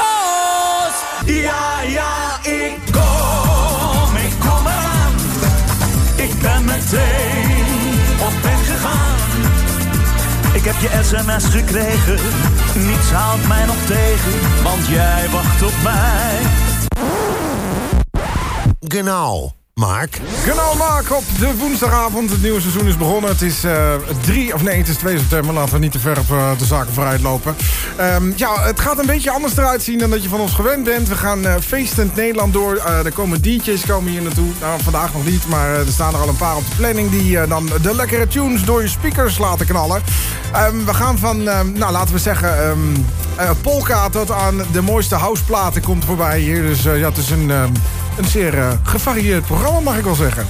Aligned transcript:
los! 0.00 0.94
Ja, 1.24 1.80
ja, 1.80 2.38
ik 2.42 2.76
kom, 2.92 4.16
ik 4.16 4.34
kom 4.40 4.66
eraan. 4.66 5.14
Ik 6.16 6.40
ben 6.40 6.64
meteen 6.64 7.94
op 8.20 8.42
weg 8.42 8.66
gegaan. 8.66 9.12
Ik 10.52 10.64
heb 10.64 10.74
je 10.80 11.00
sms 11.02 11.44
gekregen, 11.44 12.18
niets 12.74 13.10
houdt 13.10 13.48
mij 13.48 13.64
nog 13.64 13.76
tegen, 13.86 14.62
want 14.62 14.86
jij 14.86 15.28
wacht 15.30 15.62
op 15.62 15.74
mij. 15.82 16.40
Genau, 18.80 19.52
Mark. 19.80 20.20
Genau, 20.44 20.76
Mark, 20.76 21.12
op 21.12 21.24
de 21.38 21.56
woensdagavond. 21.56 22.30
Het 22.30 22.42
nieuwe 22.42 22.60
seizoen 22.60 22.86
is 22.86 22.96
begonnen. 22.96 23.30
Het 23.30 23.42
is 23.42 23.64
uh, 23.64 23.94
3, 24.20 24.54
of 24.54 24.62
nee, 24.62 24.78
het 24.78 24.88
is 24.88 24.96
2 24.96 25.18
september. 25.18 25.54
Laten 25.54 25.74
we 25.74 25.78
niet 25.78 25.92
te 25.92 25.98
ver 25.98 26.18
op 26.18 26.30
uh, 26.30 26.58
de 26.58 26.64
zaken 26.64 26.92
vooruit 26.92 27.20
lopen. 27.20 27.56
Um, 28.00 28.32
ja, 28.36 28.62
het 28.62 28.80
gaat 28.80 28.98
een 28.98 29.06
beetje 29.06 29.30
anders 29.30 29.56
eruit 29.56 29.82
zien 29.82 29.98
dan 29.98 30.10
dat 30.10 30.22
je 30.22 30.28
van 30.28 30.40
ons 30.40 30.52
gewend 30.52 30.84
bent. 30.84 31.08
We 31.08 31.14
gaan 31.14 31.46
uh, 31.46 31.54
feestend 31.60 32.14
Nederland 32.16 32.52
door. 32.52 32.76
er 32.76 33.12
komen 33.12 33.42
DJ's 33.42 33.86
komen 33.86 34.10
hier 34.10 34.22
naartoe. 34.22 34.48
Nou, 34.60 34.82
vandaag 34.82 35.12
nog 35.12 35.24
niet, 35.24 35.48
maar 35.48 35.68
er 35.68 35.86
staan 35.86 36.14
er 36.14 36.20
al 36.20 36.28
een 36.28 36.36
paar 36.36 36.56
op 36.56 36.68
de 36.68 36.76
planning... 36.76 37.10
die 37.10 37.46
dan 37.46 37.70
de 37.82 37.94
lekkere 37.94 38.26
tunes 38.26 38.64
door 38.64 38.82
je 38.82 38.88
speakers 38.88 39.38
laten 39.38 39.66
knallen. 39.66 40.02
Um, 40.56 40.84
we 40.84 40.94
gaan 40.94 41.18
van, 41.18 41.48
um, 41.48 41.72
nou, 41.72 41.92
laten 41.92 42.14
we 42.14 42.20
zeggen... 42.20 42.68
Um, 42.68 43.06
polka 43.62 44.08
tot 44.08 44.30
aan 44.30 44.62
de 44.72 44.80
mooiste 44.80 45.14
houseplaten 45.14 45.82
komt 45.82 46.04
voorbij 46.04 46.38
hier. 46.38 46.62
Dus 46.62 46.82
ja, 46.82 47.08
het 47.08 47.16
is 47.16 47.30
een 47.30 47.50
een 48.16 48.24
zeer 48.24 48.54
uh, 48.54 48.70
gevarieerd 48.82 49.46
programma, 49.46 49.80
mag 49.80 49.96
ik 49.96 50.04
wel 50.04 50.14
zeggen. 50.14 50.46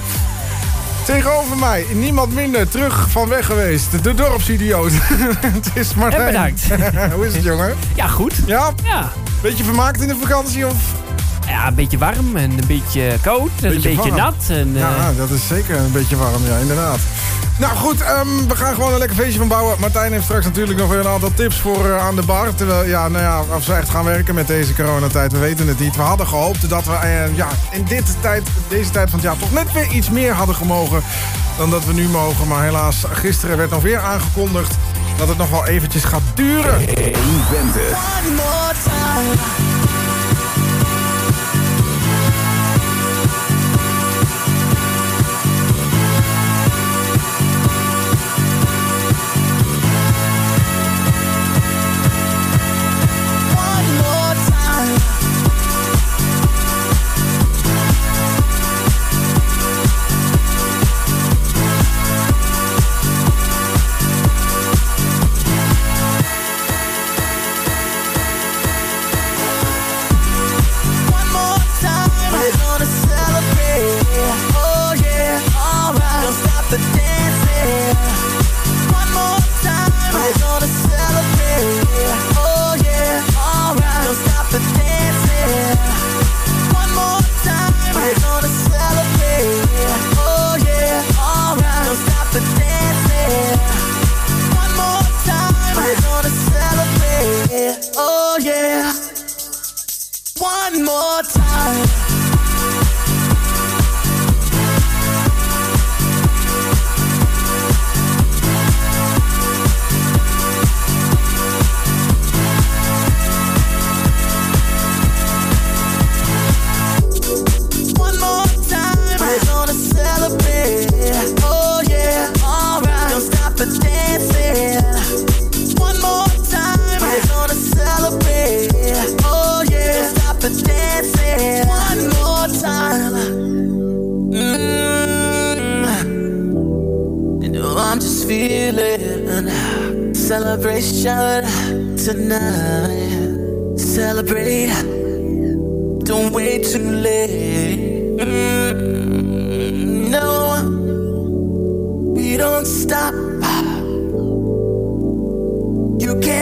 Tegenover 1.05 1.57
mij, 1.57 1.85
niemand 1.93 2.33
minder, 2.33 2.69
terug 2.69 3.09
van 3.09 3.29
weg 3.29 3.45
geweest. 3.45 4.03
De 4.03 4.13
dorpsidioot. 4.13 4.91
het 5.57 5.69
is 5.73 5.93
Martijn. 5.93 6.21
En 6.21 6.25
bedankt. 6.25 6.67
Hoe 7.15 7.25
is 7.25 7.33
het, 7.33 7.43
jongen? 7.43 7.75
Ja, 7.95 8.07
goed. 8.07 8.33
Ja? 8.45 8.71
Ja. 8.83 9.11
Beetje 9.41 9.63
vermaakt 9.63 10.01
in 10.01 10.07
de 10.07 10.15
vakantie, 10.21 10.67
of? 10.67 10.75
Ja, 11.47 11.67
een 11.67 11.75
beetje 11.75 11.97
warm 11.97 12.35
en 12.35 12.51
een 12.51 12.67
beetje 12.67 13.17
koud 13.21 13.49
en 13.61 13.69
beetje 13.69 13.89
een 13.89 13.95
beetje 13.95 14.09
warm. 14.09 14.21
nat. 14.21 14.45
En, 14.47 14.67
uh... 14.67 14.79
Ja, 14.79 15.11
dat 15.17 15.29
is 15.29 15.47
zeker 15.47 15.77
een 15.77 15.91
beetje 15.91 16.15
warm, 16.15 16.45
ja, 16.45 16.57
inderdaad. 16.57 16.99
Nou 17.57 17.75
goed, 17.75 18.01
um, 18.01 18.47
we 18.47 18.55
gaan 18.55 18.73
gewoon 18.73 18.93
een 18.93 18.99
lekker 18.99 19.17
feestje 19.17 19.39
van 19.39 19.47
bouwen. 19.47 19.79
Martijn 19.79 20.11
heeft 20.11 20.23
straks 20.23 20.45
natuurlijk 20.45 20.79
nog 20.79 20.89
weer 20.89 20.99
een 20.99 21.07
aantal 21.07 21.33
tips 21.33 21.59
voor 21.59 21.85
uh, 21.85 22.05
aan 22.05 22.15
de 22.15 22.23
bar. 22.25 22.55
Terwijl, 22.55 22.87
ja, 22.87 23.07
nou 23.07 23.23
ja, 23.23 23.55
of 23.55 23.63
ze 23.63 23.73
echt 23.73 23.89
gaan 23.89 24.05
werken 24.05 24.35
met 24.35 24.47
deze 24.47 24.75
coronatijd, 24.75 25.31
we 25.31 25.37
weten 25.37 25.67
het 25.67 25.79
niet. 25.79 25.95
We 25.95 26.01
hadden 26.01 26.27
gehoopt 26.27 26.69
dat 26.69 26.85
we 26.85 26.91
uh, 26.91 27.35
ja, 27.37 27.47
in 27.71 27.83
dit 27.83 28.15
tijd, 28.21 28.43
deze 28.67 28.89
tijd 28.89 29.09
van 29.09 29.19
het 29.19 29.27
jaar 29.27 29.37
toch 29.37 29.51
net 29.51 29.71
weer 29.71 29.91
iets 29.91 30.09
meer 30.09 30.33
hadden 30.33 30.55
gemogen 30.55 31.03
dan 31.57 31.69
dat 31.69 31.85
we 31.85 31.93
nu 31.93 32.07
mogen. 32.07 32.47
Maar 32.47 32.63
helaas, 32.63 33.03
gisteren 33.11 33.57
werd 33.57 33.69
nog 33.69 33.81
weer 33.81 33.99
aangekondigd 33.99 34.75
dat 35.17 35.27
het 35.27 35.37
nog 35.37 35.49
wel 35.49 35.65
eventjes 35.65 36.03
gaat 36.03 36.21
duren. 36.33 36.73
Hey, 36.73 37.15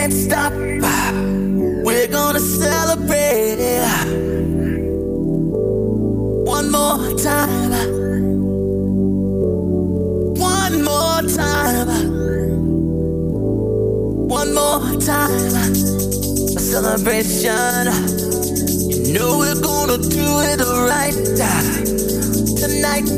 can't 0.04 0.12
stop. 0.12 0.52
We're 0.52 2.08
gonna 2.08 2.40
celebrate 2.40 3.56
one 6.44 6.70
more 6.70 7.16
time. 7.16 7.70
One 10.36 10.84
more 10.84 11.22
time 11.22 11.88
one 14.28 14.54
more 14.54 15.00
time. 15.00 15.54
A 16.58 16.60
celebration. 16.60 17.86
You 19.06 19.14
know 19.14 19.38
we're 19.38 19.60
gonna 19.62 19.96
do 19.96 20.26
it 20.50 20.60
right 20.92 21.14
tonight. 22.60 23.08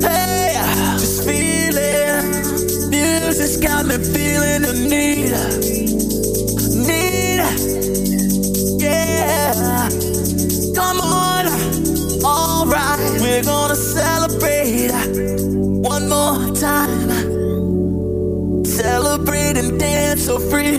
Hey, 0.00 0.54
just 0.98 1.24
feel 1.24 1.76
it. 1.76 2.88
Music's 2.88 3.58
got 3.58 3.84
me 3.84 3.96
feeling 3.98 4.62
the 4.62 4.72
need. 4.88 6.13
Need. 7.36 8.80
Yeah. 8.82 9.88
Come 10.74 11.00
on. 11.00 11.46
Alright, 12.24 13.20
we're 13.20 13.42
gonna 13.42 13.74
celebrate 13.74 14.92
one 15.82 16.08
more 16.08 16.54
time 16.54 17.04
celebrate 18.74 19.56
and 19.56 19.78
dance 19.78 20.24
so 20.24 20.38
free. 20.38 20.78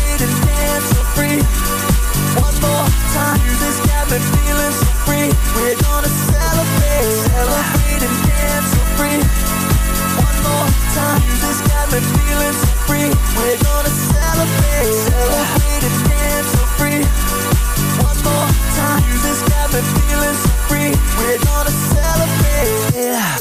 One 2.39 2.55
more 2.61 2.87
time, 3.13 3.39
this 3.59 3.77
got 3.83 4.07
me 4.11 4.19
feeling 4.19 4.71
so 4.71 4.87
free. 5.03 5.27
We're 5.55 5.75
gonna 5.83 6.07
celebrate, 6.07 7.11
celebrate 7.27 8.03
and 8.07 8.17
dance 8.23 8.71
so 8.71 8.81
free. 8.95 9.19
One 10.15 10.37
more 10.47 10.69
time, 10.95 11.21
this 11.43 11.59
got 11.67 11.91
me 11.91 11.99
feeling 11.99 12.55
so 12.61 12.71
free. 12.87 13.09
We're 13.35 13.59
gonna 13.59 13.91
celebrate, 13.91 14.93
celebrate 15.11 15.83
and 15.83 15.97
dance 16.07 16.49
so 16.55 16.63
free. 16.79 17.03
One 17.99 18.19
more 18.23 18.49
time, 18.79 19.03
this 19.25 19.39
got 19.51 19.67
me 19.73 19.81
feeling 19.81 20.37
so 20.43 20.51
free. 20.71 20.91
We're 21.19 21.39
gonna 21.43 21.73
celebrate, 21.91 22.95
yeah. 22.95 23.37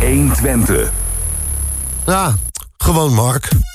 120. 0.00 0.90
Ja, 2.06 2.34
gewoon 2.76 3.14
Mark. 3.14 3.69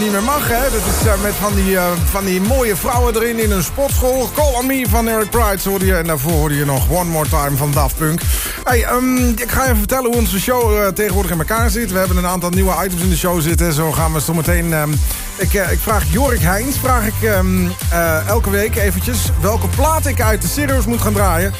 Niet 0.00 0.12
meer 0.12 0.22
mag, 0.22 0.48
hè. 0.48 0.62
Dat 0.62 0.80
is 1.00 1.06
eh, 1.06 1.22
met 1.22 1.34
van 1.34 1.54
die, 1.54 1.76
eh, 1.76 1.84
van 2.10 2.24
die 2.24 2.40
mooie 2.40 2.76
vrouwen 2.76 3.14
erin 3.14 3.38
in 3.38 3.50
een 3.50 3.62
sportschool. 3.62 4.30
Call 4.34 4.54
on 4.54 4.66
Me 4.66 4.86
van 4.88 5.08
Eric 5.08 5.30
Price 5.30 5.68
hoorde 5.68 5.86
je. 5.86 5.94
En 5.96 6.06
daarvoor 6.06 6.32
hoorde 6.32 6.56
je 6.56 6.64
nog 6.64 6.90
One 6.90 7.10
More 7.10 7.28
Time 7.28 7.56
van 7.56 7.70
Daft 7.72 7.96
Punk. 7.96 8.20
Hey, 8.64 8.84
ehm, 8.84 9.28
ik 9.28 9.50
ga 9.50 9.64
even 9.64 9.76
vertellen 9.76 10.06
hoe 10.06 10.16
onze 10.16 10.40
show 10.40 10.78
eh, 10.78 10.86
tegenwoordig 10.86 11.32
in 11.32 11.38
elkaar 11.38 11.70
zit. 11.70 11.92
We 11.92 11.98
hebben 11.98 12.16
een 12.16 12.26
aantal 12.26 12.50
nieuwe 12.50 12.84
items 12.84 13.02
in 13.02 13.08
de 13.08 13.16
show 13.16 13.40
zitten. 13.40 13.72
Zo 13.72 13.92
gaan 13.92 14.12
we 14.12 14.20
zo 14.20 14.34
meteen... 14.34 14.72
ehm, 14.72 14.92
ik, 15.36 15.54
eh, 15.54 15.72
ik 15.72 15.78
vraag 15.78 16.04
Jorik 16.10 16.40
Heijns, 16.40 16.78
vraag 16.78 17.06
ik 17.06 17.22
ehm, 17.22 17.66
eh, 17.90 18.28
elke 18.28 18.50
week 18.50 18.76
eventjes... 18.76 19.18
welke 19.40 19.68
plaat 19.68 20.06
ik 20.06 20.20
uit 20.20 20.42
de 20.42 20.48
Serious 20.48 20.86
moet 20.86 21.00
gaan 21.00 21.12
draaien. 21.12 21.52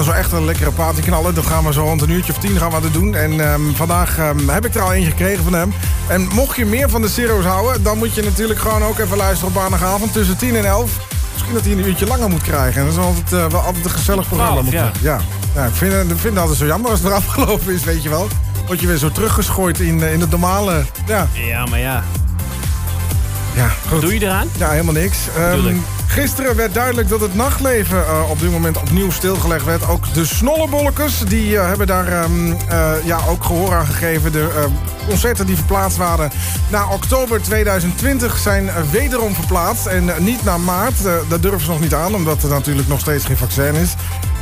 Is 0.00 0.06
wel 0.06 0.14
echt 0.14 0.32
een 0.32 0.44
lekkere 0.44 0.70
plaat 0.70 1.00
knallen. 1.00 1.34
Dat 1.34 1.46
gaan 1.46 1.64
we 1.64 1.72
zo 1.72 1.82
rond 1.82 2.02
een 2.02 2.10
uurtje 2.10 2.32
of 2.32 2.38
tien 2.38 2.56
gaan 2.56 2.70
we 2.70 2.80
dat 2.80 2.92
doen. 2.92 3.14
En 3.14 3.40
ehm, 3.40 3.72
vandaag 3.74 4.18
ehm, 4.18 4.48
heb 4.48 4.64
ik 4.66 4.74
er 4.74 4.80
al 4.80 4.92
eentje 4.92 5.10
gekregen 5.10 5.44
van 5.44 5.52
hem. 5.52 5.72
En 6.08 6.28
mocht 6.32 6.56
je 6.56 6.64
meer 6.64 6.90
van 6.90 7.02
de 7.02 7.08
Serious 7.08 7.44
houden... 7.44 7.82
dan 7.82 7.98
moet 7.98 8.14
je 8.14 8.22
natuurlijk 8.22 8.60
gewoon 8.60 8.82
ook 8.82 8.98
even 8.98 9.16
luisteren 9.16 9.54
op 9.54 9.60
maandagavond 9.60 10.12
tussen 10.12 10.36
10 10.36 10.56
en 10.56 10.64
11. 10.64 10.90
Misschien 11.32 11.54
dat 11.54 11.64
hij 11.64 11.72
een 11.72 11.86
uurtje 11.86 12.06
langer 12.06 12.28
moet 12.28 12.42
krijgen. 12.42 12.80
En 12.80 12.86
dat 12.86 12.96
is 12.96 13.04
altijd, 13.04 13.32
eh, 13.32 13.46
wel 13.46 13.60
altijd 13.60 13.84
een 13.84 13.90
gezellig 13.90 14.26
programma. 14.28 14.52
12, 14.52 14.64
moet 14.64 14.74
ja. 14.74 14.90
ja. 15.00 15.20
ja 15.54 15.64
ik, 15.64 15.74
vind, 15.74 15.92
ik 15.92 16.18
vind 16.18 16.22
het 16.22 16.38
altijd 16.38 16.58
zo 16.58 16.66
jammer 16.66 16.90
als 16.90 17.00
het 17.00 17.08
eraf 17.08 17.26
gelopen 17.36 17.74
is, 17.74 17.84
weet 17.84 18.02
je 18.02 18.08
wel. 18.08 18.28
Word 18.66 18.80
je 18.80 18.86
weer 18.86 18.96
zo 18.96 19.10
teruggeschooid 19.10 19.80
in, 19.80 20.02
eh, 20.02 20.12
in 20.12 20.20
het 20.20 20.30
normale... 20.30 20.84
Ja, 21.06 21.28
Ja, 21.32 21.66
maar 21.66 21.80
ja. 21.80 22.04
ja 23.54 23.68
goed. 23.88 24.00
Doe 24.00 24.14
je 24.14 24.20
eraan? 24.20 24.48
Ja, 24.58 24.70
helemaal 24.70 24.94
niks. 24.94 25.18
Tuurlijk. 25.34 25.76
Gisteren 26.06 26.56
werd 26.56 26.74
duidelijk 26.74 27.08
dat 27.08 27.20
het 27.20 27.34
nachtleven 27.34 28.06
eh, 28.06 28.30
op 28.30 28.40
dit 28.40 28.50
moment 28.50 28.76
opnieuw 28.76 29.10
stilgelegd 29.10 29.64
werd. 29.64 29.88
Ook 29.88 30.14
de 30.14 30.24
snollebolletjes, 30.24 31.18
die 31.18 31.58
eh, 31.58 31.66
hebben 31.66 31.86
daar 31.86 32.08
ehm, 32.08 32.52
eh, 32.68 32.92
ja, 33.04 33.18
ook 33.28 33.44
gehoor 33.44 33.74
aan 33.74 33.86
gegeven. 33.86 34.32
De 34.32 34.66
concerten 35.08 35.46
die 35.46 35.56
verplaatst 35.56 35.96
waren 35.96 36.30
naar 36.70 36.88
oktober 36.88 37.42
2020 37.42 38.38
zijn 38.38 38.70
wederom 38.90 39.34
verplaatst. 39.34 39.86
En 39.86 40.10
niet 40.18 40.44
naar 40.44 40.60
maart. 40.60 40.96
Dat 41.28 41.42
durven 41.42 41.60
ze 41.60 41.70
nog 41.70 41.80
niet 41.80 41.94
aan, 41.94 42.14
omdat 42.14 42.42
er 42.42 42.48
natuurlijk 42.48 42.88
nog 42.88 43.00
steeds 43.00 43.24
geen 43.24 43.36
vaccin 43.36 43.74
is. 43.74 43.94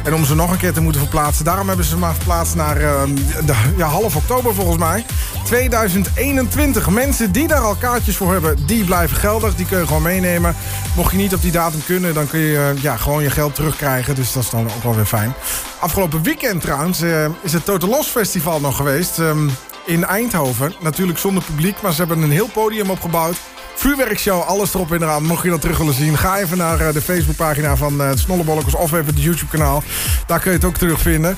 En 0.04 0.14
om 0.14 0.24
ze 0.24 0.34
nog 0.34 0.50
een 0.50 0.58
keer 0.58 0.72
te 0.72 0.80
moeten 0.80 1.00
verplaatsen... 1.00 1.44
daarom 1.44 1.68
hebben 1.68 1.86
ze 1.86 1.96
maar 1.96 2.14
verplaatst 2.14 2.54
naar 2.54 2.76
eh, 2.76 3.02
de, 3.46 3.54
ja, 3.76 3.86
half 3.86 4.16
oktober 4.16 4.54
volgens 4.54 4.78
mij. 4.78 5.04
2021. 5.44 6.90
Mensen 6.90 7.32
die 7.32 7.48
daar 7.48 7.60
al 7.60 7.74
kaartjes 7.74 8.16
voor 8.16 8.32
hebben, 8.32 8.66
die 8.66 8.84
blijven 8.84 9.16
geldig. 9.16 9.54
Die 9.54 9.66
kun 9.66 9.78
je 9.78 9.86
gewoon 9.86 10.02
meenemen. 10.02 10.56
Mocht 10.96 11.10
je 11.10 11.16
niet 11.16 11.34
op 11.34 11.42
die 11.42 11.52
datum 11.52 11.84
kunnen, 11.86 12.14
dan 12.14 12.28
kun 12.28 12.38
je 12.38 12.56
eh, 12.56 12.82
ja, 12.82 12.96
gewoon 12.96 13.22
je 13.22 13.30
geld 13.30 13.54
terugkrijgen. 13.54 14.14
Dus 14.14 14.32
dat 14.32 14.42
is 14.42 14.50
dan 14.50 14.64
ook 14.64 14.82
wel 14.82 14.94
weer 14.94 15.04
fijn. 15.04 15.34
Afgelopen 15.80 16.22
weekend 16.22 16.60
trouwens 16.60 17.00
eh, 17.00 17.26
is 17.42 17.52
het 17.52 17.64
Total 17.64 17.88
Los 17.88 18.06
Festival 18.06 18.60
nog 18.60 18.76
geweest... 18.76 19.18
ehm, 19.18 19.48
in 19.86 20.04
Eindhoven. 20.04 20.74
Natuurlijk 20.80 21.18
zonder 21.18 21.42
publiek, 21.42 21.82
maar 21.82 21.92
ze 21.92 21.98
hebben 21.98 22.22
een 22.22 22.30
heel 22.30 22.48
podium 22.48 22.90
opgebouwd. 22.90 23.36
Vuurwerkshow, 23.74 24.42
alles 24.42 24.74
erop 24.74 24.92
en 24.92 25.02
eraan. 25.02 25.24
Mocht 25.24 25.42
je 25.42 25.50
dat 25.50 25.60
terug 25.60 25.78
willen 25.78 25.94
zien, 25.94 26.18
ga 26.18 26.38
even 26.38 26.58
naar 26.58 26.80
eh, 26.80 26.92
de 26.92 27.02
Facebookpagina 27.02 27.76
van 27.76 28.02
Snollebolletjes 28.14 28.74
of 28.74 28.92
even 28.92 29.06
het 29.06 29.22
YouTube-kanaal. 29.22 29.82
Daar 30.26 30.40
kun 30.40 30.50
je 30.50 30.56
het 30.56 30.66
ook 30.66 30.76
terugvinden. 30.76 31.36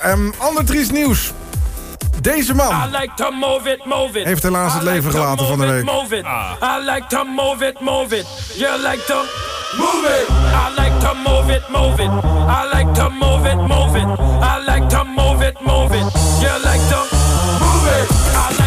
Ehm 0.00 0.30
ander 0.38 0.64
triest 0.64 0.92
nieuws. 0.92 1.32
Deze 2.26 2.54
man 2.54 2.70
I 2.88 2.90
like 3.00 3.14
to 3.14 3.30
move 3.30 3.70
it, 3.72 3.84
move 3.84 4.18
it. 4.20 4.24
heeft 4.26 4.42
helaas 4.42 4.72
het 4.72 4.82
I 4.82 4.84
like 4.84 4.96
leven 4.96 5.10
to 5.10 5.18
gelaten 5.18 5.46
van 5.46 5.58
de 5.58 5.64
move 5.64 5.72
week. 5.72 5.84
it, 5.88 5.92
Move 5.92 6.16
it. 6.16 6.24
I 6.62 6.84
like 6.94 7.06
to 7.06 7.24
move 7.24 7.66
it, 7.66 7.80
move 7.80 8.16
it. 8.18 8.26
You 8.56 8.78
like 8.82 9.04
to 9.06 9.14
move 9.78 10.04
it. 10.18 10.28
I 10.28 10.74
like 10.82 10.98
to 10.98 11.14
move 11.14 11.54
it, 11.54 11.68
move 11.68 12.02
it. 12.02 12.10
I 12.48 12.68
like 12.72 12.92
to 12.94 13.08
move 13.10 13.46
it, 13.50 13.56
move 13.56 13.96
it. 13.96 14.06
I 14.42 14.64
like 14.66 14.88
to 14.88 15.04
move 15.04 15.42
it, 15.46 15.60
move 15.60 15.92
it. 15.98 16.06
You 16.42 16.52
like 16.68 16.84
to 16.92 17.00
move 17.64 17.86
it. 17.98 18.06
I 18.34 18.46
like 18.58 18.65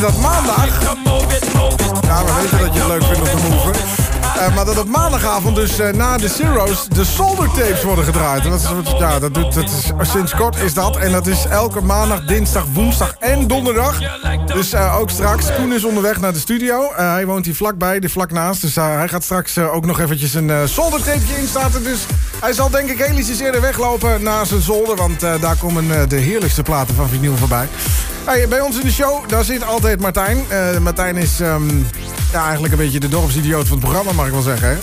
dat 0.00 0.18
maandag... 0.18 0.82
Ja, 2.02 2.24
we 2.24 2.32
weten 2.40 2.58
dat 2.58 2.74
je 2.74 2.80
het 2.80 2.88
leuk 2.88 3.04
vindt 3.04 3.20
om 3.20 3.38
te 3.38 3.48
moven. 3.48 3.72
Eh, 4.40 4.54
maar 4.54 4.64
dat 4.64 4.78
op 4.78 4.88
maandagavond 4.88 5.56
dus 5.56 5.78
eh, 5.78 5.92
na 5.92 6.16
de 6.16 6.28
Zero's 6.28 6.88
de 6.88 7.04
solder 7.04 7.48
tapes 7.48 7.82
worden 7.82 8.04
gedraaid. 8.04 8.44
En 8.44 8.50
dat 8.50 8.60
is, 8.60 8.92
ja, 8.98 9.18
dat 9.18 9.34
doet, 9.34 9.56
is, 9.56 9.90
sinds 10.00 10.34
kort 10.34 10.56
is 10.56 10.74
dat. 10.74 10.96
En 10.96 11.12
dat 11.12 11.26
is 11.26 11.44
elke 11.44 11.80
maandag, 11.80 12.24
dinsdag, 12.24 12.64
woensdag 12.72 13.14
en 13.18 13.46
donderdag. 13.46 13.98
Dus 14.46 14.72
eh, 14.72 14.98
ook 14.98 15.10
straks. 15.10 15.54
Koen 15.54 15.72
is 15.72 15.84
onderweg 15.84 16.20
naar 16.20 16.32
de 16.32 16.38
studio. 16.38 16.92
Hij 16.94 17.26
woont 17.26 17.44
hier 17.44 17.54
vlakbij, 17.54 18.00
er 18.00 18.10
vlak 18.10 18.30
naast. 18.30 18.60
Dus 18.60 18.74
hij 18.74 19.08
gaat 19.08 19.24
straks 19.24 19.58
ook 19.58 19.86
nog 19.86 20.00
eventjes 20.00 20.34
een 20.34 20.48
uh, 20.48 20.64
zoldertapeje 20.64 21.38
instarten. 21.38 21.82
Dus 21.82 22.06
hij 22.40 22.52
zal 22.52 22.70
denk 22.70 22.90
ik 22.90 22.98
heel 22.98 23.18
ietsjes 23.18 23.40
eerder 23.40 23.60
weglopen 23.60 24.22
naar 24.22 24.46
zijn 24.46 24.62
zolder. 24.62 24.96
Want 24.96 25.20
daar 25.20 25.56
komen 25.56 26.08
de 26.08 26.16
heerlijkste 26.16 26.62
platen 26.62 26.94
van 26.94 27.08
vinyl 27.08 27.36
voorbij. 27.36 27.68
Hey, 28.30 28.48
bij 28.48 28.60
ons 28.60 28.78
in 28.78 28.84
de 28.84 28.92
show, 28.92 29.28
daar 29.28 29.44
zit 29.44 29.64
altijd 29.64 30.00
Martijn. 30.00 30.44
Eh, 30.48 30.78
Martijn 30.78 31.16
is 31.16 31.40
ehm, 31.40 31.68
ja, 32.32 32.42
eigenlijk 32.42 32.72
een 32.72 32.78
beetje 32.78 33.00
de 33.00 33.08
dorpsidioot 33.08 33.68
van 33.68 33.76
het 33.76 33.86
programma, 33.86 34.12
mag 34.12 34.26
ik 34.26 34.32
wel 34.32 34.42
zeggen. 34.42 34.68
Hè? 34.68 34.76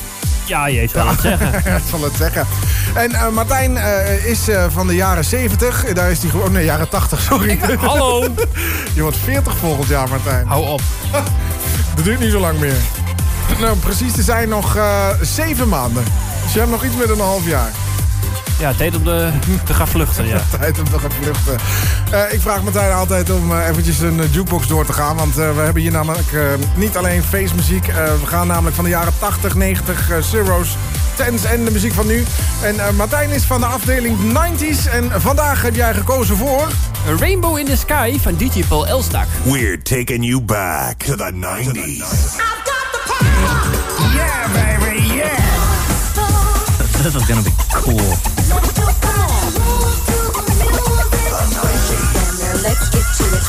Ja, 0.45 0.67
je 0.67 0.87
zal 0.87 1.07
het 1.07 1.19
zeggen. 1.19 1.53
Ik 1.75 1.83
zal 1.89 2.03
het 2.03 2.13
zeggen. 2.17 2.47
En 2.93 3.11
eh, 3.11 3.29
Martijn 3.29 3.77
eh, 3.77 4.25
is 4.25 4.47
van 4.69 4.87
de 4.87 4.95
jaren 4.95 5.25
70. 5.25 5.93
Daar 5.93 6.11
is 6.11 6.21
hij 6.21 6.29
gewoon... 6.29 6.51
Nee, 6.51 6.65
jaren 6.65 6.89
80, 6.89 7.21
sorry. 7.21 7.59
Hallo. 7.79 8.23
Je 8.95 9.01
wordt 9.01 9.17
40 9.17 9.57
volgend 9.57 9.87
jaar, 9.87 10.09
Martijn. 10.09 10.47
Hou 10.47 10.65
op. 10.65 10.81
Dat 11.95 12.05
duurt 12.05 12.19
niet 12.19 12.31
zo 12.31 12.39
lang 12.39 12.59
meer. 12.59 12.77
Nou, 13.59 13.77
precies 13.77 14.13
te 14.13 14.21
zijn 14.21 14.49
nog 14.49 14.75
eh, 14.75 15.07
zeven 15.21 15.67
maanden. 15.67 16.03
Dus 16.43 16.53
je 16.53 16.59
hebt 16.59 16.71
nog 16.71 16.83
iets 16.83 16.95
meer 16.95 17.07
dan 17.07 17.19
een 17.19 17.25
half 17.25 17.45
jaar. 17.45 17.71
Ja, 18.59 18.73
tijd 18.73 18.95
om 18.95 19.03
de, 19.03 19.29
te 19.65 19.73
gaan 19.73 19.87
vluchten, 19.87 20.27
ja. 20.27 20.41
Tijd 20.59 20.79
om 20.79 20.85
te 20.89 20.99
gaan 20.99 21.11
vluchten. 21.21 21.57
Eh, 22.11 22.33
ik 22.33 22.41
vraag 22.41 22.61
Martijn 22.63 22.91
altijd 22.93 23.29
om 23.29 23.51
eh, 23.51 23.67
eventjes 23.67 23.99
een 23.99 24.19
eh, 24.19 24.33
jukebox 24.33 24.67
door 24.67 24.85
te 24.85 24.93
gaan. 24.93 25.15
Want 25.15 25.37
eh, 25.37 25.55
we 25.55 25.61
hebben 25.61 25.81
hier 25.81 25.91
namelijk 25.91 26.27
niet 26.75 26.97
alleen 26.97 27.23
feestmuziek. 27.23 27.87
eh, 27.87 27.95
we 27.95 28.25
gaan 28.27 28.47
namelijk 28.47 28.75
van 28.75 28.83
de 28.83 28.89
jaren 28.89 29.13
80, 29.19 29.55
90, 29.55 30.09
eh, 30.09 30.17
zeros, 30.21 30.77
tens 31.15 31.43
en 31.43 31.65
de 31.65 31.71
muziek 31.71 31.93
van 31.93 32.07
nu. 32.07 32.23
En 32.61 32.79
eh, 32.79 32.89
Martijn 32.91 33.29
is 33.29 33.43
van 33.43 33.59
de 33.59 33.65
afdeling 33.65 34.17
90s. 34.33 34.89
En 34.91 35.21
vandaag 35.21 35.61
heb 35.61 35.75
jij 35.75 35.93
gekozen 35.93 36.37
voor... 36.37 36.67
A 37.09 37.15
Rainbow 37.19 37.57
in 37.57 37.65
the 37.65 37.77
Sky 37.77 38.19
van 38.21 38.35
DJ 38.35 38.63
Paul 38.67 38.87
Elstak. 38.87 39.25
We're 39.43 39.81
taking 39.81 40.25
you 40.25 40.41
back 40.41 40.97
to 41.03 41.15
the 41.15 41.31
90s. 41.33 42.35
This 47.07 47.15
is 47.15 47.25
gonna 47.25 47.41
be 47.41 47.51
cool. 47.71 47.95
Let's 52.61 52.89
get 52.91 53.05
to 53.15 53.23
it. 53.31 53.43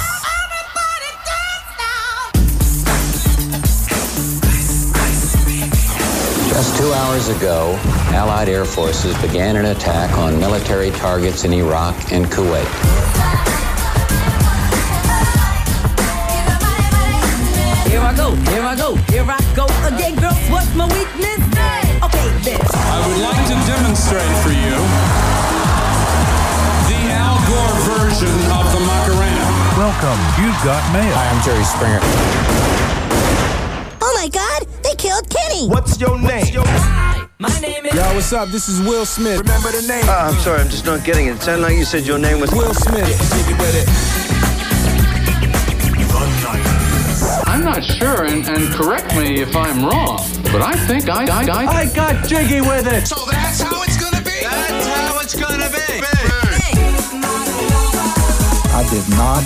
Just 6.49 6.79
two 6.79 6.93
hours 6.93 7.27
ago, 7.27 7.77
Allied 8.15 8.49
air 8.49 8.65
forces 8.65 9.21
began 9.21 9.57
an 9.57 9.65
attack 9.65 10.17
on 10.17 10.39
military 10.39 10.93
targets 10.93 11.43
in 11.43 11.53
Iraq 11.53 11.97
and 12.13 12.27
Kuwait. 12.27 12.65
Here 17.89 18.01
I 18.01 18.15
go, 18.15 18.37
here 18.37 18.63
I 18.63 18.77
go, 18.77 18.95
here 18.95 19.27
I 19.27 19.41
go 19.57 19.67
again, 19.93 20.15
girls. 20.15 20.39
What's 20.49 20.73
my 20.77 20.87
weakness? 20.87 21.39
Okay, 21.59 21.88
this. 22.45 22.61
I 22.75 22.99
would 23.07 23.21
like 23.23 23.43
to 23.49 23.57
demonstrate 23.67 24.35
for 24.45 24.53
you 24.53 24.77
the 26.89 27.01
Al 27.15 27.39
Gore 27.49 27.77
version 27.87 28.35
of 28.53 28.65
the 28.73 28.81
Macarena. 28.85 29.47
Welcome. 29.77 30.19
You've 30.41 30.61
got 30.65 30.83
mail. 30.93 31.13
Hi, 31.15 31.29
I'm 31.31 31.41
Jerry 31.45 31.65
Springer. 31.65 32.01
Oh 34.01 34.13
my 34.17 34.29
God, 34.29 34.67
they 34.83 34.95
killed 34.97 35.29
Kenny. 35.31 35.69
What's 35.69 36.01
your 36.01 36.19
name? 36.19 36.47
My 37.39 37.49
name 37.61 37.87
is. 37.87 37.95
Yo, 37.95 38.03
what's 38.15 38.33
up? 38.33 38.49
This 38.49 38.69
is 38.69 38.81
Will 38.81 39.07
Smith. 39.07 39.39
Remember 39.39 39.71
the 39.71 39.87
name. 39.87 40.05
Uh, 40.09 40.33
I'm 40.33 40.41
sorry, 40.41 40.61
I'm 40.61 40.69
just 40.69 40.85
not 40.85 41.05
getting 41.05 41.27
it. 41.27 41.37
It 41.37 41.43
sounded 41.43 41.63
like 41.63 41.77
you 41.77 41.85
said 41.85 42.05
your 42.05 42.19
name 42.19 42.41
was 42.41 42.51
Will 42.53 42.75
Smith. 42.75 43.07
I'm 47.59 47.65
not 47.65 47.83
sure, 47.83 48.23
and, 48.23 48.47
and 48.47 48.73
correct 48.73 49.17
me 49.17 49.41
if 49.41 49.57
I'm 49.57 49.85
wrong, 49.85 50.19
but 50.55 50.63
I 50.63 50.75
think 50.87 51.09
I, 51.09 51.25
I, 51.27 51.43
I, 51.43 51.67
I 51.67 51.93
got 51.93 52.25
jiggy 52.29 52.61
with 52.61 52.87
it. 52.87 53.05
So 53.09 53.17
that's 53.29 53.61
how 53.61 53.83
it's 53.83 53.99
gonna 53.99 54.23
be. 54.23 54.31
That's 54.43 54.87
how 54.87 55.19
it's 55.19 55.35
gonna 55.35 55.67
be. 55.67 55.99
I 58.71 58.87
did 58.89 59.03
not 59.11 59.43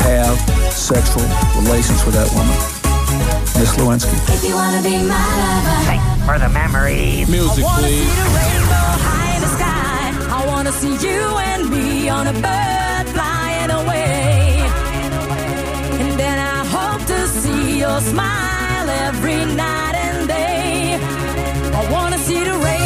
have 0.00 0.40
sexual 0.72 1.28
relations 1.60 2.02
with 2.06 2.14
that 2.14 2.32
woman. 2.32 2.56
Miss 3.60 3.76
Lewinsky. 3.76 4.16
If 4.32 4.48
you 4.48 4.54
wanna 4.54 4.82
be 4.82 4.96
my 5.04 5.12
lover. 5.12 5.84
Thank 5.84 6.00
for 6.24 6.38
the 6.38 6.48
memory. 6.48 7.26
Music, 7.28 7.66
please. 7.76 8.08
I 10.32 10.42
wanna 10.46 10.72
see 10.72 10.96
you 11.06 11.20
and 11.36 11.68
me 11.68 12.08
on 12.08 12.28
a 12.28 12.32
bird. 12.32 12.81
smile 18.00 18.88
every 19.06 19.44
night 19.54 19.94
and 19.94 20.28
day. 20.28 20.98
I 21.78 21.90
wanna 21.92 22.18
see 22.18 22.42
the 22.44 22.56
rain. 22.58 22.81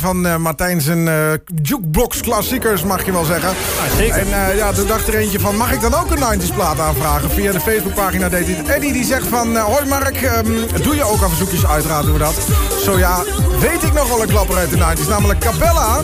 van 0.00 0.26
eh, 0.26 0.36
Martijn 0.36 0.80
zijn 0.80 1.06
uh, 1.06 1.32
jukebox 1.62 2.20
klassiekers, 2.20 2.82
mag 2.82 3.04
je 3.04 3.12
wel 3.12 3.24
zeggen. 3.24 3.48
Ah, 3.48 4.16
en 4.16 4.26
eh, 4.26 4.56
ja, 4.56 4.72
toen 4.72 4.86
dacht 4.86 5.08
er 5.08 5.14
eentje 5.14 5.40
van, 5.40 5.56
mag 5.56 5.72
ik 5.72 5.80
dan 5.80 5.94
ook 5.94 6.10
een 6.10 6.40
90s 6.40 6.54
plaat 6.54 6.80
aanvragen? 6.80 7.30
Via 7.30 7.52
de 7.52 7.60
Facebookpagina 7.60 8.28
deed 8.28 8.46
dit. 8.46 8.68
Eddie 8.68 8.92
die 8.92 9.04
zegt 9.04 9.26
van, 9.26 9.56
hoi 9.56 9.88
Mark, 9.88 10.22
ehm, 10.22 10.46
doe 10.82 10.94
je 10.94 11.02
ook 11.02 11.22
al 11.22 11.28
verzoekjes? 11.28 11.66
Uiteraard 11.66 12.04
doen 12.04 12.12
we 12.12 12.18
dat. 12.18 12.34
Zo 12.82 12.98
ja, 12.98 13.22
weet 13.60 13.82
ik 13.82 13.92
nog 13.92 14.08
wel 14.08 14.22
een 14.22 14.28
klapper 14.28 14.56
uit 14.56 14.70
de 14.70 14.76
90s, 14.76 15.08
namelijk 15.08 15.40
Cabella 15.40 16.00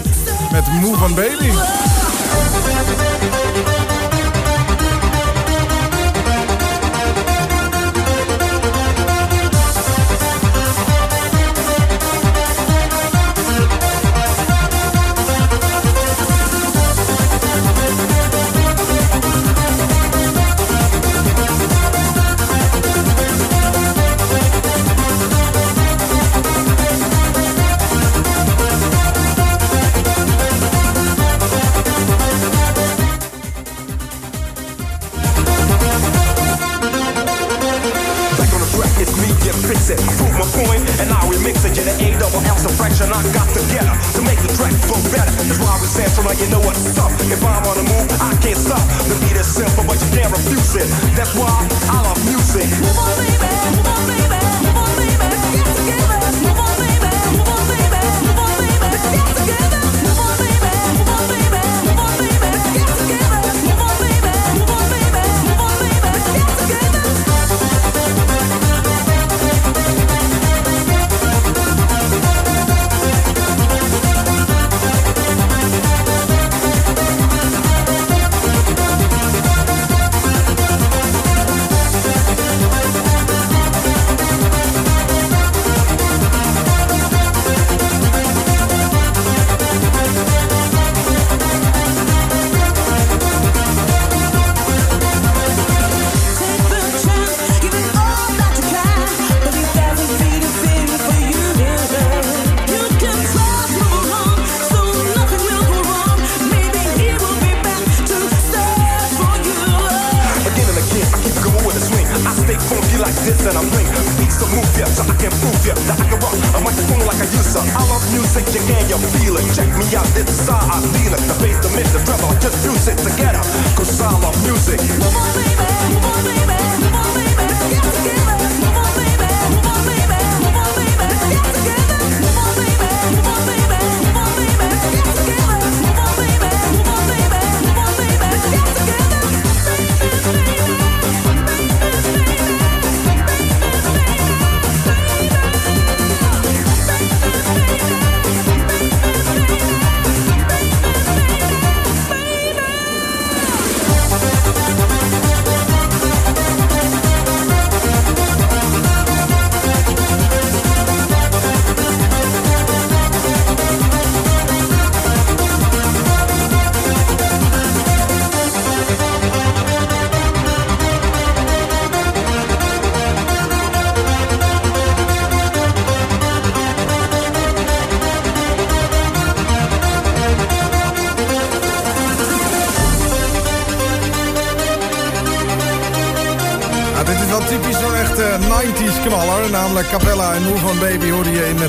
met 0.53 0.67
Move 0.81 0.99
van 0.99 1.15
Baby. 1.15 1.51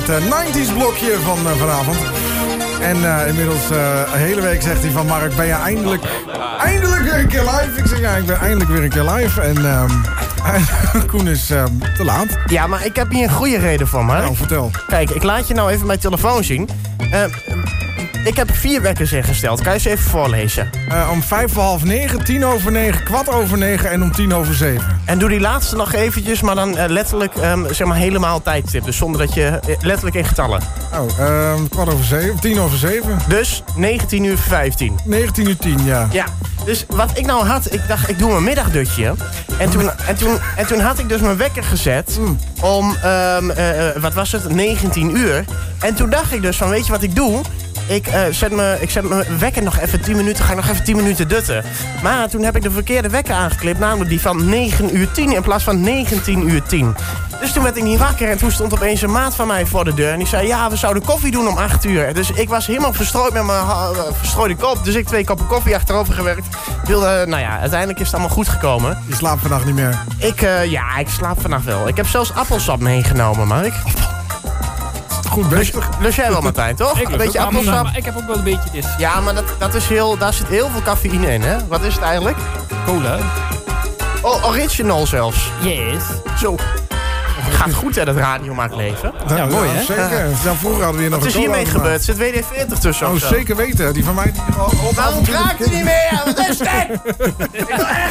Het 0.08 0.22
eh, 0.22 0.66
90s 0.66 0.72
blokje 0.78 1.18
van 1.24 1.38
eh, 1.46 1.52
vanavond. 1.56 1.98
En 2.80 3.04
eh, 3.04 3.28
inmiddels 3.28 3.70
eh, 3.70 4.00
een 4.12 4.18
hele 4.18 4.40
week 4.40 4.62
zegt 4.62 4.82
hij 4.82 4.90
van 4.90 5.06
Mark, 5.06 5.36
ben 5.36 5.46
je 5.46 5.52
eindelijk, 5.52 6.02
eindelijk 6.58 7.02
weer 7.02 7.14
een 7.14 7.28
keer 7.28 7.40
live? 7.40 7.70
Ik 7.76 7.86
zeg 7.86 8.00
ja, 8.00 8.16
ik 8.16 8.26
ben 8.26 8.40
eindelijk 8.40 8.70
weer 8.70 8.82
een 8.82 8.88
keer 8.88 9.10
live. 9.10 9.40
En 9.40 9.56
ehm, 9.56 9.90
Koen 11.10 11.28
is 11.28 11.50
ehm, 11.50 11.72
te 11.96 12.04
laat. 12.04 12.26
Ja, 12.46 12.66
maar 12.66 12.84
ik 12.84 12.96
heb 12.96 13.10
hier 13.10 13.22
een 13.22 13.30
goede 13.30 13.58
reden 13.58 13.88
voor, 13.88 14.04
Mark. 14.04 14.22
Nou, 14.22 14.36
vertel. 14.36 14.70
Kijk, 14.86 15.10
ik 15.10 15.22
laat 15.22 15.48
je 15.48 15.54
nou 15.54 15.70
even 15.70 15.86
mijn 15.86 15.98
telefoon 15.98 16.44
zien. 16.44 16.68
Eh, 17.10 17.24
ik 18.24 18.36
heb 18.36 18.54
vier 18.54 18.82
wekkers 18.82 19.12
ingesteld. 19.12 19.62
Kan 19.62 19.72
je 19.72 19.78
ze 19.78 19.90
even 19.90 20.10
voorlezen? 20.10 20.70
Eh, 20.88 21.08
om 21.12 21.22
vijf 21.22 21.52
voor 21.52 21.62
half 21.62 21.84
negen, 21.84 22.24
tien 22.24 22.44
over 22.44 22.72
negen, 22.72 23.04
kwart 23.04 23.28
over 23.28 23.58
negen 23.58 23.90
en 23.90 24.02
om 24.02 24.12
tien 24.12 24.34
over 24.34 24.54
zeven. 24.54 24.97
En 25.08 25.18
doe 25.18 25.28
die 25.28 25.40
laatste 25.40 25.76
nog 25.76 25.92
eventjes, 25.92 26.40
maar 26.40 26.54
dan 26.54 26.76
eh, 26.76 26.88
letterlijk 26.88 27.34
ehm, 27.34 27.72
zeg 27.72 27.86
maar 27.86 27.96
helemaal 27.96 28.42
tijdstip. 28.42 28.84
Dus 28.84 28.96
zonder 28.96 29.20
dat 29.20 29.34
je 29.34 29.46
eh, 29.46 29.76
letterlijk 29.80 30.16
in 30.16 30.24
getallen. 30.24 30.60
Oh, 30.92 31.18
ehm, 31.18 31.68
kwart 31.68 31.92
over 31.92 32.04
zeven, 32.04 32.40
tien 32.40 32.60
over 32.60 32.78
zeven. 32.78 33.18
Dus 33.28 33.62
19 33.76 34.24
uur 34.24 34.38
15. 34.38 34.98
19 35.04 35.48
uur 35.48 35.56
10, 35.56 35.84
ja. 35.84 36.08
Ja, 36.12 36.24
dus 36.64 36.84
wat 36.88 37.10
ik 37.14 37.26
nou 37.26 37.46
had, 37.46 37.72
ik 37.72 37.80
dacht 37.88 38.08
ik 38.08 38.18
doe 38.18 38.30
mijn 38.30 38.44
middagdutje. 38.44 39.14
En 39.58 39.70
toen, 39.70 39.90
en 40.06 40.16
toen, 40.16 40.38
en 40.56 40.66
toen 40.66 40.80
had 40.80 40.98
ik 40.98 41.08
dus 41.08 41.20
mijn 41.20 41.36
wekker 41.36 41.64
gezet 41.64 42.18
om, 42.60 42.96
ehm, 43.02 43.50
eh, 43.50 43.88
eh, 43.88 44.02
wat 44.02 44.14
was 44.14 44.32
het, 44.32 44.52
19 44.52 45.16
uur. 45.16 45.44
En 45.80 45.94
toen 45.94 46.10
dacht 46.10 46.32
ik 46.32 46.42
dus 46.42 46.56
van, 46.56 46.68
weet 46.68 46.86
je 46.86 46.92
wat 46.92 47.02
ik 47.02 47.14
doe? 47.14 47.40
Ik, 47.88 48.06
eh, 48.06 48.22
zet 48.30 48.52
me, 48.52 48.76
ik 48.80 48.90
zet 48.90 49.08
mijn 49.08 49.38
wekker 49.38 49.62
nog 49.62 49.78
even 49.78 50.00
10 50.00 50.16
minuten, 50.16 50.44
ga 50.44 50.50
ik 50.50 50.56
nog 50.56 50.68
even 50.68 50.84
10 50.84 50.96
minuten 50.96 51.28
dutten. 51.28 51.64
Maar 52.02 52.28
toen 52.28 52.42
heb 52.42 52.56
ik 52.56 52.62
de 52.62 52.70
verkeerde 52.70 53.08
wekker 53.08 53.34
aangeklipt, 53.34 53.78
namelijk 53.78 54.10
die 54.10 54.20
van 54.20 54.48
9 54.48 54.96
uur 54.96 55.10
10 55.10 55.32
in 55.32 55.42
plaats 55.42 55.64
van 55.64 55.80
19 55.80 56.48
uur 56.48 56.62
10. 56.62 56.94
Dus 57.40 57.52
toen 57.52 57.62
werd 57.62 57.76
ik 57.76 57.82
niet 57.82 57.98
wakker 57.98 58.28
en 58.28 58.38
toen 58.38 58.50
stond 58.50 58.72
opeens 58.72 59.02
een 59.02 59.10
maat 59.10 59.34
van 59.34 59.46
mij 59.46 59.66
voor 59.66 59.84
de 59.84 59.94
deur. 59.94 60.12
En 60.12 60.18
die 60.18 60.26
zei, 60.26 60.46
ja, 60.46 60.70
we 60.70 60.76
zouden 60.76 61.04
koffie 61.04 61.30
doen 61.30 61.48
om 61.48 61.56
8 61.56 61.84
uur. 61.84 62.14
Dus 62.14 62.30
ik 62.30 62.48
was 62.48 62.66
helemaal 62.66 62.92
verstrooid 62.92 63.32
met 63.32 63.44
mijn 63.44 63.58
eh, 63.58 63.90
verstrooide 64.12 64.56
kop. 64.56 64.84
Dus 64.84 64.94
ik 64.94 65.06
twee 65.06 65.24
koppen 65.24 65.46
koffie 65.46 65.74
achterover 65.74 66.14
gewerkt. 66.14 66.46
Wilde, 66.84 67.24
nou 67.28 67.42
ja, 67.42 67.58
uiteindelijk 67.58 67.98
is 67.98 68.06
het 68.06 68.14
allemaal 68.14 68.34
goed 68.34 68.48
gekomen. 68.48 68.98
Je 69.06 69.14
slaapt 69.14 69.40
vannacht 69.40 69.64
niet 69.64 69.74
meer. 69.74 69.98
Ik, 70.18 70.42
eh, 70.42 70.70
ja, 70.70 70.96
ik 70.96 71.08
slaap 71.08 71.40
vannacht 71.40 71.64
wel. 71.64 71.88
Ik 71.88 71.96
heb 71.96 72.06
zelfs 72.06 72.32
appelsap 72.32 72.80
meegenomen, 72.80 73.46
Mark. 73.46 73.74
Goed 75.42 75.50
Lus, 75.50 75.70
bezig. 75.70 76.00
lus 76.00 76.16
jij 76.16 76.30
wel, 76.30 76.40
Martijn, 76.40 76.76
toch? 76.76 77.00
Ik 77.00 77.08
een 77.08 77.16
beetje 77.16 77.40
appelsap. 77.40 77.84
maar 77.84 77.96
ik 77.96 78.04
heb 78.04 78.16
ook 78.16 78.26
wel 78.26 78.36
een 78.36 78.44
beetje 78.44 78.70
dit. 78.72 78.86
Ja, 78.98 79.20
maar 79.20 79.34
dat, 79.34 79.44
dat 79.58 79.74
is 79.74 79.86
heel, 79.86 80.16
daar 80.18 80.32
zit 80.32 80.46
heel 80.46 80.68
veel 80.68 80.82
cafeïne 80.82 81.32
in, 81.32 81.42
hè? 81.42 81.66
Wat 81.66 81.82
is 81.82 81.94
het 81.94 82.02
eigenlijk? 82.02 82.36
Cola. 82.86 83.18
Oh, 84.22 84.44
original 84.44 85.06
zelfs. 85.06 85.50
Yes. 85.60 86.02
Zo. 86.38 86.56
Gaat 87.50 87.74
goed, 87.74 87.94
hè, 87.94 88.04
dat 88.04 88.16
radiomaakleven. 88.16 89.12
Ja, 89.28 89.46
mooi, 89.46 89.68
hè? 89.70 89.82
Zeker. 89.82 90.28
Ja, 90.44 90.54
vroeger 90.54 90.82
hadden 90.82 90.94
we 90.94 91.00
hier 91.00 91.10
nog 91.10 91.18
Wat 91.18 91.28
is 91.28 91.34
hiermee 91.34 91.66
gebeurd? 91.66 92.04
Zit 92.04 92.16
WD-40 92.16 92.78
tussen 92.80 93.08
Oh, 93.08 93.14
zeker 93.14 93.56
weten. 93.56 93.92
Die 93.92 94.04
van 94.04 94.14
mij... 94.14 94.32
Die 94.32 95.22
kraakt 95.22 95.58
hij 95.58 95.74
niet 95.74 95.84
meer? 95.84 96.22
Wat 96.24 96.48
is 96.48 96.58
dit? 96.58 96.68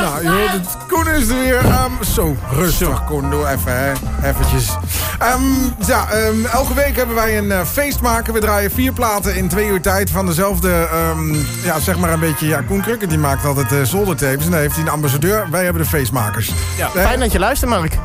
Nou, 0.00 0.22
je 0.22 0.28
hoort 0.28 0.52
het. 0.52 0.76
Koen 0.88 1.08
is 1.08 1.28
er 1.28 1.38
weer. 1.38 1.56
Ehm, 1.64 2.02
zo, 2.14 2.36
rustig, 2.52 3.04
Koen. 3.04 3.30
Doe 3.30 3.48
even, 3.48 3.72
hè. 3.78 3.92
Eventjes. 4.28 4.76
Ehm, 5.18 5.42
ja, 5.86 6.10
ehm, 6.10 6.44
elke 6.52 6.74
week 6.74 6.96
hebben 6.96 7.14
wij 7.14 7.38
een 7.38 7.52
eh, 7.52 7.60
feest 7.64 8.00
maken. 8.00 8.32
We 8.32 8.40
draaien 8.40 8.70
vier 8.70 8.92
platen 8.92 9.36
in 9.36 9.48
twee 9.48 9.66
uur 9.68 9.80
tijd 9.80 10.10
van 10.10 10.26
dezelfde... 10.26 10.88
ehm, 10.92 11.34
ja, 11.64 11.78
zeg 11.80 11.98
maar 11.98 12.12
een 12.12 12.20
beetje... 12.20 12.46
Ja, 12.46 12.60
Koen 12.66 12.80
Krukken 12.82 13.08
die 13.08 13.18
maakt 13.18 13.44
altijd 13.44 13.72
uh, 13.72 13.82
zoldertapes. 13.82 14.44
En 14.44 14.50
dan 14.50 14.60
heeft 14.60 14.74
hij 14.74 14.84
een 14.84 14.90
ambassadeur. 14.90 15.46
Wij 15.50 15.64
hebben 15.64 15.82
de 15.82 15.88
feestmakers. 15.88 16.52
Ja, 16.76 16.88
Eh, 16.94 17.02
fijn 17.02 17.20
dat 17.20 17.32
je 17.32 17.38
luistert, 17.38 17.70
Mark. 17.70 17.98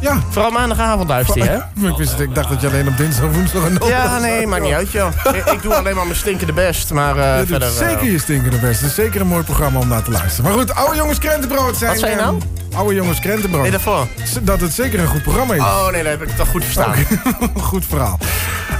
Ja. 0.00 0.18
Vooral 0.30 0.50
maandagavond 0.50 1.08
luister 1.08 1.36
je, 1.36 1.44
hè? 1.44 1.56
ik, 1.88 1.96
wist 1.96 2.18
ik 2.20 2.34
dacht 2.34 2.48
dat 2.48 2.60
je 2.60 2.66
alleen 2.66 2.88
op 2.88 2.96
dinsdag 2.96 3.24
of 3.26 3.34
woensdag 3.34 3.64
en 3.64 3.78
Ja, 3.86 4.18
nee, 4.18 4.46
maakt 4.46 4.62
niet 4.62 4.72
uit, 4.74 4.90
joh. 4.90 5.08
Ik, 5.34 5.44
ik 5.44 5.62
doe 5.62 5.74
alleen 5.74 5.94
maar 5.94 6.04
mijn 6.04 6.16
stinkende 6.18 6.52
best, 6.52 6.92
maar 6.92 7.16
eh, 7.16 7.32
Je 7.32 7.38
doet 7.38 7.48
verder... 7.48 7.68
eh, 7.68 7.74
zeker 7.88 8.10
je 8.10 8.18
stinkende 8.18 8.56
best. 8.56 8.80
Het 8.80 8.88
is 8.88 8.94
zeker 8.94 9.20
een 9.20 9.26
mooi 9.26 9.42
programma 9.44 9.78
om 9.78 9.88
naar 9.88 10.02
te 10.02 10.10
luisteren. 10.10 10.50
Maar 10.50 10.58
goed, 10.60 10.74
Oude 10.74 10.96
Jongens 10.96 11.18
Krentenbrood 11.18 11.76
zijn... 11.76 11.90
Wat 11.90 12.00
zei 12.00 12.10
je 12.10 12.16
nou? 12.20 12.38
Oude 12.74 12.94
Jongens 12.94 13.20
Krentenbrood. 13.20 13.62
Nee, 13.62 13.70
daarvoor. 13.70 14.06
Dat 14.42 14.60
het 14.60 14.72
zeker 14.72 15.00
een 15.00 15.06
goed 15.06 15.22
programma 15.22 15.54
is. 15.54 15.60
Oh, 15.60 15.90
nee, 15.90 16.02
dat 16.02 16.12
heb 16.18 16.22
ik 16.28 16.36
toch 16.36 16.48
goed 16.48 16.64
verstaan. 16.64 16.94
Goed 17.60 17.84
verhaal. 17.88 18.18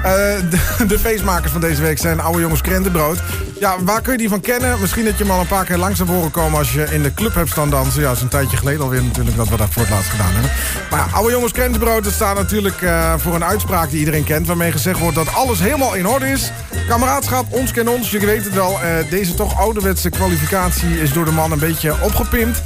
Eh, 0.03 0.13
de, 0.51 0.87
de 0.87 0.99
feestmakers 0.99 1.53
van 1.53 1.61
deze 1.61 1.83
week 1.83 1.99
zijn 1.99 2.21
Oude 2.21 2.41
Jongens 2.41 2.61
Krentenbrood. 2.61 3.19
Ja, 3.61 3.75
waar 3.81 4.01
kun 4.01 4.13
je 4.13 4.19
die 4.19 4.29
van 4.29 4.41
kennen? 4.41 4.81
Misschien 4.81 5.05
dat 5.05 5.19
je 5.19 5.25
hem 5.25 5.33
al 5.33 5.41
een 5.41 5.47
paar 5.47 5.65
keer 5.65 5.77
langs 5.77 5.99
hebt 5.99 6.11
horen 6.11 6.31
komen... 6.31 6.59
als 6.59 6.73
je 6.73 6.85
in 6.91 7.03
de 7.03 7.15
club 7.15 7.35
hebt 7.35 7.51
staan 7.51 7.71
dansen. 7.71 8.01
Ja, 8.01 8.07
dat 8.09 8.17
is 8.17 8.23
een 8.23 8.29
tijdje 8.29 8.57
geleden 8.57 8.81
alweer 8.83 9.03
natuurlijk 9.03 9.37
dat 9.37 9.49
we 9.49 9.57
dat 9.57 9.69
voor 9.71 9.83
het 9.83 9.91
laatst 9.91 10.11
gedaan 10.11 10.33
hebben. 10.33 10.51
Maar 10.91 10.99
ja, 10.99 11.07
Oude 11.17 11.33
Jongens 11.33 11.53
Krentenbrood, 11.53 12.05
dat 12.05 12.13
staat 12.13 12.37
natuurlijk 12.37 12.83
eh, 12.83 13.15
voor 13.17 13.35
een 13.35 13.45
uitspraak 13.45 13.91
die 13.91 13.99
iedereen 13.99 14.25
kent... 14.25 14.47
waarmee 14.47 14.73
gezegd 14.73 14.99
wordt 14.99 15.17
dat 15.17 15.35
alles 15.35 15.59
helemaal 15.59 15.95
in 15.95 16.07
orde 16.09 16.29
is. 16.29 16.51
Kameraadschap, 16.89 17.47
ons 17.53 17.71
ken 17.73 17.89
ons, 17.89 18.11
je 18.11 18.27
weet 18.27 18.45
het 18.45 18.55
wel. 18.55 18.81
eh, 18.83 19.11
deze 19.11 19.35
toch 19.35 19.59
ouderwetse 19.59 20.11
kwalificatie 20.11 21.01
is 21.01 21.13
door 21.13 21.25
de 21.25 21.31
man 21.33 21.53
een 21.53 21.59
beetje 21.59 21.95
opgepimpt. 22.03 22.63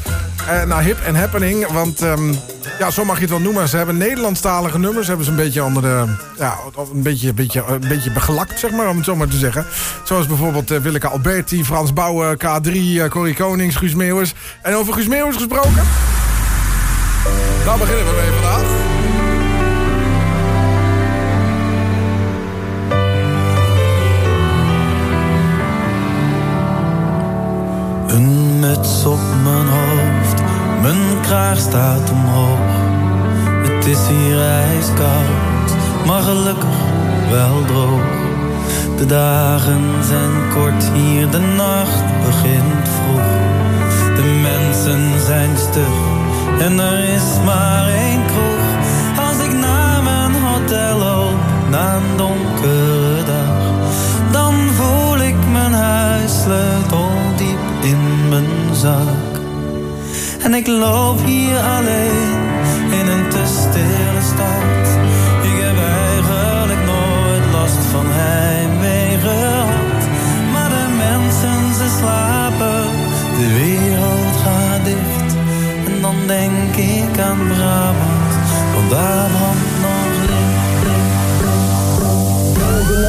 Eh, 0.48 0.62
naar 0.62 0.83
hip 0.83 0.98
en 1.05 1.14
happening, 1.14 1.66
want... 1.66 2.02
ehm, 2.02 2.33
ja, 2.78 2.90
zo 2.90 3.05
mag 3.05 3.14
je 3.14 3.20
het 3.20 3.31
wel 3.31 3.40
noemen. 3.40 3.68
Ze 3.68 3.76
hebben 3.76 3.96
Nederlandstalige 3.96 4.78
nummers. 4.78 5.07
Hebben 5.07 5.24
ze 5.24 5.31
een 5.31 5.37
beetje 5.37 5.64
onder 5.64 5.83
de... 5.83 6.05
Ja, 6.38 6.59
een 6.92 7.02
beetje, 7.02 7.33
beetje, 7.35 7.64
een 7.68 7.88
beetje 7.88 8.12
begelakt, 8.12 8.59
zeg 8.59 8.70
maar, 8.70 8.88
om 8.88 8.96
het 8.96 9.05
zo 9.05 9.16
maar 9.16 9.28
te 9.28 9.37
zeggen. 9.37 9.66
Zoals 10.02 10.26
bijvoorbeeld 10.26 10.70
eh, 10.70 10.78
Willeke 10.78 11.09
Alberti, 11.09 11.64
Frans 11.64 11.92
Bouwen, 11.92 12.37
K3, 12.37 12.70
eh, 12.70 13.09
Corrie 13.09 13.35
Konings, 13.35 13.76
Guus 13.76 13.94
Meeuwers. 13.94 14.35
En 14.62 14.74
over 14.74 14.92
Guus 14.92 15.07
Meeuwers 15.07 15.37
gesproken... 15.37 15.83
Daar 17.64 17.78
beginnen 17.78 18.05
we 18.05 18.12
mee 18.12 18.31
vandaag. 18.40 18.90
Een 28.07 28.61
muts 28.61 29.05
op 29.05 29.20
mijn 29.42 29.66
hoofd, 29.66 29.91
mijn 30.83 31.21
kraag 31.21 31.59
staat 31.59 32.11
omhoog. 32.11 32.71
Het 33.66 33.87
is 33.87 33.99
hier 34.09 34.40
ijskoud, 34.40 35.71
maar 36.07 36.23
gelukkig 36.23 36.79
wel 37.31 37.64
droog. 37.66 38.03
De 38.97 39.07
dagen 39.07 39.83
zijn 40.09 40.31
kort 40.55 40.90
hier, 40.95 41.31
de 41.31 41.40
nacht 41.57 42.05
begint 42.25 42.88
vroeg. 42.88 43.31
De 44.16 44.40
mensen 44.42 45.21
zijn 45.27 45.57
stug 45.57 45.97
en 46.59 46.79
er 46.79 47.05
is 47.05 47.45
maar 47.45 47.88
één 47.88 48.27
kroeg. 48.27 48.66
Als 49.29 49.38
ik 49.47 49.53
naar 49.53 50.03
mijn 50.03 50.33
hotel 50.42 50.99
loop, 50.99 51.40
na 51.71 51.95
een 51.95 52.16
donkere 52.16 53.25
dag, 53.25 53.73
dan 54.31 54.55
voel 54.55 55.18
ik 55.21 55.37
mijn 55.53 55.73
huissleutel 55.73 57.11
diep 57.37 57.83
in 57.83 58.29
mijn 58.29 58.75
zak. 58.75 59.32
En 60.42 60.55
ik 60.55 60.66
loop 60.66 61.24
hier 61.24 61.59
alleen 61.59 62.40
in 62.90 63.07
een 63.09 63.28
te 63.28 63.42
stille 63.46 64.22
stad. 64.33 64.87
Ik 65.42 65.57
heb 65.64 65.76
eigenlijk 65.76 66.85
nooit 66.85 67.52
last 67.52 67.85
van 67.90 68.07
heimwee 68.09 69.18
gehad. 69.18 70.02
Maar 70.52 70.68
de 70.68 70.87
mensen, 70.96 71.74
ze 71.74 71.96
slapen, 71.98 72.83
de 73.38 73.48
wereld 73.61 74.37
gaat 74.44 74.85
dicht. 74.85 75.35
En 75.87 76.00
dan 76.00 76.16
denk 76.26 76.76
ik 76.76 77.20
aan 77.20 77.38
Brabant, 77.48 78.33
want 78.74 78.90
daar 78.90 79.31
Hands 82.92 83.09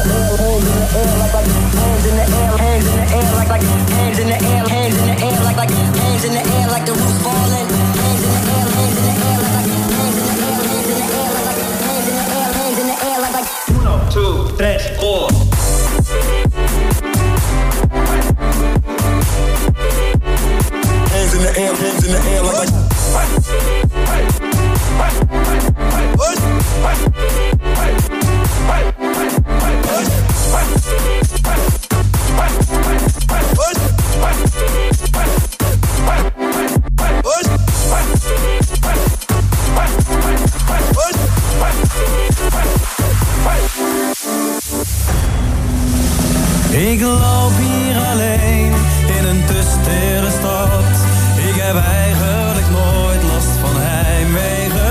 the 2.16 2.24
air, 2.24 2.56
hands 2.56 2.88
in 2.88 2.96
the 2.96 3.04
air, 3.12 3.28
like 3.36 3.48
like 3.50 3.60
hands 3.60 4.18
in 4.18 4.28
the 4.28 4.34
air, 4.34 4.64
hands 4.64 4.96
in 4.96 5.04
the 5.04 5.12
air, 5.12 5.44
like 5.44 5.56
like 5.58 5.68
hands 5.68 6.24
in 6.24 6.32
the 6.32 6.40
air, 6.40 6.68
like 6.68 6.86
the 6.86 6.94
falling. 7.20 7.68
Hands 7.68 8.22
in 8.24 8.30
the 8.32 8.40
air, 8.48 8.64
hands 8.64 8.96
in 8.96 9.04
the 9.04 9.12
air, 9.28 9.40
like 9.44 9.52
like 9.52 9.68
hands 9.92 10.16
in 10.16 10.24
the 10.24 10.32
air, 10.40 10.56
hands 10.64 10.88
in 10.88 10.96
the 10.96 11.04
air, 11.04 11.28
like 11.36 11.44
like 11.44 11.60
hands 11.84 12.08
in 12.08 12.16
the 12.16 12.24
air, 12.32 12.48
hands 12.56 12.78
in 12.80 12.86
the 12.86 12.96
air, 13.04 13.18
like 13.20 13.34
like. 13.34 13.44
Uno, 13.76 13.94
two, 14.08 14.56
tres, 14.56 14.88
four. 14.96 15.28
Hands 21.12 21.32
in 21.34 21.42
the 21.44 21.52
air, 21.60 21.74
hands 21.76 22.04
in 22.06 22.12
the 22.12 22.20
air, 22.32 22.42
like. 22.42 22.72
Ik 46.74 47.00
loop 47.00 47.52
hier 47.56 47.96
alleen 48.12 48.72
in 49.18 49.24
een 49.24 49.44
te 49.44 49.62
stad. 50.38 50.96
Ik 51.36 51.54
heb 51.54 51.76
eigenlijk 51.76 52.66
nooit 52.70 53.22
last 53.22 53.56
van 53.60 53.80
heimwee 53.80 54.83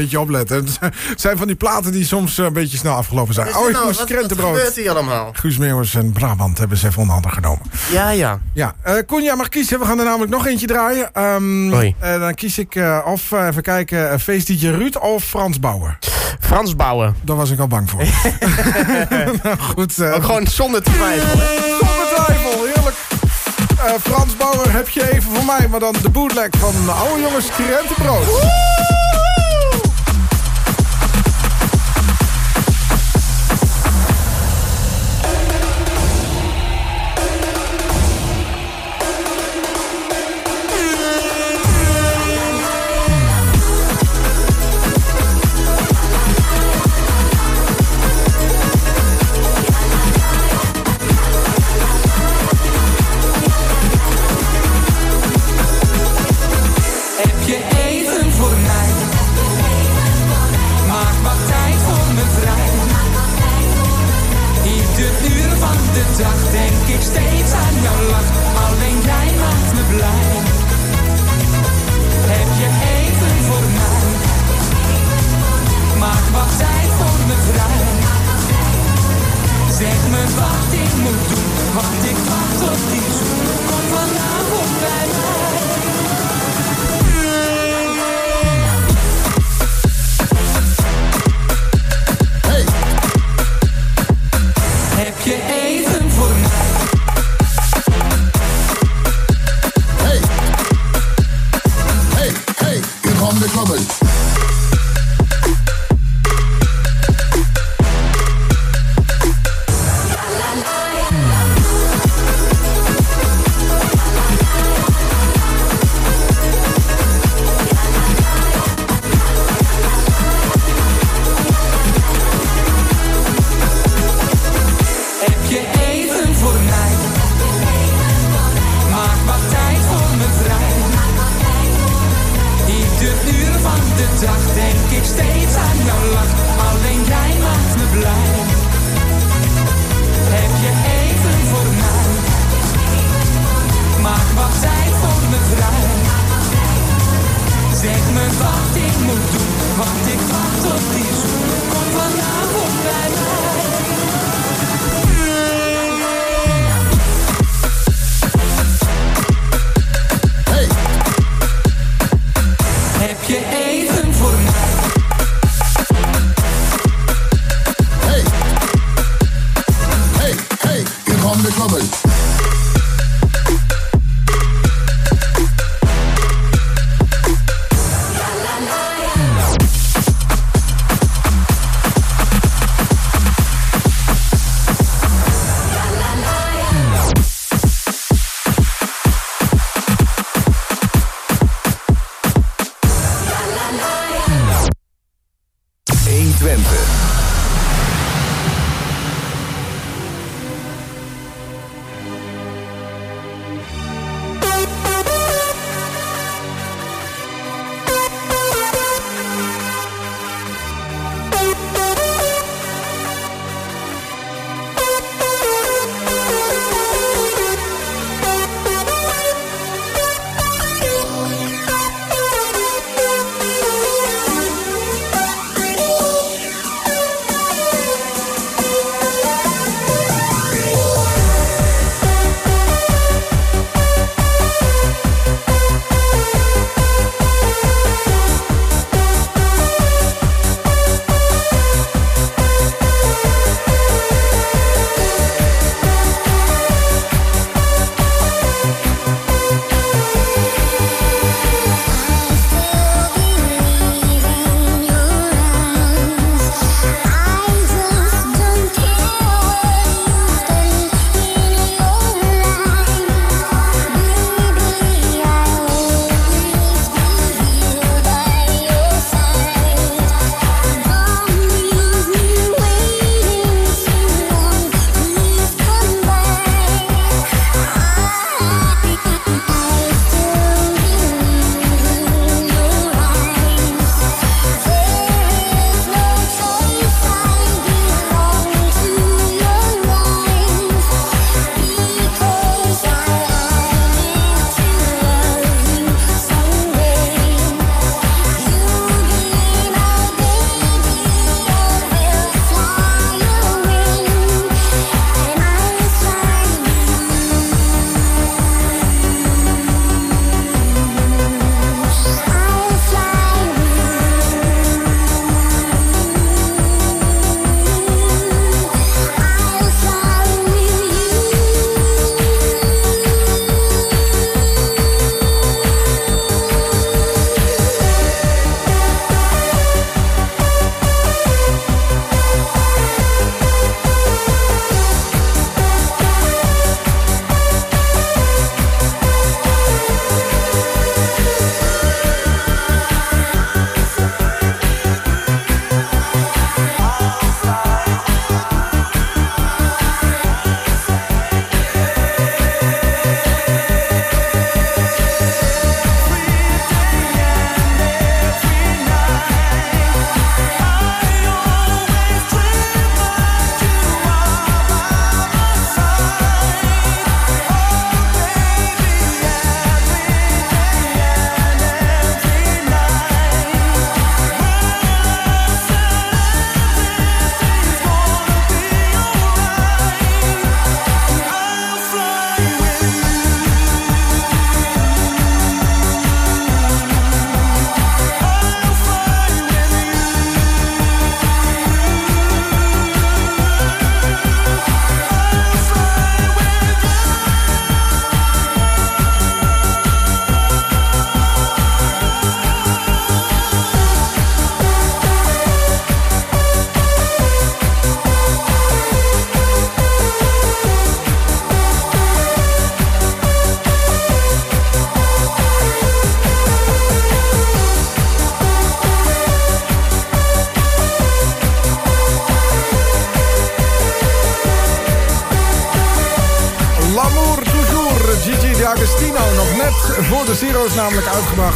beetje 0.00 0.20
opletten. 0.20 0.56
Het 0.80 1.20
zijn 1.20 1.36
van 1.38 1.46
die 1.46 1.56
platen 1.56 1.92
die 1.92 2.04
soms 2.04 2.38
eh, 2.38 2.44
een 2.44 2.52
beetje 2.52 2.76
snel 2.76 2.94
afgelopen 2.94 3.34
zijn. 3.34 3.46
Wat 3.46 3.54
is 3.56 3.60
Oh, 3.66 3.72
nou? 3.72 3.84
moest 3.84 3.98
Wat- 3.98 4.08
wat 4.08 4.16
krentenbrood. 4.18 4.56
gebeurt 4.56 4.76
hier 4.76 4.90
allemaal? 4.90 5.30
Guus 5.32 5.58
Meeuwers 5.58 5.94
en 5.94 6.12
Brabant 6.12 6.58
hebben 6.58 6.78
ze 6.78 6.86
even 6.86 6.98
onder 6.98 7.12
handen 7.14 7.32
genomen. 7.32 7.62
Ja, 7.92 8.10
ja. 8.10 8.38
Ja, 8.54 8.74
eh 8.82 8.94
Koen, 9.06 9.22
jij 9.22 9.36
mag 9.36 9.48
kiezen. 9.48 9.78
We 9.78 9.84
gaan 9.84 9.98
er 9.98 10.04
namelijk 10.04 10.30
nog 10.32 10.46
eentje 10.46 10.66
draaien. 10.66 11.10
Ehm, 11.14 11.70
Hoi. 11.72 11.94
eh, 11.98 12.20
dan 12.20 12.34
kies 12.34 12.58
ik 12.58 12.74
eh, 12.74 12.98
of, 13.04 13.32
eh, 13.32 13.46
even 13.46 13.62
kijken, 13.62 14.12
uh, 14.12 14.18
feestdj 14.18 14.66
Ruud 14.66 14.96
of 14.96 15.24
Frans 15.24 15.60
Bauer. 15.60 15.98
Frans 16.40 16.76
Bouwen. 16.76 17.14
Daar 17.22 17.36
was 17.36 17.50
ik 17.50 17.58
al 17.58 17.66
bang 17.66 17.90
voor. 17.90 18.02
nou, 19.42 19.58
goed. 19.76 20.02
Ook 20.02 20.24
gewoon 20.24 20.46
zonder 20.46 20.82
twijfel, 20.82 21.38
hè? 21.38 21.56
Zonder 21.78 22.06
twijfel, 22.14 22.64
heerlijk. 22.64 22.96
Eh, 23.84 23.92
Frans 24.02 24.36
Bauer, 24.36 24.72
heb 24.72 24.88
je 24.88 25.12
even 25.12 25.34
voor 25.34 25.44
mij, 25.44 25.68
maar 25.70 25.80
dan 25.80 25.94
de 26.02 26.08
bootleg 26.10 26.48
van 26.58 26.72
de 26.84 26.90
oude 26.90 27.20
jongens 27.22 27.46
Krentenbrood. 27.56 28.26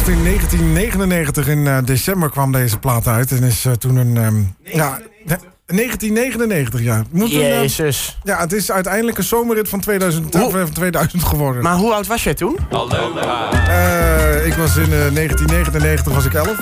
In 0.07 0.23
1999. 0.23 1.47
In 1.47 1.67
eh, 1.67 1.77
december 1.83 2.29
kwam 2.29 2.51
deze 2.51 2.79
plaat 2.79 3.07
uit. 3.07 3.31
En 3.31 3.43
is 3.43 3.65
eh, 3.65 3.71
toen 3.71 3.95
een... 3.95 4.17
ehm, 4.17 4.41
ja, 4.77 4.99
1999, 5.65 6.81
ja. 6.81 7.03
Moet 7.11 7.33
een, 7.33 7.41
eh, 7.41 7.49
Jezus. 7.61 8.17
ja, 8.23 8.37
het 8.39 8.53
is 8.53 8.71
uiteindelijk 8.71 9.17
een 9.17 9.23
zomerrit 9.23 9.69
van 9.69 9.79
2000, 9.79 10.33
Hoe- 10.33 10.45
eh, 10.53 10.59
van 10.61 10.71
2000 10.73 11.23
geworden. 11.23 11.63
Maar 11.63 11.75
hoe 11.75 11.93
oud 11.93 12.07
was 12.07 12.23
jij 12.23 12.33
toen? 12.33 12.57
Eh, 13.67 14.45
ik 14.45 14.53
was 14.53 14.75
in 14.75 14.83
eh, 14.93 15.11
1999 15.11 16.13
was 16.13 16.25
ik 16.25 16.33
11. 16.33 16.55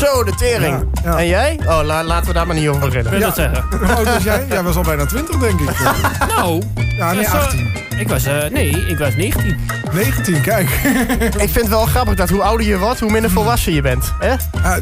Zo, 0.00 0.24
de 0.24 0.34
tering. 0.34 0.84
Ja, 1.04 1.10
ja. 1.10 1.18
En 1.18 1.26
jij? 1.28 1.60
Oh, 1.66 1.80
la- 1.84 2.04
laten 2.04 2.26
we 2.26 2.32
daar 2.32 2.46
maar 2.46 2.56
niet 2.56 2.68
over 2.68 2.80
beginnen. 2.80 3.10
wil 3.12 3.20
dat 3.20 3.34
zeggen. 3.34 3.64
Hoe 3.78 3.92
oud 3.94 4.04
was 4.06 4.22
jij? 4.22 4.44
Jij 4.48 4.62
was 4.62 4.76
al 4.76 4.82
bijna 4.82 5.06
20, 5.06 5.38
denk 5.38 5.60
ik. 5.60 5.68
Nou, 6.36 6.62
Ja, 6.96 7.12
nee, 7.12 7.16
dat 7.24 7.24
is, 7.26 7.32
eh, 7.32 7.44
18. 7.44 7.82
Ik 7.98 8.08
was, 8.08 8.24
eh, 8.24 8.44
nee, 8.50 8.70
ik 8.70 8.98
was 8.98 9.14
19. 9.16 9.56
19, 9.92 10.40
kijk. 10.40 10.70
Ik 11.44 11.50
vind 11.50 11.54
het 11.54 11.68
wel 11.68 11.86
grappig 11.86 12.14
dat 12.14 12.28
hoe 12.30 12.42
ouder 12.42 12.66
je 12.66 12.78
wordt, 12.78 13.00
hoe 13.00 13.10
minder 13.10 13.30
volwassen 13.30 13.72
je 13.72 13.80
bent. 13.80 14.12
Hè? 14.18 14.28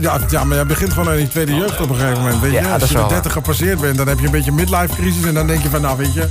Ja, 0.00 0.18
ja, 0.30 0.44
maar 0.44 0.56
jij 0.56 0.66
begint 0.66 0.92
gewoon 0.92 1.08
aan 1.08 1.16
die 1.16 1.28
tweede 1.28 1.54
jeugd 1.54 1.80
op 1.80 1.88
een 1.90 1.96
gegeven 1.96 2.18
moment. 2.22 2.40
Weet 2.40 2.50
je? 2.52 2.56
Ja, 2.56 2.62
dat 2.62 2.72
Als 2.72 2.82
is 2.82 2.88
je 2.88 2.94
de 2.94 3.00
wel 3.00 3.08
30 3.08 3.32
gepasseerd 3.32 3.61
bent, 3.62 3.96
dan 3.96 4.08
heb 4.08 4.18
je 4.18 4.26
een 4.26 4.32
beetje 4.32 4.52
midlife 4.52 4.94
crisis. 4.94 5.24
En 5.24 5.34
dan 5.34 5.46
denk 5.46 5.62
je 5.62 5.70
van, 5.70 5.80
nou 5.80 5.96
weet 5.96 6.14
je... 6.14 6.28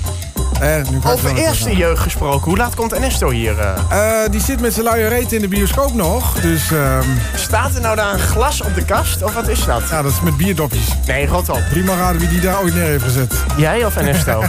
Eh, 0.61 0.75
nu 0.89 0.99
Over 1.03 1.35
eerste 1.35 1.75
jeugd 1.75 2.01
gesproken, 2.01 2.45
hoe 2.47 2.57
laat 2.57 2.75
komt 2.75 2.93
Ernesto 2.93 3.29
hier? 3.29 3.59
eh? 3.59 4.23
Eh, 4.23 4.31
die 4.31 4.41
zit 4.41 4.59
met 4.61 4.73
zijn 4.73 4.85
luie 4.85 5.07
reet 5.07 5.31
in 5.31 5.41
de 5.41 5.47
bioscoop 5.47 5.93
nog. 5.93 6.39
Dus 6.39 6.71
ehm, 6.71 7.03
Staat 7.35 7.75
er 7.75 7.81
nou 7.81 7.95
daar 7.95 8.13
een 8.13 8.19
glas 8.19 8.61
op 8.61 8.75
de 8.75 8.85
kast, 8.85 9.23
of 9.23 9.33
wat 9.33 9.47
is 9.47 9.65
dat? 9.65 9.81
ja, 9.89 10.01
dat 10.01 10.11
is 10.11 10.21
met 10.21 10.37
bierdopjes. 10.37 10.87
Nee, 11.07 11.27
rot 11.27 11.49
op. 11.49 11.61
Prima 11.69 11.95
raden 11.95 12.19
wie 12.19 12.29
die 12.29 12.39
daar 12.39 12.61
ooit 12.61 12.73
neer 12.73 12.83
heeft 12.83 13.03
gezet. 13.03 13.33
Jij 13.57 13.85
of 13.85 13.95
Ernesto? 13.95 14.43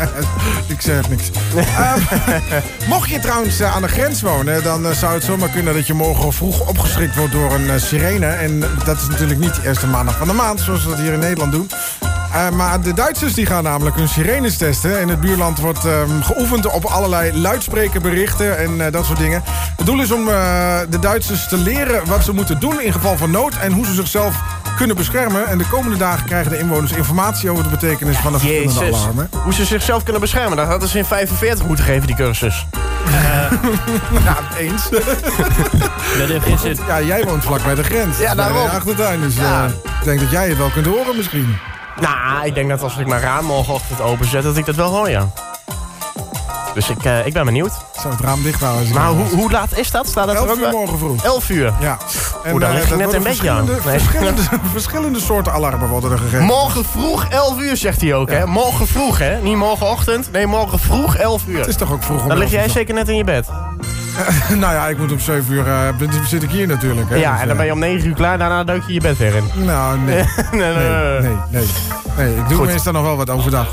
ik 0.74 0.80
zeg 0.80 1.08
niks. 1.08 1.30
Ehm, 1.56 2.00
mocht 2.94 3.10
je 3.10 3.18
trouwens 3.18 3.60
eh, 3.60 3.74
aan 3.74 3.82
de 3.82 3.88
grens 3.88 4.22
wonen, 4.22 4.62
dan 4.62 4.94
zou 4.94 5.14
het 5.14 5.24
zomaar 5.24 5.48
kunnen 5.48 5.74
dat 5.74 5.86
je 5.86 5.94
morgen 5.94 6.32
vroeg 6.32 6.68
opgeschrikt 6.68 7.16
wordt 7.16 7.32
door 7.32 7.52
een 7.54 7.80
sirene. 7.80 8.26
En 8.26 8.60
dat 8.84 8.96
is 8.96 9.08
natuurlijk 9.08 9.40
niet 9.40 9.54
de 9.54 9.60
eerste 9.64 9.86
maandag 9.86 10.16
van 10.16 10.26
de 10.26 10.32
maand, 10.32 10.60
zoals 10.60 10.84
we 10.84 10.90
dat 10.90 10.98
hier 10.98 11.12
in 11.12 11.18
Nederland 11.18 11.52
doen. 11.52 11.68
Eh, 12.32 12.48
maar 12.50 12.80
de 12.80 12.94
Duitsers 12.94 13.34
die 13.34 13.46
gaan 13.46 13.62
namelijk 13.62 13.96
hun 13.96 14.08
sirenes 14.08 14.56
testen. 14.56 15.00
In 15.00 15.08
het 15.08 15.20
buurland 15.20 15.58
wordt 15.58 15.84
ehm, 15.84 16.20
geoefend 16.22 16.66
op 16.66 16.84
allerlei 16.84 17.38
luidsprekerberichten 17.40 18.58
en 18.58 18.86
eh, 18.86 18.92
dat 18.92 19.04
soort 19.04 19.18
dingen. 19.18 19.42
Het 19.76 19.86
doel 19.86 20.00
is 20.00 20.12
om 20.12 20.28
eh, 20.28 20.78
de 20.90 20.98
Duitsers 20.98 21.48
te 21.48 21.56
leren 21.56 22.06
wat 22.06 22.24
ze 22.24 22.32
moeten 22.32 22.60
doen 22.60 22.80
in 22.80 22.92
geval 22.92 23.16
van 23.16 23.30
nood... 23.30 23.56
en 23.56 23.72
hoe 23.72 23.86
ze 23.86 23.94
zichzelf 23.94 24.34
kunnen 24.76 24.96
beschermen. 24.96 25.46
En 25.46 25.58
de 25.58 25.68
komende 25.68 25.96
dagen 25.96 26.26
krijgen 26.26 26.50
de 26.50 26.58
inwoners 26.58 26.92
informatie 26.92 27.50
over 27.50 27.62
de 27.64 27.70
betekenis 27.70 28.16
van 28.16 28.32
de 28.32 28.38
verschillende 28.38 28.80
Jezus. 28.80 28.94
alarmen. 29.02 29.28
Hoe 29.42 29.54
ze 29.54 29.64
zichzelf 29.64 30.02
kunnen 30.02 30.20
beschermen, 30.20 30.56
dat 30.56 30.66
hadden 30.66 30.88
ze 30.88 30.98
in 30.98 31.04
45 31.04 31.66
moeten 31.66 31.84
geven, 31.84 32.06
die 32.06 32.16
cursus. 32.16 32.66
Ja, 34.24 34.38
eens. 34.58 34.88
Dat 34.90 36.28
heeft 36.28 36.44
geen 36.44 36.58
zin. 36.58 36.78
Ja, 36.86 37.00
jij 37.00 37.24
woont 37.24 37.44
vlak 37.44 37.64
bij 37.64 37.74
de 37.74 37.84
grens. 37.84 38.18
Ja, 38.18 38.34
daarom. 38.34 38.56
Bij 38.56 38.64
de 38.70 38.76
achtertuin, 38.76 39.20
dus 39.20 39.34
Ja. 39.36 39.64
eh, 39.64 39.70
ik 40.00 40.04
denk 40.04 40.20
dat 40.20 40.30
jij 40.30 40.48
het 40.48 40.58
wel 40.58 40.70
kunt 40.70 40.86
horen 40.86 41.16
misschien. 41.16 41.56
Nou, 42.00 42.46
ik 42.46 42.54
denk 42.54 42.68
dat 42.68 42.82
als 42.82 42.96
ik 42.96 43.06
mijn 43.06 43.20
raam 43.20 43.44
morgenochtend 43.44 44.00
openzet, 44.00 44.42
dat 44.42 44.56
ik 44.56 44.66
dat 44.66 44.74
wel 44.74 44.90
hoor, 44.90 45.10
ja. 45.10 45.28
Dus 46.74 46.90
ik, 46.90 47.04
eh, 47.04 47.26
ik 47.26 47.32
ben 47.32 47.44
benieuwd. 47.44 47.70
Ik 47.70 48.00
zou 48.00 48.14
het 48.14 48.22
raam 48.22 48.42
dicht 48.42 48.60
houden. 48.60 48.92
Maar 48.92 49.08
hoe, 49.08 49.24
hoe 49.26 49.50
laat 49.50 49.78
is 49.78 49.90
dat? 49.90 50.08
Staat 50.08 50.26
dat 50.26 50.34
er 50.34 50.40
11 50.40 50.50
ook 50.50 50.58
uur 50.58 50.70
morgen 50.70 50.98
vroeg. 50.98 51.24
11 51.24 51.48
uur. 51.50 51.72
Ja. 51.80 51.98
Oeh, 52.52 52.60
dan 52.60 52.70
eh, 52.70 52.74
lig 52.76 52.90
ik 52.90 52.96
net 52.96 53.12
een 53.12 53.22
beetje 53.22 53.50
aan. 53.50 53.66
verschillende, 53.66 53.90
Nee. 53.90 54.00
Verschillende, 54.00 54.42
verschillende 54.72 55.20
soorten 55.20 55.52
alarmen 55.52 55.88
worden 55.88 56.10
er 56.10 56.18
gegeven. 56.18 56.44
Morgen 56.44 56.84
vroeg 56.84 57.28
11 57.28 57.60
uur, 57.60 57.76
zegt 57.76 58.00
hij 58.00 58.14
ook, 58.14 58.30
hè? 58.30 58.46
Morgen 58.46 58.86
vroeg, 58.86 59.18
hè? 59.18 59.40
Niet 59.40 59.56
morgenochtend. 59.56 60.32
Nee, 60.32 60.46
morgen 60.46 60.78
vroeg 60.78 61.16
11 61.16 61.42
uur. 61.46 61.58
Het 61.58 61.66
is 61.68 61.76
toch 61.76 61.92
ook 61.92 62.02
vroeg 62.02 62.22
om 62.22 62.28
Dan 62.28 62.38
lig 62.38 62.52
11 62.52 62.62
jij 62.62 62.68
zeker 62.68 62.94
net 62.94 63.08
in 63.08 63.16
je 63.16 63.24
bed. 63.24 63.46
nou 64.62 64.74
ja, 64.74 64.88
ik 64.88 64.98
moet 64.98 65.12
om 65.12 65.18
7 65.20 65.54
uur, 65.54 65.66
eh, 65.66 65.88
zit 66.26 66.42
ik 66.42 66.50
hier 66.50 66.66
natuurlijk. 66.66 67.08
Hè, 67.08 67.16
Ja, 67.16 67.32
dus, 67.32 67.40
en 67.40 67.48
dan 67.48 67.56
ben 67.56 67.66
je 67.66 67.72
om 67.72 67.78
9 67.78 68.08
uur 68.08 68.14
klaar, 68.14 68.38
daarna 68.38 68.64
duik 68.64 68.82
je 68.86 68.92
je 68.92 69.00
bed 69.00 69.16
weer 69.18 69.34
in. 69.36 69.64
Nou, 69.64 69.98
nee. 69.98 70.14
nee, 70.52 70.74
nee, 70.74 70.74
Nee, 70.74 71.20
nee. 71.20 71.20
nee, 71.20 71.36
nee. 71.50 71.66
nee 72.16 72.36
ik 72.36 72.48
doe 72.48 72.56
Goed. 72.58 72.66
meestal 72.66 72.92
nog 72.92 73.02
wel 73.02 73.16
wat 73.16 73.30
overdag. 73.30 73.66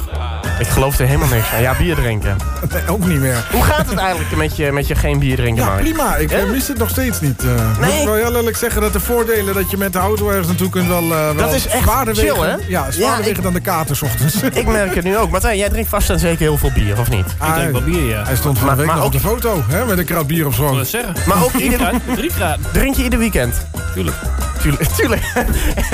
Ik 0.63 0.69
geloof 0.69 0.99
er 0.99 1.05
helemaal 1.05 1.27
niks 1.27 1.45
van. 1.47 1.61
Ja, 1.61 1.75
bier 1.77 1.95
drinken. 1.95 2.37
Nee, 2.73 2.81
ook 2.87 3.05
niet 3.05 3.19
meer. 3.19 3.47
Hoe 3.51 3.63
gaat 3.63 3.89
het 3.89 3.97
eigenlijk 3.97 4.35
met 4.35 4.55
je, 4.55 4.71
met 4.71 4.87
je 4.87 4.95
geen 4.95 5.19
bier 5.19 5.35
drinken, 5.35 5.63
Ja, 5.63 5.69
Mark? 5.69 5.81
prima. 5.81 6.15
Ik 6.15 6.29
Ja? 6.31 6.37
eh, 6.37 6.49
mis 6.49 6.67
het 6.67 6.77
nog 6.77 6.89
steeds 6.89 7.21
niet. 7.21 7.43
eh. 7.43 7.79
Nee. 7.79 7.99
Ik 7.99 8.05
wel 8.05 8.13
heel 8.15 8.35
eerlijk 8.35 8.57
zeggen 8.57 8.81
dat 8.81 8.93
de 8.93 8.99
voordelen 8.99 9.53
dat 9.53 9.71
je 9.71 9.77
met 9.77 9.93
de 9.93 9.99
auto 9.99 10.29
ergens 10.29 10.47
naartoe 10.47 10.69
kunt 10.69 10.87
wel, 10.87 11.01
eh 11.03 11.09
wel 11.09 11.35
Dat 11.35 11.53
is 11.53 11.67
echt 11.67 11.83
zwaarder 11.83 12.15
chill, 12.15 12.33
wegen. 12.33 12.49
hè? 12.49 12.55
Ja, 12.67 12.91
zwaarder 12.91 12.99
Ja, 12.99 13.17
wegen 13.17 13.35
ik- 13.35 13.41
dan 13.43 13.53
de 13.53 13.59
kater 13.59 13.97
ochtends. 14.03 14.41
Ik 14.61 14.67
merk 14.67 14.95
het 14.95 15.03
nu 15.03 15.17
ook. 15.17 15.29
Martijn, 15.31 15.57
jij 15.57 15.69
drinkt 15.69 15.89
vast 15.89 16.09
en 16.09 16.19
zeker 16.19 16.39
heel 16.39 16.57
veel 16.57 16.71
bier, 16.73 16.99
of 16.99 17.09
niet? 17.09 17.25
Ik 17.25 17.53
drink 17.55 17.71
wel 17.71 17.81
bier, 17.83 18.05
ja. 18.05 18.23
Hij 18.23 18.35
stond 18.35 18.57
van 18.57 18.65
Maar- 18.67 18.75
de 18.75 18.81
week 18.81 18.89
maar 18.91 18.99
nog 18.99 19.05
op 19.05 19.11
de 19.11 19.19
foto, 19.19 19.63
hè, 19.67 19.85
met 19.85 19.97
een 19.97 20.05
krat 20.05 20.27
bier 20.27 20.45
op 20.45 20.55
wil 20.55 20.85
zeggen. 20.85 21.13
Maar 21.27 21.43
ook 21.43 21.51
Drie 21.51 21.63
ieder... 21.63 21.79
graden, 21.79 22.01
Drie 22.15 22.29
graden. 22.29 22.65
Drink 22.71 22.95
je 22.95 23.03
ieder 23.03 23.19
weekend? 23.19 23.55
Tuurlijk. 23.93 24.15
Tuurlijk. 24.63 24.89
tuurlijk. 24.97 25.21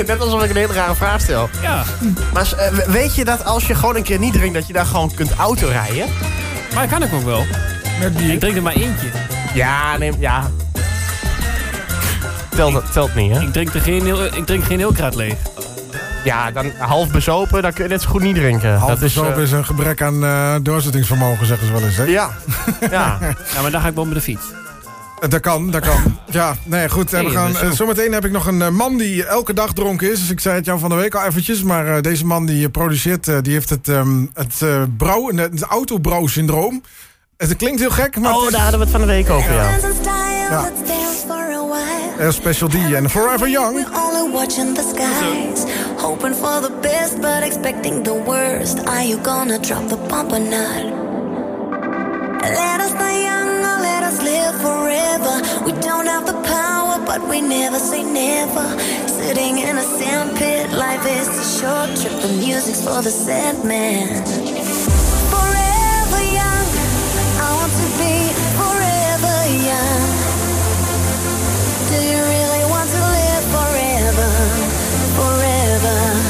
Net 0.08 0.20
alsof 0.20 0.44
ik 0.44 0.50
een 0.50 0.56
hele 0.56 0.74
rare 0.74 0.96
vraag 0.96 1.22
stel. 1.22 1.50
Ja. 1.62 1.84
Maar 2.34 2.54
eh, 2.58 2.72
we- 2.72 2.86
weet 2.92 3.16
je 3.16 3.26
dat 3.26 3.46
als 3.46 3.68
je 3.68 3.76
gewoon 3.76 3.96
een 3.96 4.04
keer 4.04 4.20
niet 4.20 4.34
drinkt, 4.34 4.54
dat 4.54 4.68
je 4.68 4.74
daar 4.74 4.86
gewoon 4.86 5.14
kunt 5.14 5.34
autorijden? 5.36 6.06
Maar 6.74 6.88
dat 6.90 7.00
kan 7.00 7.08
ik 7.08 7.14
ook 7.14 7.24
wel. 7.24 7.46
Met 8.00 8.18
bier. 8.18 8.34
Ik 8.34 8.40
drink 8.40 8.56
er 8.56 8.62
maar 8.62 8.74
eentje. 8.74 9.08
Ja, 9.54 9.98
nee, 9.98 10.12
ja. 10.20 10.50
Telt, 12.50 12.92
telt 12.92 13.16
niet, 13.16 13.32
hè? 13.36 13.42
Ik 13.42 13.54
drink, 13.54 13.74
er 13.74 13.82
geen 13.82 14.04
heel, 14.06 14.26
ik 14.26 14.46
drink 14.46 14.64
geen 14.64 14.78
heel 14.78 14.92
kraat 14.92 15.16
leeg. 15.16 15.34
Ja, 16.24 16.52
dan 16.52 16.72
half 16.78 17.12
bezopen, 17.12 17.62
dan 17.62 17.74
kun 17.74 17.84
je 17.84 17.90
net 17.90 18.02
zo 18.02 18.10
goed 18.10 18.22
niet 18.22 18.36
drinken. 18.36 18.76
Half 18.78 18.90
dat 18.90 19.02
is, 19.02 19.14
zo 19.14 19.24
eh, 19.32 19.38
is 19.42 19.52
een 19.52 19.66
gebrek 19.66 20.02
aan 20.02 20.24
eh, 20.24 20.56
doorzettingsvermogen, 20.62 21.46
zeggen 21.46 21.68
ze 21.68 21.74
wel 21.74 21.82
eens. 21.84 21.98
Hè? 21.98 22.04
Ja. 22.04 22.30
ja. 22.92 23.18
Ja, 23.54 23.62
maar 23.62 23.72
dan 23.72 23.82
ga 23.82 23.88
ik 23.88 23.96
wel 23.96 24.06
met 24.06 24.14
de 24.16 24.22
fiets. 24.22 24.44
Eh, 25.22 25.30
Dat 25.30 25.40
kan, 25.40 25.72
dat 25.72 25.82
kan. 25.82 25.96
Ja, 26.32 26.56
nee, 26.64 26.90
goed. 26.90 27.14
eh, 27.14 27.20
Nee, 27.20 27.30
we 27.30 27.36
gaan, 27.36 27.58
eh, 27.58 27.72
zometeen 27.72 28.12
heb 28.14 28.26
ik 28.26 28.32
nog 28.32 28.48
een 28.48 28.62
eh, 28.62 28.70
man 28.70 28.98
die 28.98 29.26
elke 29.26 29.54
dag 29.54 29.74
dronken 29.74 30.12
is. 30.12 30.20
Dus 30.20 30.30
ik 30.30 30.40
zei 30.40 30.56
het 30.56 30.66
jou 30.66 30.80
van 30.80 30.90
de 30.90 30.96
week 30.96 31.16
al 31.16 31.26
eventjes. 31.26 31.64
Maar 31.64 31.88
eh, 31.96 32.02
deze 32.02 32.26
man 32.26 32.46
die 32.46 32.66
eh, 32.66 32.72
produceert, 32.72 33.28
eh, 33.28 33.38
die 33.42 33.54
heeft 33.54 33.70
het, 33.70 33.88
ehm 33.88 34.26
het, 34.34 34.62
eh 34.62 34.82
brouw, 34.98 35.32
het 35.36 35.62
autobrouw-syndroom. 35.62 36.84
Het 37.38 37.56
klinkt 37.56 37.80
heel 37.80 37.90
gek, 37.90 38.20
maar 38.20 38.36
Oh, 38.36 38.46
is 38.46 38.52
daar 38.52 38.62
hadden 38.62 38.80
we 38.80 38.86
het 38.86 38.96
van 38.96 39.02
de 39.02 39.08
week 39.14 39.30
over, 39.30 39.54
ja. 39.54 39.70
Ja. 40.50 40.70
heel 42.18 42.32
Special 42.32 42.70
D 42.70 42.74
en 42.94 43.10
Forever 43.10 43.50
Young. 43.50 43.76
Only 43.76 44.32
watching 44.34 44.76
the 44.76 44.94
skies, 44.96 45.64
hoping 45.98 46.36
for 46.36 46.62
the 46.62 46.72
best 46.82 47.16
but 47.22 47.42
expecting 47.44 48.04
the 48.04 48.22
worst. 48.26 48.86
Are 48.86 49.08
you 49.08 49.20
gonna 49.24 49.58
drop 49.60 49.90
the 49.90 49.98
bomb 50.08 50.32
or 50.32 50.40
not? 50.40 50.98
Let 52.42 52.80
us 52.86 52.92
forever. 54.54 55.36
We 55.66 55.72
don't 55.74 56.08
have 56.08 56.26
the 56.26 56.40
power, 56.42 57.04
but 57.06 57.22
we 57.28 57.42
never 57.42 57.80
say 57.80 58.04
never. 58.04 58.68
Sitting 59.08 59.60
in 59.60 59.78
a 59.78 59.84
sandpit, 59.84 60.72
life 60.72 61.06
is 61.06 61.28
a 61.28 61.48
short 61.60 61.90
trip. 62.00 62.22
The 62.22 62.34
music's 62.40 62.84
for 62.84 63.02
the 63.02 63.12
sad 63.12 63.64
man. 63.64 64.08
Forever 65.34 66.22
young, 66.40 66.68
I 67.46 67.48
want 67.60 67.74
to 67.82 67.88
be 68.02 68.16
forever 68.60 69.38
young. 69.70 70.06
Do 71.92 71.98
you 72.12 72.22
really 72.34 72.64
want 72.74 72.90
to 72.96 73.02
live 73.18 73.46
forever? 73.56 74.30
Forever 75.20 76.29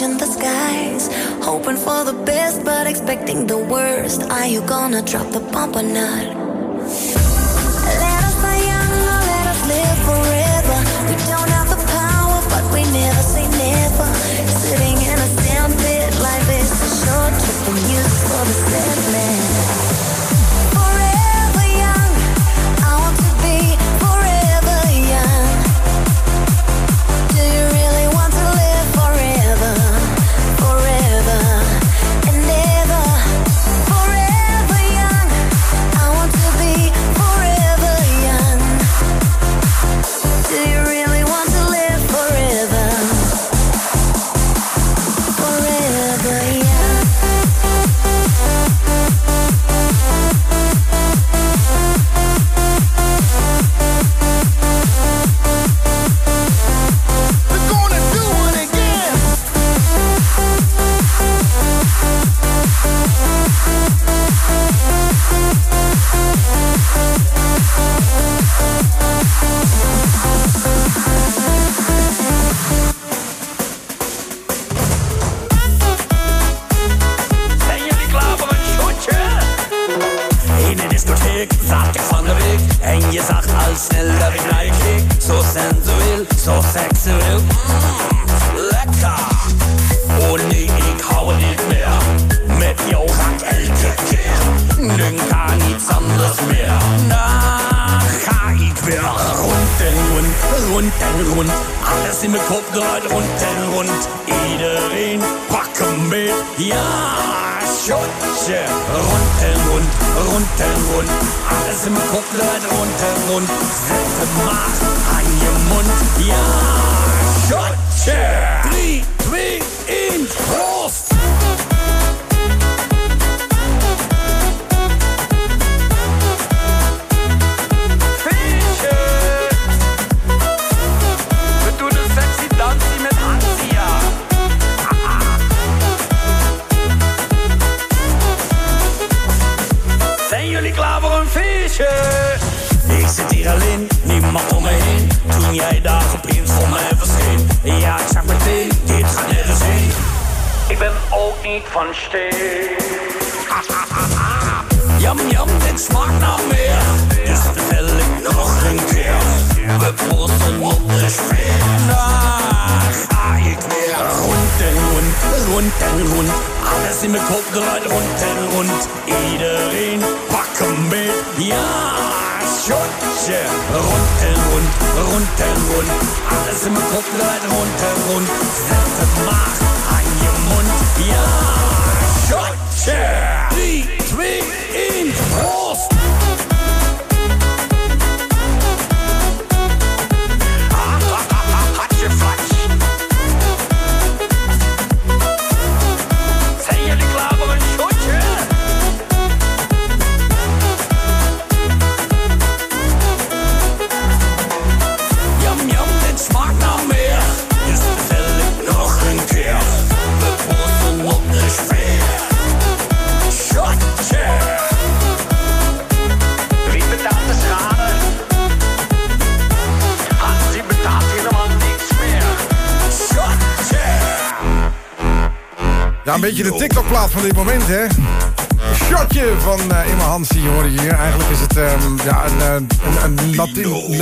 watching 0.00 0.16
the 0.16 0.26
skies. 0.26 1.08
Hoping 1.44 1.76
for 1.76 2.04
the 2.04 2.12
best, 2.24 2.64
but 2.64 2.86
expecting 2.86 3.46
the 3.46 3.58
worst. 3.58 4.22
Are 4.22 4.46
you 4.46 4.62
gonna 4.62 5.02
drop 5.02 5.30
the 5.32 5.40
bomb 5.40 5.76
or 5.76 5.82
not? 5.82 6.49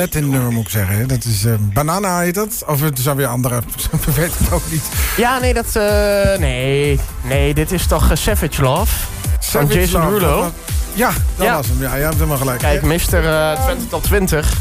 Latin, 0.09 0.22
Latin 0.22 0.30
nummer, 0.38 0.52
moet 0.52 0.64
ik 0.64 0.70
zeggen. 0.70 0.96
Hè? 0.96 1.06
Dat 1.06 1.24
is 1.24 1.44
eh, 1.44 1.52
Banana 1.59 2.20
heet 2.20 2.34
dat. 2.34 2.62
Of 2.66 2.80
het 2.80 2.98
zijn 2.98 3.16
weer 3.16 3.26
andere. 3.26 3.56
Ik 4.06 4.14
weet 4.14 4.32
het 4.38 4.52
ook 4.52 4.62
niet. 4.70 4.82
Ja, 5.16 5.38
nee, 5.38 5.54
dat... 5.54 5.76
eh, 5.76 6.38
nee, 6.38 7.00
nee, 7.22 7.54
dit 7.54 7.72
is 7.72 7.86
toch 7.86 8.11
eh, 8.11 8.16
Savage 8.16 8.62
Love? 8.62 8.92
van 9.22 9.38
Savage 9.40 9.78
Jason 9.80 10.00
Love, 10.00 10.12
Derulo. 10.12 10.34
dat 10.34 10.42
was- 10.42 10.52
Ja, 10.94 11.11
dat 11.36 11.46
Ja. 11.46 11.54
was 11.56 11.66
hem. 11.66 11.82
Ja, 11.82 11.94
je 11.94 12.02
hebt 12.02 12.14
helemaal 12.14 12.36
gelijk. 12.36 12.59
Kijk, 12.59 12.82
Mr. 12.82 13.24
eh 13.28 13.64
20 13.64 13.88
tot 13.88 14.02
20. 14.02 14.52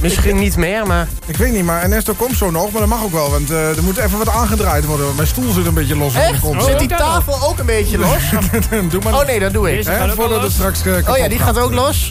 Misschien 0.00 0.36
niet 0.38 0.56
meer, 0.56 0.86
maar... 0.86 1.08
Ik 1.26 1.36
weet 1.36 1.52
niet, 1.52 1.64
maar 1.64 1.82
Ernesto 1.82 2.12
komt 2.14 2.36
zo 2.36 2.50
nog, 2.50 2.70
maar 2.72 2.80
dat 2.80 2.90
mag 2.90 3.02
ook 3.02 3.12
wel. 3.12 3.30
Want 3.30 3.50
eh, 3.50 3.76
er 3.76 3.82
moet 3.82 3.96
even 3.96 4.18
wat 4.18 4.28
aangedraaid 4.28 4.84
worden. 4.84 5.04
want 5.04 5.16
Mijn 5.16 5.28
stoel 5.28 5.52
zit 5.52 5.66
een 5.66 5.74
beetje 5.74 5.96
los. 5.96 6.06
op 6.08 6.12
de 6.14 6.20
Echt? 6.20 6.38
grond. 6.38 6.62
Zit 6.62 6.78
die 6.78 6.88
tafel 6.88 7.48
ook 7.48 7.58
een 7.58 7.66
beetje 7.66 7.98
los? 7.98 8.22
Doe 8.90 9.02
maar 9.04 9.12
Oh 9.14 9.26
nee, 9.26 9.38
dat 9.40 9.52
doe 9.52 9.72
ik. 9.78 9.86
Hè, 9.86 10.14
voordat 10.14 10.42
het 10.42 10.52
straks 10.52 10.80
Oh 11.08 11.16
ja, 11.16 11.28
die 11.28 11.38
gaat 11.38 11.58
ook 11.58 11.72
los. 11.72 12.10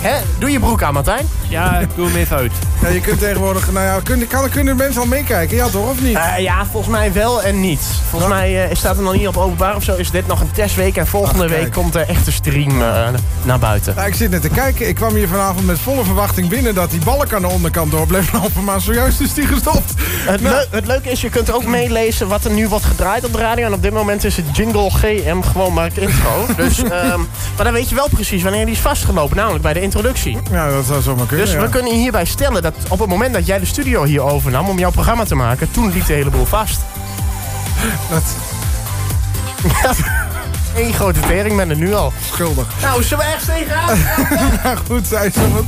Hè? 0.00 0.20
Doe 0.38 0.50
je 0.50 0.60
broek 0.60 0.82
aan, 0.82 0.92
Martijn. 0.92 1.28
Ja, 1.48 1.78
ik 1.78 1.88
doe 1.94 2.06
hem 2.06 2.16
even 2.16 2.36
uit. 2.36 2.52
Ja, 2.82 2.88
je 2.88 3.00
kunt 3.00 3.18
tegenwoordig... 3.18 3.72
Nou 3.72 3.86
ja, 3.86 4.00
kunnen, 4.02 4.26
kan, 4.26 4.48
kunnen 4.48 4.76
mensen 4.76 5.00
al 5.00 5.06
meekijken? 5.06 5.56
Ja 5.56 5.68
toch, 5.68 5.90
of 5.90 6.00
niet? 6.00 6.16
Eh, 6.16 6.38
ja, 6.38 6.66
volgens 6.70 6.92
mij 6.92 7.12
wel 7.12 7.42
en 7.42 7.60
niet. 7.60 7.80
Volgens 8.10 8.32
mij 8.32 8.68
eh, 8.68 8.76
staat 8.76 8.96
het 8.96 9.04
nog 9.04 9.14
niet 9.14 9.28
op 9.28 9.36
openbaar 9.36 9.76
of 9.76 9.82
zo. 9.82 9.94
Is 9.94 10.10
dit 10.10 10.26
nog 10.26 10.40
een 10.40 10.52
testweek 10.52 10.96
en 10.96 11.06
volgende 11.06 11.44
Ach, 11.44 11.50
week 11.50 11.72
komt 11.72 11.92
de 11.92 12.00
echte 12.00 12.32
stream 12.32 12.82
eh, 12.82 13.08
naar 13.42 13.58
buiten. 13.58 13.94
Nou, 13.94 14.08
ik 14.08 14.14
zit 14.14 14.30
net 14.30 14.42
te 14.42 14.48
kijken. 14.48 14.88
Ik 14.88 14.94
kwam 14.94 15.14
hier 15.14 15.28
vanavond 15.28 15.66
met 15.66 15.78
volle 15.78 16.04
verwachting 16.04 16.48
binnen... 16.48 16.74
dat 16.74 16.90
die 16.90 17.04
balk 17.04 17.32
aan 17.32 17.42
de 17.42 17.48
onderkant 17.48 17.90
door 17.90 18.06
bleef 18.06 18.32
lopen. 18.32 18.64
Maar 18.64 18.80
zojuist 18.80 19.20
is 19.20 19.34
die 19.34 19.46
gestopt. 19.46 19.92
Het, 19.98 20.40
Nou, 20.40 20.64
het 20.70 20.86
leuke 20.86 21.10
is, 21.10 21.20
je 21.20 21.30
kunt 21.30 21.52
ook 21.52 21.64
meelezen 21.64 22.28
wat 22.28 22.44
er 22.44 22.50
nu 22.50 22.68
wordt 22.68 22.84
gedraaid 22.84 23.24
op 23.24 23.32
de 23.32 23.38
radio. 23.38 23.66
En 23.66 23.72
op 23.72 23.82
dit 23.82 23.92
moment 23.92 24.24
is 24.24 24.36
het 24.36 24.56
jingle 24.56 24.90
GM 24.90 25.40
gewoon 25.40 25.72
maar 25.72 25.84
het 25.84 25.98
intro. 25.98 26.46
dus, 26.56 26.82
ehm, 26.82 27.20
maar 27.56 27.64
dan 27.64 27.72
weet 27.72 27.88
je 27.88 27.94
wel 27.94 28.08
precies 28.08 28.42
wanneer 28.42 28.64
die 28.64 28.74
is 28.74 28.80
vastgelopen. 28.80 29.36
Namelijk 29.36 29.62
bij 29.62 29.72
de 29.72 29.80
introductie. 29.84 30.38
Ja, 30.50 30.70
dat 30.70 30.84
zou 30.84 31.02
zomaar 31.02 31.26
kunnen. 31.26 31.46
Dus 31.46 31.54
ja. 31.54 31.60
we 31.60 31.68
kunnen 31.68 31.94
hierbij 31.94 32.24
stellen 32.24 32.62
dat 32.62 32.74
op 32.88 32.98
het 32.98 33.08
moment 33.08 33.34
dat 33.34 33.46
jij 33.46 33.58
de 33.58 33.66
studio 33.66 34.04
hier 34.04 34.22
overnam 34.22 34.68
om 34.68 34.78
jouw 34.78 34.90
programma 34.90 35.24
te 35.24 35.34
maken, 35.34 35.70
toen 35.70 35.92
liep 35.92 36.06
de 36.06 36.12
hele 36.12 36.30
boel 36.30 36.44
vast. 36.44 36.80
Dat... 38.10 38.22
Eén 40.76 40.92
grote 40.92 41.20
tering 41.20 41.56
ben 41.56 41.70
er 41.70 41.76
nu 41.76 41.94
al. 41.94 42.12
Schuldig. 42.32 42.66
Nou, 42.82 43.02
zullen 43.02 43.24
we 43.24 43.30
ergens 43.30 43.46
tegenaan? 43.46 43.98
nou 44.64 44.76
goed, 44.86 45.06
zij 45.06 45.30
zo 45.30 45.40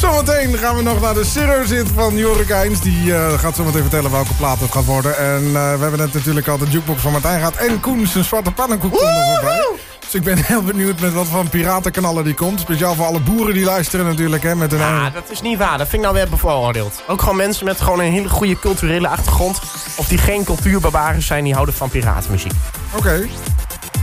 Zometeen 0.00 0.58
gaan 0.58 0.76
we 0.76 0.82
nog 0.82 1.00
naar 1.00 1.14
de 1.14 1.64
Hit 1.68 1.88
van 1.94 2.16
Jorik 2.16 2.48
Heijns. 2.48 2.80
Die 2.80 3.14
eh, 3.14 3.38
gaat 3.38 3.56
zometeen 3.56 3.80
vertellen 3.80 4.10
welke 4.10 4.34
plaat 4.34 4.60
het 4.60 4.72
gaat 4.72 4.84
worden. 4.84 5.16
En 5.18 5.44
eh, 5.44 5.52
we 5.52 5.80
hebben 5.80 5.98
net 5.98 6.14
natuurlijk 6.14 6.48
al 6.48 6.58
de 6.58 6.66
jukebox 6.66 7.00
van 7.00 7.12
Martijn 7.12 7.38
gehad. 7.38 7.56
En 7.56 7.80
Koen 7.80 8.06
zijn 8.06 8.24
zwarte 8.24 8.50
pannenkoek 8.50 8.98
voorbij. 8.98 9.62
Dus 10.10 10.20
ik 10.20 10.26
ben 10.26 10.44
heel 10.52 10.62
benieuwd 10.62 11.00
met 11.00 11.12
wat 11.12 11.26
van 11.26 11.48
piratenkanalen 11.48 12.24
die 12.24 12.34
komt. 12.34 12.60
Speciaal 12.60 12.94
voor 12.94 13.04
alle 13.04 13.20
boeren 13.20 13.54
die 13.54 13.64
luisteren 13.64 14.06
natuurlijk. 14.06 14.42
Hè, 14.42 14.54
met 14.54 14.72
een 14.72 14.80
Ah, 14.80 15.14
dat 15.14 15.30
is 15.30 15.40
niet 15.40 15.58
waar. 15.58 15.78
Dat 15.78 15.88
vind 15.88 15.92
ik 15.92 16.00
nou 16.00 16.14
weer 16.14 16.28
bevooroordeeld. 16.28 17.02
Ook 17.06 17.20
gewoon 17.20 17.36
mensen 17.36 17.64
met 17.64 17.80
gewoon 17.80 18.00
een 18.00 18.12
hele 18.12 18.28
goede 18.28 18.58
culturele 18.58 19.08
achtergrond... 19.08 19.60
of 19.96 20.08
die 20.08 20.18
geen 20.18 20.44
cultuurbarbares 20.44 21.26
zijn, 21.26 21.44
die 21.44 21.54
houden 21.54 21.74
van 21.74 21.88
piratenmuziek. 21.88 22.52
Oké. 22.96 23.26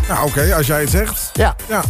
Nou, 0.08 0.28
oké, 0.28 0.56
als 0.56 0.68
jij 0.68 0.82
het 0.82 0.90
zegt. 0.90 1.30
Ja. 1.34 1.56
ja. 1.68 1.82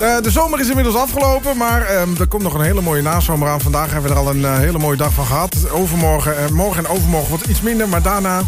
Eh, 0.00 0.20
de 0.20 0.30
zomer 0.30 0.60
is 0.60 0.68
inmiddels 0.68 0.96
afgelopen, 0.96 1.56
maar 1.56 1.82
ehm, 1.82 2.08
er 2.20 2.26
komt 2.26 2.42
nog 2.42 2.54
een 2.54 2.60
hele 2.60 2.80
mooie 2.80 3.02
nazomer 3.02 3.48
aan. 3.48 3.60
Vandaag 3.60 3.90
hebben 3.92 4.10
we 4.10 4.16
er 4.16 4.22
al 4.22 4.30
een 4.30 4.44
eh, 4.44 4.56
hele 4.56 4.78
mooie 4.78 4.96
dag 4.96 5.12
van 5.12 5.26
gehad. 5.26 5.70
Overmorgen, 5.70 6.38
eh, 6.38 6.48
morgen 6.48 6.84
en 6.84 6.90
overmorgen 6.90 7.28
wordt 7.28 7.46
iets 7.46 7.60
minder, 7.60 7.88
maar 7.88 8.02
daarna 8.02 8.40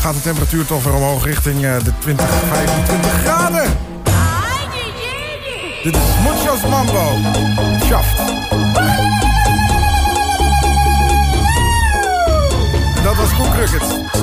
gaat 0.00 0.14
de 0.14 0.20
temperatuur 0.20 0.66
toch 0.66 0.84
weer 0.84 0.94
omhoog 0.94 1.24
richting 1.24 1.60
de 1.60 1.92
20, 1.98 2.26
25 2.48 3.12
graden. 3.22 3.62
Dit 5.82 5.96
is 5.96 6.02
Muchos 6.22 6.62
Mambo. 6.68 7.18
Shaft. 7.84 8.18
Dat 13.02 13.16
was 13.16 13.34
Koen 13.34 13.50
Cricket. 13.50 14.19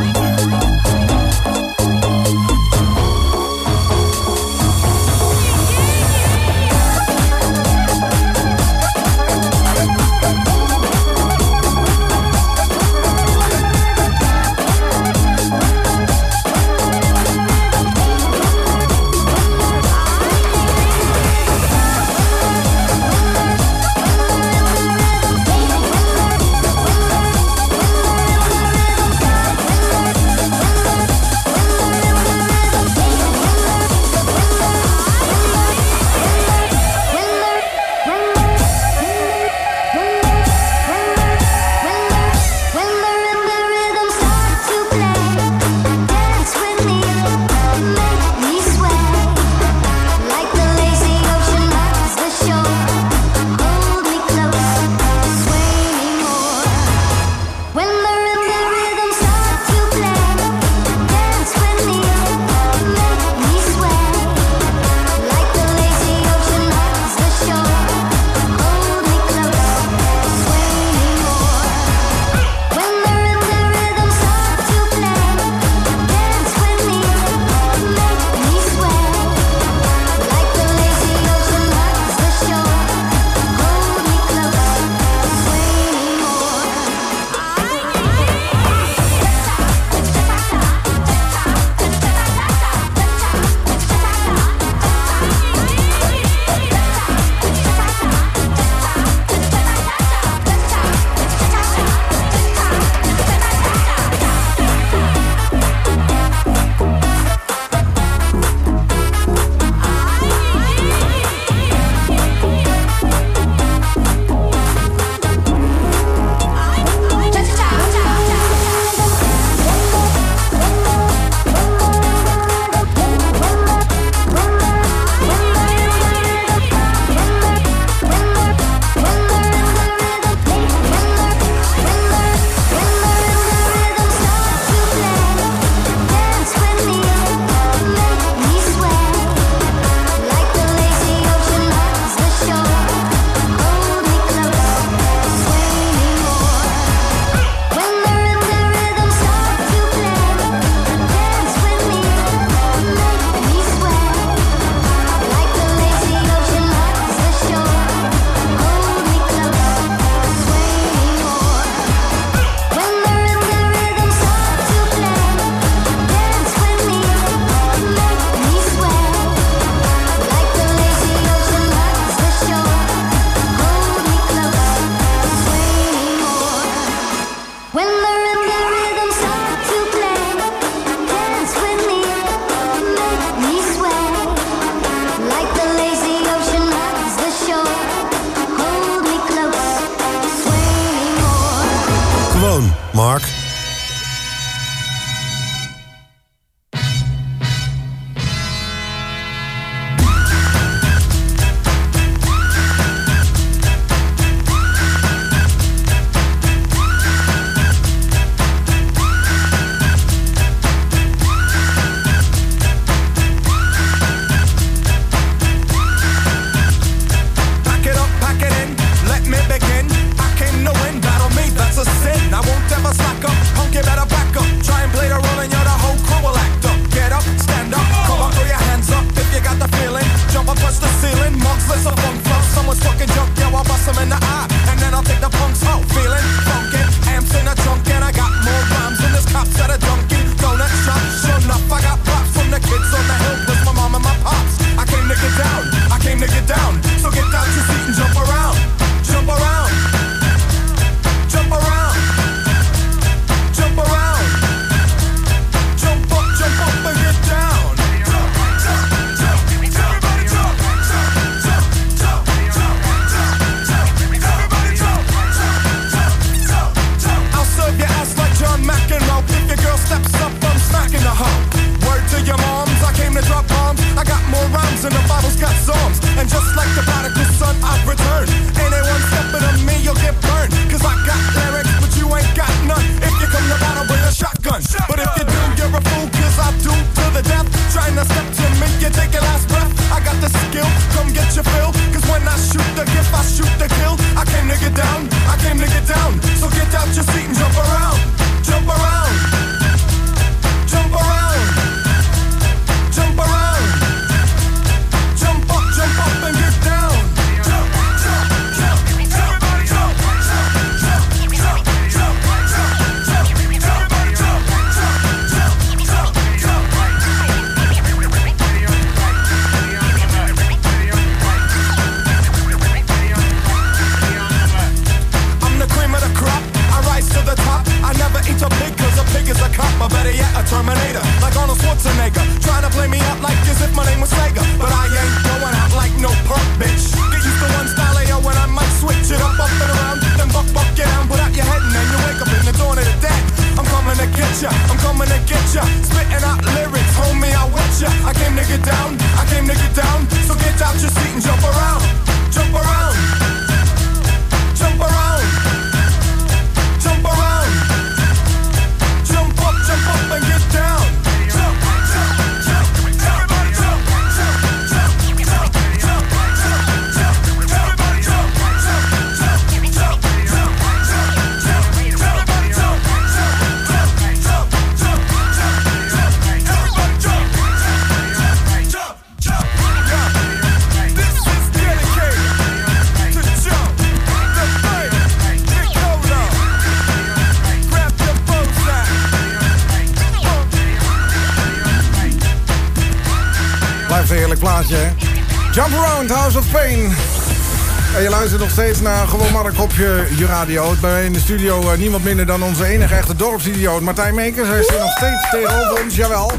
Steeds 398.67 398.81
naar 398.81 399.07
Gewoon 399.07 399.31
Mark 399.31 399.59
op 399.59 399.71
je, 399.71 400.07
je 400.17 400.25
radio. 400.25 400.73
Bij 400.81 401.05
in 401.05 401.13
de 401.13 401.19
studio 401.19 401.71
eh, 401.71 401.77
niemand 401.77 402.03
minder 402.03 402.25
dan 402.25 402.43
onze 402.43 402.65
enige 402.65 402.95
echte 402.95 403.15
dorpsidioot 403.15 403.81
Martijn 403.81 404.15
Meekers. 404.15 404.47
Hij 404.47 404.63
zit 404.63 404.79
nog 404.79 404.91
steeds 404.91 405.29
tegenover 405.31 405.83
ons, 405.83 405.95
jawel. 405.95 406.31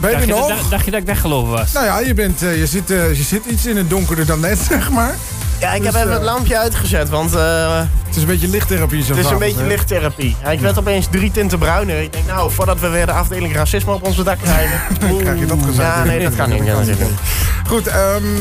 Ben 0.00 0.10
je 0.10 0.16
Dacht 0.16 0.28
je, 0.28 0.34
nog? 0.34 0.48
dacht- 0.48 0.70
dacht 0.70 0.84
je 0.84 0.90
dat 0.90 1.00
ik 1.00 1.06
weggelopen 1.06 1.50
was? 1.50 1.72
Nou 1.72 1.86
ja, 1.86 1.98
je, 1.98 2.14
bent, 2.14 2.42
eh, 2.42 2.56
je, 2.58 2.66
zit, 2.66 2.90
eh, 2.90 3.14
je 3.16 3.22
zit 3.22 3.44
iets 3.46 3.66
in 3.66 3.76
het 3.76 3.90
donkerder 3.90 4.26
dan 4.26 4.40
net, 4.40 4.58
zeg 4.70 4.90
maar. 4.90 5.14
Ja, 5.60 5.72
ik 5.72 5.82
Dus, 5.82 5.86
heb 5.86 5.94
even 5.94 6.08
eh, 6.08 6.14
het 6.14 6.24
lampje 6.24 6.58
uitgezet, 6.58 7.08
want... 7.08 7.34
eh, 7.34 7.78
Het 8.06 8.16
is 8.16 8.22
een 8.22 8.28
beetje 8.28 8.48
lichttherapie 8.48 9.02
zo 9.04 9.14
Het 9.14 9.24
is 9.24 9.30
een 9.30 9.38
beetje 9.38 9.60
hè? 9.60 9.66
lichttherapie. 9.66 10.36
Ja, 10.42 10.50
ik 10.50 10.60
werd 10.60 10.78
opeens 10.78 11.06
drie 11.10 11.30
tinten 11.30 11.58
bruiner. 11.58 12.00
Ik 12.02 12.12
denk, 12.12 12.26
nou, 12.26 12.50
voordat 12.50 12.80
we 12.80 12.88
weer 12.88 13.06
de 13.06 13.12
afdeling 13.12 13.54
racisme 13.54 13.92
op 13.92 14.06
onze 14.06 14.22
dak 14.22 14.38
krijgen. 14.42 14.80
Krijg 15.18 15.38
je 15.38 15.46
dat 15.46 15.58
gezegd? 15.66 15.88
Ja, 15.94 16.04
nee, 16.04 16.22
dat 16.22 16.36
kan 16.36 16.48
niet. 16.50 16.64
Ja, 16.64 16.74
dat 16.74 16.84
zit 16.84 16.98
niet. 17.00 17.08
Goed, 17.66 17.90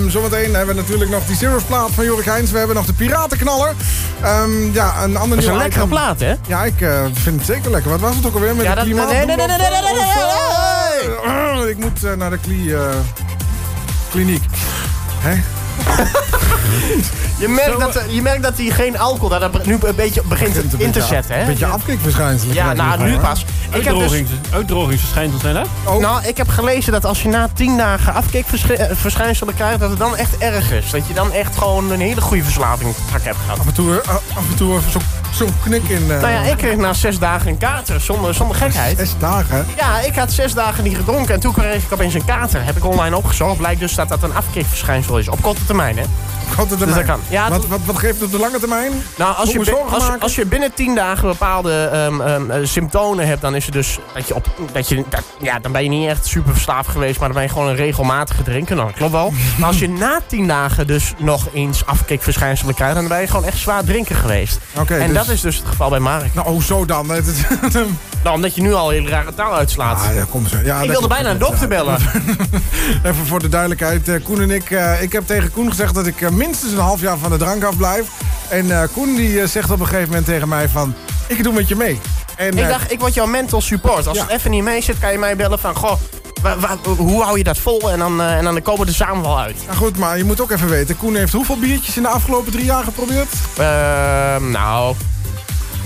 zometeen 0.08 0.56
hebben 0.56 0.76
we 0.76 0.82
natuurlijk 0.82 1.10
nog 1.10 1.26
die 1.26 1.36
Zero's 1.36 1.64
plaat 1.64 1.90
van 1.92 2.06
Jorik 2.06 2.26
Heijns. 2.26 2.52
We 2.52 2.58
hebben 2.58 2.76
nog 2.76 2.86
de 2.86 2.94
Piratenknaller. 2.94 3.74
Ja, 4.74 5.04
een 5.04 5.18
ander 5.18 5.36
Dat 5.36 5.46
is 5.46 5.52
een 5.52 5.58
lekkere 5.58 5.88
plaat, 5.88 6.20
hè? 6.20 6.34
Ja, 6.48 6.64
ik 6.64 6.76
vind 7.14 7.36
het 7.36 7.46
zeker 7.46 7.72
lekker. 7.72 7.92
Wat 7.92 8.00
was 8.00 8.16
het 8.16 8.26
ook 8.26 8.34
alweer 8.34 8.56
met 8.56 8.66
ja, 8.66 8.76
de 8.76 8.82
Nee, 8.82 8.90
klimaat? 8.90 9.12
Nee, 9.12 9.26
nee, 9.26 9.36
nee, 9.36 9.48
nee, 9.48 9.58
nee, 9.58 9.70
nee, 9.70 9.82
nee. 9.82 10.34
Ik 11.70 11.78
moet 11.78 12.04
uh, 12.04 12.14
naar 12.14 12.30
de 12.30 12.38
kli, 12.38 12.74
uh, 12.74 12.80
kliniek. 14.10 14.44
Hè? 15.20 15.32
je, 17.44 17.48
merkt 17.48 17.80
dat, 17.80 18.04
je 18.10 18.22
merkt 18.22 18.44
dat 18.44 18.58
hij 18.58 18.66
geen 18.66 18.98
alcohol 18.98 19.30
daar 19.30 19.50
nu 19.64 19.78
een 19.82 19.96
beetje 19.96 20.22
begint 20.26 20.56
in 20.78 20.92
te 20.92 21.02
zetten. 21.02 21.36
Hè? 21.36 21.42
Een 21.42 21.48
beetje 21.48 21.68
nee, 21.88 21.98
waarschijnlijk. 22.04 22.54
Ja, 22.54 22.74
nou, 22.74 23.04
nu 23.04 23.18
pas. 23.18 23.46
Ik 23.74 23.84
heb 23.84 23.94
dus, 23.94 24.02
Uitdrogings, 24.12 24.32
uitdrogingsverschijnselen 24.52 25.42
zijn 25.42 25.54
dat? 25.56 25.68
Oh. 25.86 26.00
nou, 26.02 26.24
ik 26.28 26.38
heb 26.38 26.48
gelezen 26.50 26.92
dat 26.92 27.06
als 27.06 27.22
je 27.22 27.30
na 27.30 27.50
tien 27.54 27.78
dagen 27.78 28.14
afkikverschijnselen 28.14 29.56
krijgt, 29.56 29.80
dat 29.80 29.90
het 29.90 30.00
dan 30.00 30.16
echt 30.18 30.38
erg 30.38 30.72
is. 30.72 30.90
Dat 30.92 31.08
je 31.08 31.14
dan 31.14 31.32
echt 31.32 31.58
gewoon 31.58 31.92
een 31.92 32.00
hele 32.00 32.22
goede 32.22 32.44
verslaving 32.44 32.96
hebt 33.12 33.38
gehad. 33.38 33.60
Af 33.60 33.66
en 33.66 33.74
toe, 33.74 34.02
eh, 34.02 34.10
af 34.10 34.50
en 34.50 34.56
toe 34.56 34.78
even 34.78 34.92
zo'n 34.92 35.02
zo 35.34 35.48
knik 35.64 35.84
in... 35.84 36.12
eh, 36.12 36.22
Nou 36.22 36.32
ja, 36.34 36.42
ik 36.42 36.58
kreeg 36.58 36.76
na 36.76 36.94
zes 36.94 37.20
dagen 37.20 37.48
een 37.50 37.58
kater, 37.58 38.02
zonder, 38.02 38.34
zonder 38.34 38.56
gekheid. 38.58 38.98
Zes 38.98 39.14
dagen. 39.20 39.66
Ja, 39.78 40.00
ik 40.00 40.16
had 40.16 40.32
zes 40.32 40.54
dagen 40.54 40.84
niet 40.84 40.96
gedronken 40.98 41.34
en 41.34 41.40
toen 41.40 41.54
kreeg 41.54 41.84
ik 41.84 41.92
opeens 41.94 42.14
een 42.14 42.26
kater. 42.26 42.64
Heb 42.66 42.78
ik 42.78 42.86
online 42.86 43.16
opgezocht. 43.18 43.58
Blijkt 43.58 43.80
dus 43.80 43.96
dat 43.96 44.10
dat 44.10 44.24
een 44.24 44.36
afkikverschijnsel 44.36 45.18
is. 45.18 45.28
Op 45.30 45.42
korte 45.42 45.66
termijn, 45.66 45.98
hè? 45.98 46.04
Termijn. 46.56 46.80
Dus 46.80 46.96
dat 46.96 47.06
kan. 47.06 47.20
Ja, 47.28 47.50
wat, 47.50 47.68
wat, 47.68 47.80
wat 47.86 47.98
geeft 47.98 48.14
het 48.14 48.24
op 48.24 48.32
de 48.32 48.40
lange 48.40 48.60
termijn? 48.60 48.92
Nou, 49.18 49.36
als 49.36 49.54
Moet 49.54 49.66
je, 49.66 50.18
als, 50.20 50.36
je 50.36 50.46
binnen 50.46 50.74
10 50.74 50.96
dagen 50.96 51.28
bepaalde 51.28 51.90
ehm, 51.94 52.22
ehm, 52.22 52.52
eh, 52.52 52.60
symptomen 52.64 53.28
hebt, 53.28 53.42
dan 53.42 53.56
is 53.56 53.66
het 53.66 53.74
dus 53.74 54.00
dat 54.14 54.28
je 54.28 54.36
op. 54.36 54.46
Dat 54.72 54.90
je, 54.90 55.04
dat, 55.10 55.24
ja, 55.42 55.60
dan 55.60 55.72
ben 55.72 55.84
je 55.84 55.90
niet 55.90 56.08
echt 56.08 56.26
super 56.26 56.54
verslaafd 56.54 56.90
geweest, 56.90 57.20
maar 57.20 57.28
dan 57.28 57.38
ben 57.38 57.46
je 57.46 57.54
gewoon 57.54 57.68
een 57.68 57.76
regelmatige 57.76 58.44
drinker. 58.44 58.76
Nou, 58.76 58.88
dat 58.88 58.98
klopt 58.98 59.12
wel. 59.12 59.34
Maar 59.58 59.68
als 59.68 59.80
je 59.80 59.90
na 59.90 60.20
10 60.28 60.48
dagen 60.48 60.88
dus 60.88 61.14
nog 61.18 61.48
eens 61.54 61.86
afkikverschijnselen 61.86 62.76
krijgt, 62.76 62.96
dan 62.96 63.08
ben 63.08 63.22
je 63.22 63.28
gewoon 63.28 63.46
echt 63.46 63.58
zwaar 63.58 63.84
drinker 63.84 64.16
geweest. 64.16 64.60
Oké, 64.78 64.96
en 64.96 65.08
dus- 65.08 65.18
dat 65.18 65.30
is 65.30 65.42
dus 65.42 65.56
het 65.58 65.68
geval 65.68 65.90
bij 65.90 66.00
Mark. 66.00 66.34
Nou, 66.34 66.48
oh, 66.48 66.62
zo 66.62 66.86
dan. 66.86 67.12
Nou, 68.24 68.36
omdat 68.36 68.56
je 68.56 68.62
nu 68.62 68.74
al 68.74 68.90
hele 68.90 69.10
rare 69.10 69.34
taal 69.34 69.54
uitslaat. 69.54 70.02
Ah, 70.02 70.16
ja, 70.16 70.26
kom 70.30 70.48
zo. 70.48 70.58
Ja, 70.64 70.82
ik 70.82 70.90
wilde 70.90 71.08
bijna 71.08 71.30
een 71.30 71.38
dokter 71.38 71.68
bellen. 71.68 71.98
Even 73.04 73.26
voor 73.26 73.40
de 73.40 73.50
duidelijkheid. 73.50 74.10
eh, 74.10 74.24
Koen 74.24 74.42
en 74.42 74.52
ik, 74.52 74.72
eh, 74.72 75.02
ik 75.02 75.12
heb 75.12 75.28
tegen 75.28 75.52
Koen 75.52 75.70
gezegd 75.70 75.94
dat 75.94 76.08
ik 76.08 76.22
eh, 76.22 76.30
minstens 76.30 76.72
een 76.72 76.78
half 76.78 77.02
jaar 77.02 77.18
van 77.18 77.32
de 77.32 77.38
drank 77.38 77.64
afblijf. 77.64 78.08
En 78.50 78.72
eh, 78.82 78.88
Koen 78.94 79.16
die 79.16 79.48
zegt 79.48 79.72
op 79.72 79.80
een 79.80 79.86
gegeven 79.88 80.08
moment 80.08 80.26
tegen 80.26 80.48
mij 80.48 80.70
van, 80.70 80.94
ik 81.28 81.44
doe 81.44 81.54
met 81.54 81.68
je 81.68 81.76
mee. 81.76 82.00
En, 82.36 82.58
Ik 82.58 82.68
dacht, 82.68 82.92
ik 82.92 83.00
word 83.00 83.14
jouw 83.14 83.26
mental 83.26 83.62
support. 83.62 84.08
Als 84.08 84.18
Ja. 84.18 84.24
het 84.24 84.32
even 84.32 84.52
niet 84.52 84.64
mee 84.64 84.82
zit, 84.82 85.00
kan 85.00 85.12
je 85.12 85.18
mij 85.18 85.36
bellen 85.36 85.60
van... 85.60 85.76
Goh, 85.76 85.94
hoe 86.98 87.24
hou 87.24 87.38
je 87.38 87.44
dat 87.44 87.58
vol? 87.58 87.92
En 87.92 88.00
dan, 88.00 88.22
en 88.22 88.44
dan 88.44 88.62
komen 88.62 88.82
we 88.82 88.88
er 88.88 88.94
samen 88.96 89.22
wel 89.22 89.40
uit. 89.40 89.56
nou 89.66 89.78
goed, 89.78 89.98
maar 89.98 90.18
je 90.18 90.24
moet 90.24 90.42
ook 90.42 90.52
even 90.52 90.70
weten. 90.70 90.98
Koen 90.98 91.16
heeft 91.16 91.34
hoeveel 91.34 91.58
biertjes 91.60 91.96
in 91.98 92.02
de 92.02 92.08
afgelopen 92.08 92.52
drie 92.52 92.66
jaar 92.66 92.84
geprobeerd? 92.84 93.28
Ehm, 93.58 94.52
nou, 94.52 94.96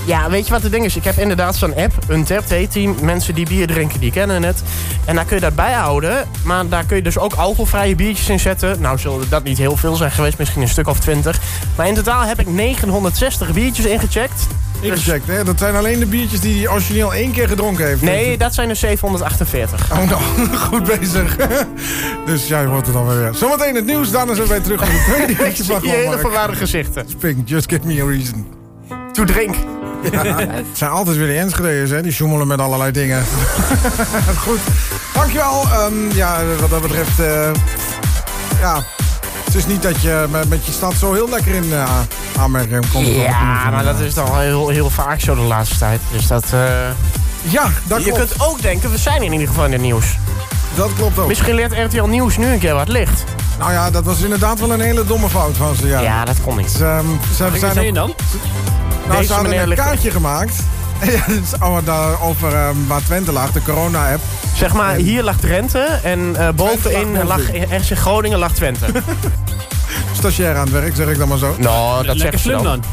Ja, 0.07 0.29
weet 0.29 0.45
je 0.45 0.51
wat 0.51 0.61
het 0.61 0.71
ding 0.71 0.85
is? 0.85 0.95
Ik 0.95 1.03
heb 1.03 1.17
inderdaad 1.17 1.55
zo'n 1.55 1.75
app, 1.75 1.93
Untapped 2.09 2.49
heet 2.49 2.73
die. 2.73 2.89
Mensen 3.01 3.35
die 3.35 3.47
bier 3.47 3.67
drinken, 3.67 3.99
die 3.99 4.11
kennen 4.11 4.43
het. 4.43 4.63
En 5.05 5.15
daar 5.15 5.25
kun 5.25 5.35
je 5.35 5.41
dat 5.41 5.55
bijhouden. 5.55 6.27
Maar 6.43 6.67
daar 6.67 6.85
kun 6.85 6.95
je 6.95 7.01
dus 7.01 7.17
ook 7.17 7.33
alcoholvrije 7.33 7.95
biertjes 7.95 8.29
in 8.29 8.39
zetten. 8.39 8.81
Nou 8.81 8.97
zullen 8.97 9.29
dat 9.29 9.43
niet 9.43 9.57
heel 9.57 9.77
veel 9.77 9.95
zijn 9.95 10.11
geweest, 10.11 10.37
misschien 10.37 10.61
een 10.61 10.67
stuk 10.67 10.87
of 10.87 10.99
twintig. 10.99 11.39
Maar 11.75 11.87
in 11.87 11.93
totaal 11.93 12.21
heb 12.21 12.39
ik 12.39 12.47
960 12.47 13.53
biertjes 13.53 13.85
ingecheckt. 13.85 14.47
Ingecheckt, 14.81 15.27
hè? 15.27 15.43
Dat 15.43 15.59
zijn 15.59 15.75
alleen 15.75 15.99
de 15.99 16.05
biertjes 16.05 16.39
die 16.39 16.57
hij 16.57 16.71
origineel 16.71 17.13
één 17.13 17.31
keer 17.31 17.47
gedronken 17.47 17.85
heeft. 17.85 18.01
Nee, 18.01 18.37
dat 18.37 18.53
zijn 18.53 18.69
er 18.69 18.75
748. 18.75 19.91
Oh, 19.91 20.09
nou, 20.09 20.21
goed 20.69 20.83
bezig. 20.99 21.35
dus 22.25 22.47
ja, 22.47 22.59
je 22.59 22.67
wordt 22.67 22.85
het 22.85 22.95
dan 22.95 23.07
weer. 23.07 23.33
Zometeen 23.33 23.75
het 23.75 23.85
nieuws, 23.85 24.11
daarna 24.11 24.33
zijn 24.33 24.47
wij 24.47 24.59
terug 24.59 24.81
op 24.81 24.87
de 24.87 25.13
tweede 25.13 25.43
uurtje 25.45 25.63
je 25.81 25.89
hele 25.89 26.17
verwarde 26.17 26.55
gezichten. 26.55 27.09
Spink, 27.09 27.47
just 27.49 27.69
give 27.69 27.87
me 27.87 28.01
a 28.01 28.05
reason. 28.05 28.47
To 29.13 29.23
drink. 29.23 29.55
Ja, 30.11 30.35
het 30.37 30.65
zijn 30.73 30.89
altijd 30.91 31.17
weer 31.17 31.27
de 31.27 31.33
Enschede's, 31.37 31.89
hè? 31.89 32.01
Die 32.01 32.11
sjoemelen 32.11 32.47
met 32.47 32.59
allerlei 32.59 32.91
dingen. 32.91 33.23
Goed, 34.45 34.59
dankjewel. 35.13 35.63
Ehm, 35.71 35.93
ja, 36.15 36.37
wat 36.59 36.69
dat 36.69 36.81
betreft... 36.81 37.19
eh, 37.19 37.49
ja, 38.59 38.83
het 39.45 39.55
is 39.55 39.65
niet 39.65 39.81
dat 39.81 40.01
je 40.01 40.25
met, 40.31 40.49
met 40.49 40.65
je 40.65 40.71
stad 40.71 40.93
zo 40.93 41.13
heel 41.13 41.29
lekker 41.29 41.53
in 41.55 41.73
eh, 41.73 41.99
aanmerking 42.39 42.85
komt. 42.91 43.07
Ja, 43.07 43.69
maar 43.69 43.83
dat 43.83 43.99
is 43.99 44.13
dan 44.13 44.25
wel 44.25 44.39
heel, 44.39 44.69
heel 44.69 44.89
vaak 44.89 45.19
zo 45.19 45.35
de 45.35 45.41
laatste 45.41 45.77
tijd. 45.77 45.99
Dus 46.11 46.27
dat... 46.27 46.43
eh, 46.53 46.59
Ja, 47.41 47.69
dat 47.83 48.03
je 48.03 48.11
klopt. 48.11 48.27
kunt 48.29 48.41
ook 48.41 48.61
denken, 48.61 48.91
we 48.91 48.97
zijn 48.97 49.23
in 49.23 49.31
ieder 49.31 49.47
geval 49.47 49.65
in 49.65 49.71
het 49.71 49.81
nieuws. 49.81 50.17
Dat 50.75 50.89
klopt 50.95 51.19
ook. 51.19 51.27
Misschien 51.27 51.55
leert 51.55 51.73
RTL 51.93 52.03
Nieuws 52.03 52.37
nu 52.37 52.45
een 52.45 52.59
keer 52.59 52.73
wat 52.73 52.87
licht. 52.87 53.23
Nou 53.59 53.71
ja, 53.71 53.91
dat 53.91 54.03
was 54.03 54.21
inderdaad 54.21 54.59
wel 54.59 54.71
een 54.73 54.79
hele 54.81 55.05
domme 55.05 55.29
fout 55.29 55.57
van 55.57 55.75
ze. 55.75 55.87
Ja, 55.87 55.99
Ja, 56.01 56.25
dat 56.25 56.35
kon 56.43 56.57
niet. 56.57 56.71
Dus, 56.71 56.81
ehm, 56.81 57.05
ze 57.35 57.51
zijn 57.59 57.87
ook- 57.87 57.93
dan? 57.95 58.13
Nou, 59.07 59.19
Deze 59.19 59.27
ze 59.27 59.33
hadden 59.33 59.69
een 59.69 59.75
kaartje 59.75 60.11
gemaakt. 60.11 60.55
Ja, 61.03 61.11
dat 61.27 61.43
is 61.43 61.59
allemaal 61.59 61.83
daar 61.83 62.21
over 62.21 62.53
ehm, 62.55 62.75
waar 62.87 63.03
Twente 63.03 63.31
lag, 63.31 63.51
de 63.51 63.61
corona-app. 63.61 64.21
Zeg 64.55 64.73
maar, 64.73 64.93
hier 64.95 65.23
lag 65.23 65.37
Drenthe 65.39 65.99
en 66.03 66.35
eh, 66.35 66.49
bovenin 66.55 67.23
lag 67.23 67.41
Groningen 67.93 68.39
lag 68.39 68.51
Twente. 68.51 68.85
Stagiair 70.17 70.55
aan 70.55 70.61
het 70.63 70.71
werk, 70.71 70.95
zeg 70.95 71.07
ik 71.07 71.17
dan 71.17 71.27
maar 71.27 71.37
zo. 71.37 71.55
nou, 71.57 72.05
dat 72.05 72.15
Lekker 72.15 72.39
zeggen 72.39 72.39
ze 72.39 72.49
dan. 72.51 72.63
dan. 72.63 72.83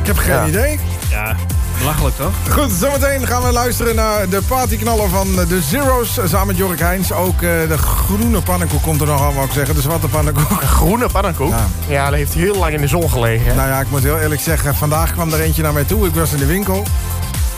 Ik 0.00 0.06
heb 0.06 0.16
geen 0.16 0.32
Ja. 0.34 0.46
idee. 0.46 0.78
Ja, 1.10 1.36
belachelijk 1.82 2.16
toch? 2.16 2.32
Goed, 2.50 2.72
zometeen 2.72 3.26
gaan 3.26 3.42
we 3.42 3.52
luisteren 3.52 3.94
naar 3.94 4.28
de 4.28 4.42
partyknaller 4.46 5.08
van 5.08 5.34
de 5.34 5.60
Zero's. 5.62 6.18
Samen 6.24 6.46
met 6.46 6.56
Jorik 6.56 6.78
Heijns. 6.78 7.12
Ook 7.12 7.34
eh, 7.34 7.40
de 7.68 7.78
groene 7.78 8.40
pannenkoek 8.40 8.82
komt 8.82 9.00
er 9.00 9.06
nog 9.06 9.22
aan, 9.22 9.34
wou 9.34 9.46
ik 9.46 9.52
zeggen. 9.52 9.74
De 9.74 9.80
zwarte 9.80 10.08
pannenkoek. 10.08 10.50
Een 10.50 10.68
groene 10.68 11.06
pannenkoek. 11.08 11.50
Ja. 11.50 11.66
Ja, 11.88 12.04
dat 12.04 12.14
heeft 12.14 12.34
heel 12.34 12.54
lang 12.56 12.74
in 12.74 12.80
de 12.80 12.86
zon 12.86 13.10
gelegen. 13.10 13.46
hè? 13.46 13.54
Nou 13.54 13.68
ja, 13.68 13.80
ik 13.80 13.90
moet 13.90 14.02
heel 14.02 14.18
eerlijk 14.18 14.40
zeggen, 14.40 14.74
vandaag 14.74 15.12
kwam 15.12 15.32
er 15.32 15.40
eentje 15.40 15.62
naar 15.62 15.72
mij 15.72 15.84
toe. 15.84 16.06
Ik 16.06 16.14
was 16.14 16.32
in 16.32 16.38
de 16.38 16.46
winkel. 16.46 16.82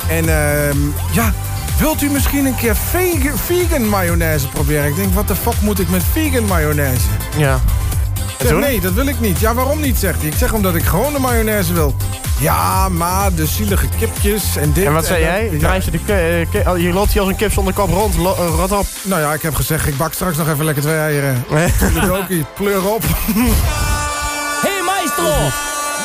En 0.09 0.29
ehm, 0.29 0.77
ja, 1.11 1.33
wilt 1.79 2.03
u 2.03 2.11
misschien 2.11 2.47
een 2.47 2.55
keer 2.57 2.77
vegan, 2.77 3.39
vegan 3.39 3.89
mayonaise 3.89 4.49
proberen? 4.49 4.89
Ik 4.89 4.97
denk, 4.97 5.15
wat 5.15 5.29
de 5.29 5.37
fuck 5.37 5.61
moet 5.61 5.81
ik 5.81 5.89
met 5.91 6.03
vegan 6.13 6.45
mayonaise? 6.45 7.07
Ja. 7.37 7.61
Ik 8.27 8.35
zeg, 8.41 8.49
toen? 8.51 8.61
nee, 8.61 8.81
dat 8.81 8.93
wil 8.93 9.07
ik 9.07 9.21
niet. 9.21 9.41
Ja, 9.41 9.55
waarom 9.55 9.81
niet, 9.81 9.97
zegt 9.99 10.19
hij. 10.21 10.29
Ik 10.29 10.35
zeg 10.37 10.53
omdat 10.53 10.75
ik 10.75 10.83
gewoon 10.85 11.13
de 11.13 11.19
mayonaise 11.19 11.73
wil. 11.73 11.95
Ja, 12.41 12.89
maar 12.89 13.35
de 13.35 13.47
zielige 13.47 13.87
kipjes 13.99 14.57
en 14.57 14.73
dit 14.73 14.85
En 14.85 14.93
wat 14.93 15.07
zei 15.07 15.21
jij? 15.23 15.49
Ja, 15.53 15.59
Draai 15.59 15.83
je, 15.85 15.91
de 15.91 16.47
ke- 16.51 16.71
oh, 16.71 16.79
je 16.79 16.93
loopt 16.93 17.13
hier 17.13 17.21
als 17.21 17.31
een 17.31 17.37
kip 17.37 17.53
zonder 17.53 17.75
kop 17.75 17.91
rond. 17.91 18.17
Lo- 18.17 18.35
eh, 18.35 18.55
rot 18.57 18.73
op. 18.73 18.87
nou 19.03 19.21
ja, 19.21 19.33
ik 19.33 19.43
heb 19.43 19.55
gezegd, 19.55 19.87
ik 19.87 19.97
bak 19.97 20.13
straks 20.13 20.37
nog 20.37 20.49
even 20.49 20.65
lekker 20.65 20.83
twee 20.83 20.97
eieren. 20.99 21.45
Toedeledokie, 21.79 22.45
pleur 22.55 22.89
op. 22.93 23.03
Hey 24.65 24.83
maestro, 24.85 25.33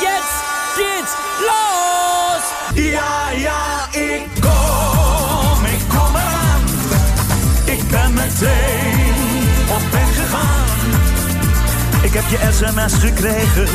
jetzt 0.00 0.36
geht's 0.76 1.12
los! 1.48 2.42
Ja, 2.84 3.30
ja, 3.36 3.88
ik 4.00 4.22
kom, 4.40 5.64
ik 5.64 5.88
kom 5.88 6.14
eraan. 6.14 6.60
Ik 7.64 7.88
ben 7.88 8.12
meteen 8.14 8.99
Ik 12.10 12.16
heb 12.16 12.40
je 12.40 12.52
sms 12.52 12.94
gekregen, 12.94 13.68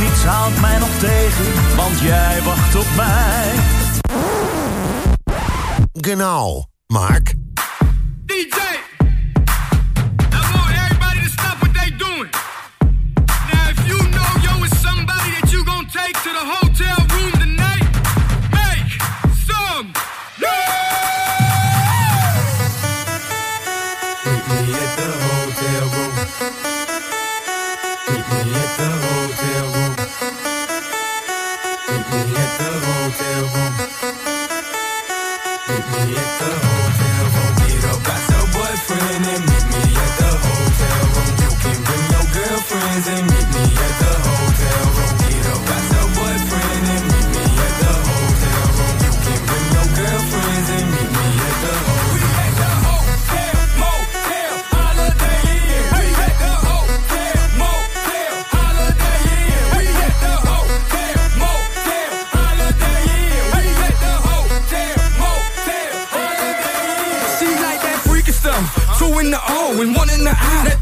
niets 0.00 0.24
houdt 0.24 0.60
mij 0.60 0.78
nog 0.78 0.98
tegen, 0.98 1.76
want 1.76 2.00
jij 2.00 2.42
wacht 2.42 2.74
op 2.74 2.86
mij. 2.96 3.52
Genau, 5.92 6.64
Mark. 6.86 7.34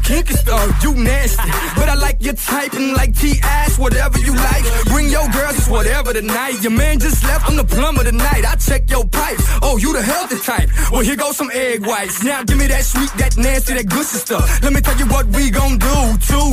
Kinky 0.03 0.33
stuff, 0.33 0.83
you 0.83 0.93
nasty. 0.93 1.49
But 1.75 1.89
I 1.89 1.95
like 1.95 2.17
your 2.19 2.33
type 2.33 2.73
and 2.73 2.93
like 2.93 3.15
T-ass, 3.15 3.79
whatever 3.79 4.19
you 4.19 4.35
like. 4.35 4.65
Bring 4.85 5.09
your 5.09 5.27
girls, 5.29 5.57
it's 5.57 5.69
whatever 5.69 6.13
tonight. 6.13 6.61
Your 6.61 6.71
man 6.71 6.99
just 6.99 7.23
left, 7.23 7.49
I'm 7.49 7.55
the 7.55 7.63
plumber 7.63 8.03
tonight. 8.03 8.43
I 8.45 8.55
check 8.55 8.89
your 8.89 9.05
pipes. 9.07 9.43
Oh, 9.61 9.77
you 9.77 9.93
the 9.93 10.01
healthy 10.01 10.39
type. 10.39 10.69
Well, 10.91 11.01
here 11.01 11.15
goes 11.15 11.37
some 11.37 11.49
egg 11.51 11.85
whites. 11.85 12.23
Now 12.23 12.43
give 12.43 12.57
me 12.57 12.67
that 12.67 12.83
sweet, 12.83 13.11
that 13.17 13.37
nasty, 13.37 13.73
that 13.73 13.87
good 13.87 14.05
stuff. 14.05 14.61
Let 14.61 14.73
me 14.73 14.81
tell 14.81 14.97
you 14.97 15.07
what 15.07 15.25
we 15.27 15.49
gon' 15.49 15.77
do. 15.77 15.97
Two 16.19 16.49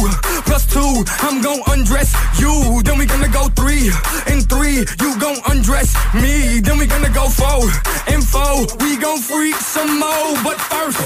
plus 0.47 0.67
two, 0.67 1.05
I'm 1.27 1.43
gon' 1.43 1.61
undress 1.69 2.15
you. 2.39 2.83
Then 2.85 2.99
we 2.99 3.07
gonna 3.07 3.29
go 3.29 3.49
three 3.59 3.91
and 4.31 4.49
three, 4.49 4.87
you 5.03 5.11
gon' 5.19 5.39
undress 5.51 5.95
me. 6.15 6.61
Then 6.61 6.79
we 6.79 6.87
gonna 6.87 7.11
go 7.11 7.29
four 7.29 7.67
and 8.07 8.23
four, 8.25 8.67
we 8.81 8.97
gon' 8.97 9.19
freak 9.19 9.57
some 9.57 9.99
more. 9.99 10.35
But 10.43 10.61
first, 10.61 10.99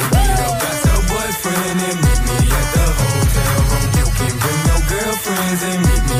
boyfriend 1.15 1.81
and 1.89 1.99
meet 2.05 2.21
me 2.27 2.39
at 2.59 2.69
the 2.75 2.87
hotel 2.99 3.55
room. 3.71 3.87
You 3.99 4.07
can 4.19 4.35
bring 4.43 4.61
your 4.71 4.83
girlfriends 4.91 5.63
and 5.71 5.81
meet 5.87 6.05
me 6.11 6.14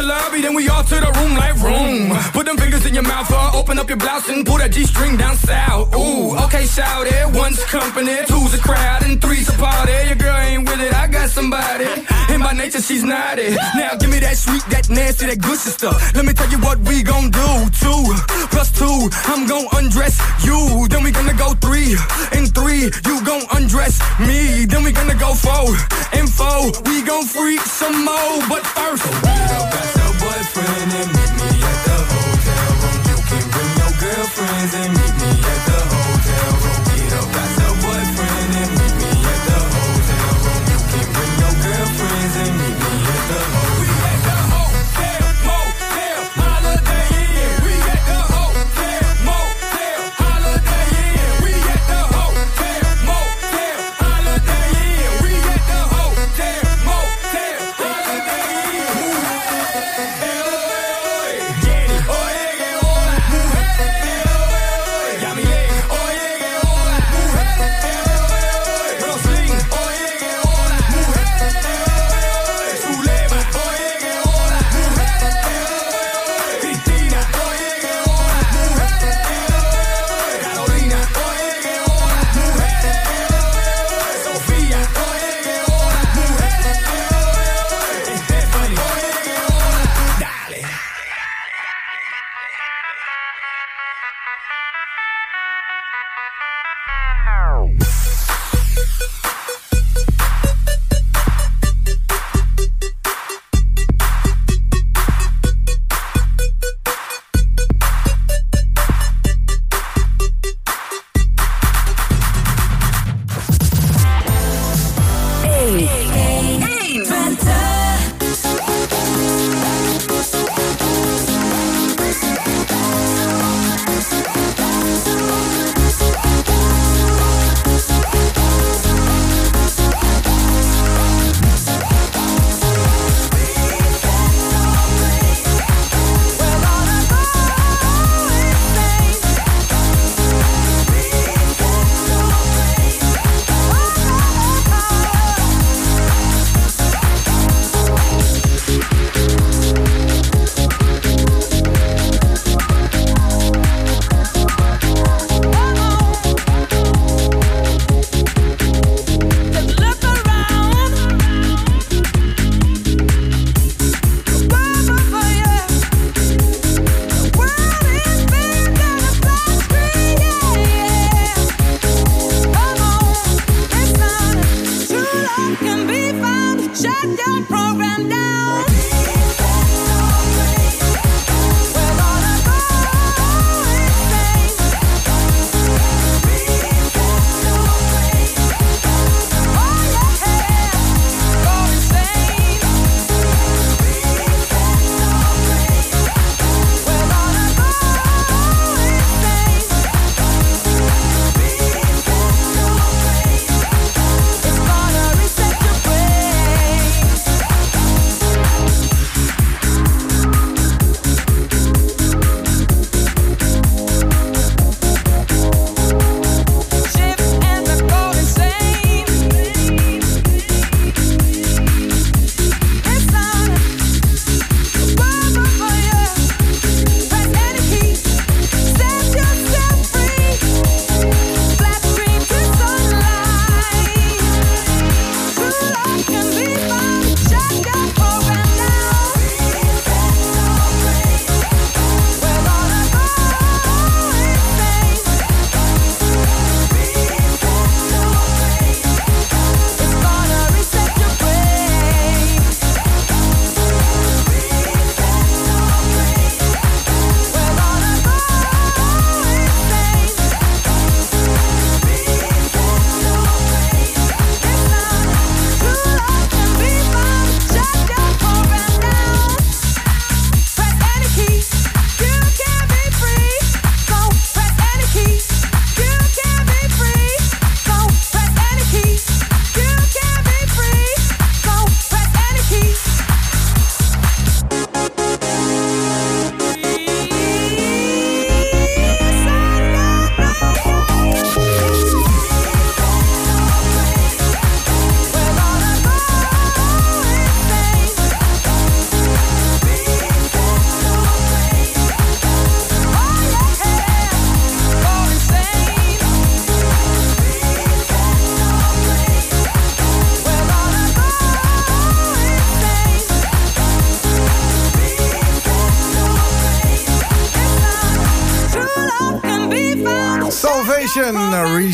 the 0.00 0.09
then 0.42 0.54
we 0.54 0.68
all 0.68 0.82
to 0.82 0.94
the 0.94 1.12
room 1.18 1.34
like 1.36 1.56
room. 1.60 2.10
Put 2.32 2.46
them 2.46 2.56
fingers 2.56 2.86
in 2.86 2.94
your 2.94 3.02
mouth, 3.02 3.30
open 3.54 3.78
up 3.78 3.88
your 3.88 3.98
blouse 3.98 4.28
and 4.28 4.46
pull 4.46 4.58
that 4.58 4.72
G-string 4.72 5.16
down 5.16 5.36
south. 5.36 5.94
Ooh, 5.94 6.36
okay, 6.44 6.64
shout 6.66 7.06
it. 7.06 7.26
One's 7.34 7.62
company, 7.64 8.16
two's 8.26 8.54
a 8.54 8.58
crowd, 8.58 9.02
and 9.02 9.20
three's 9.20 9.48
a 9.48 9.52
party. 9.58 9.92
Your 10.06 10.16
girl 10.16 10.36
ain't 10.36 10.68
with 10.68 10.80
it, 10.80 10.94
I 10.94 11.06
got 11.08 11.30
somebody. 11.30 11.86
And 12.30 12.42
by 12.42 12.52
nature, 12.52 12.80
she's 12.80 13.02
naughty. 13.04 13.56
Now 13.76 13.96
give 13.98 14.10
me 14.10 14.20
that 14.20 14.36
sweet, 14.36 14.64
that 14.70 14.88
nasty, 14.88 15.26
that 15.26 15.40
good 15.40 15.58
stuff. 15.58 16.14
Let 16.14 16.24
me 16.24 16.32
tell 16.32 16.50
you 16.50 16.58
what 16.58 16.78
we 16.80 17.02
gon' 17.02 17.30
do. 17.30 17.48
Two 17.80 18.02
plus 18.50 18.70
two, 18.72 19.10
I'm 19.26 19.46
gon' 19.46 19.66
undress 19.76 20.18
you. 20.44 20.86
Then 20.88 21.02
we 21.02 21.10
gonna 21.10 21.34
go 21.34 21.54
three 21.60 21.96
and 22.32 22.52
three, 22.54 22.90
you 23.06 23.24
gon' 23.24 23.44
undress 23.52 24.00
me. 24.20 24.64
Then 24.64 24.84
we 24.84 24.92
gonna 24.92 25.18
go 25.18 25.34
four 25.34 25.74
and 26.12 26.28
four, 26.30 26.70
we 26.86 27.02
gon' 27.02 27.24
freak 27.24 27.60
some 27.60 28.04
more. 28.04 28.40
But 28.48 28.64
first, 28.66 29.99
boyfriend 30.30 30.92
and 31.00 31.10
meet 31.16 31.32
me 31.38 31.48
at 31.70 31.78
the 31.86 31.96
hotel 32.10 32.68
room. 32.80 32.98
You 33.10 33.18
can 33.28 33.44
bring 33.52 33.72
your 33.80 33.92
girlfriends 34.02 34.74
and 34.74 34.90
meet 34.98 35.14
me 35.22 35.39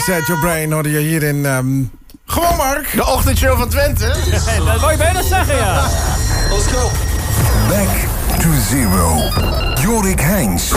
Reset 0.06 0.26
Your 0.26 0.38
Brain 0.40 0.72
hoorde 0.72 0.90
je 0.90 0.98
hier 0.98 1.22
in... 1.22 1.46
ehm, 1.46 1.66
gewoon 2.26 2.56
Mark. 2.56 2.92
De 2.94 3.06
ochtendshow 3.06 3.58
van 3.58 3.68
Twente. 3.68 4.06
dat 4.66 4.80
wou 4.80 4.92
je 4.92 4.98
bijna 4.98 5.22
zeggen, 5.22 5.56
ja. 5.56 5.82
Let's 6.50 6.66
go. 6.66 6.90
Back 7.68 7.88
to 8.40 8.48
zero. 8.70 9.16
Jorik 9.82 10.20
Heins. 10.20 10.72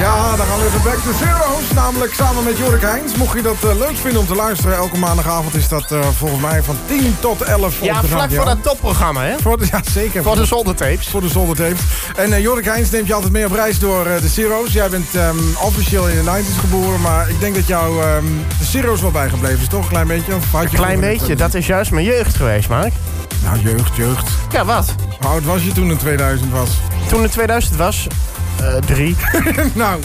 Ja, 0.00 0.36
dan 0.36 0.46
gaan 0.46 0.58
we 0.58 0.64
even 0.66 0.82
back 0.82 0.94
to 0.98 1.12
zero's. 1.24 1.70
Namelijk 1.74 2.14
samen 2.14 2.44
met 2.44 2.58
Jorik 2.58 2.80
Heijns. 2.80 3.14
Mocht 3.14 3.36
je 3.36 3.42
dat 3.42 3.56
eh, 3.64 3.78
leuk 3.78 3.96
vinden 3.96 4.20
om 4.20 4.26
te 4.26 4.34
luisteren, 4.34 4.76
elke 4.76 4.98
maandagavond 4.98 5.54
is 5.54 5.68
dat 5.68 5.92
eh, 5.92 6.00
volgens 6.16 6.40
mij 6.40 6.62
van 6.62 6.76
10 6.86 7.16
tot 7.20 7.42
11 7.42 7.80
op 7.80 7.84
Ja, 7.86 8.00
de 8.00 8.06
vlak 8.06 8.20
radio. 8.20 8.36
voor 8.36 8.44
dat 8.44 8.62
topprogramma, 8.62 9.22
hè? 9.24 9.38
Voor 9.38 9.58
de, 9.58 9.66
ja, 9.70 9.80
zeker. 9.90 10.22
Voor 10.22 10.36
de 10.36 10.44
zoldertapes. 10.44 11.08
Voor 11.08 11.20
de 11.20 11.28
zoldertapes. 11.28 11.80
En 12.16 12.32
eh, 12.32 12.42
Jorik 12.42 12.64
Heijns 12.64 12.90
neemt 12.90 13.06
je 13.06 13.14
altijd 13.14 13.32
mee 13.32 13.46
op 13.46 13.52
reis 13.52 13.78
door 13.78 14.06
eh, 14.06 14.20
de 14.20 14.28
Zero's. 14.28 14.72
Jij 14.72 14.88
bent 14.88 15.14
ehm, 15.14 15.36
officieel 15.62 16.08
in 16.08 16.24
de 16.24 16.30
90s 16.30 16.60
geboren, 16.60 17.00
maar 17.00 17.30
ik 17.30 17.40
denk 17.40 17.54
dat 17.54 17.66
jou 17.66 18.02
ehm, 18.02 18.24
de 18.58 18.64
Zero's 18.64 19.00
wel 19.00 19.10
bijgebleven 19.10 19.60
is, 19.60 19.68
toch? 19.68 19.82
Een 19.82 19.88
klein 19.88 20.06
beetje? 20.06 20.34
Of 20.34 20.52
had 20.52 20.62
je 20.62 20.68
Een 20.68 20.82
klein 20.82 21.00
beetje, 21.00 21.36
dat 21.36 21.54
is 21.54 21.66
juist 21.66 21.90
mijn 21.90 22.04
jeugd 22.04 22.36
geweest, 22.36 22.68
Mark. 22.68 22.92
Nou, 23.44 23.58
jeugd, 23.60 23.96
jeugd. 23.96 24.30
Ja, 24.50 24.64
wat? 24.64 24.94
Hoe 25.20 25.30
oud 25.30 25.44
was 25.44 25.64
je 25.64 25.72
toen 25.72 25.88
het 25.88 25.98
2000 25.98 26.50
was? 26.50 26.70
Toen 27.08 27.22
het 27.22 27.32
2000 27.32 27.76
was, 27.76 28.06
eh, 28.60 28.74
drie. 28.74 29.16
nou. 29.72 30.00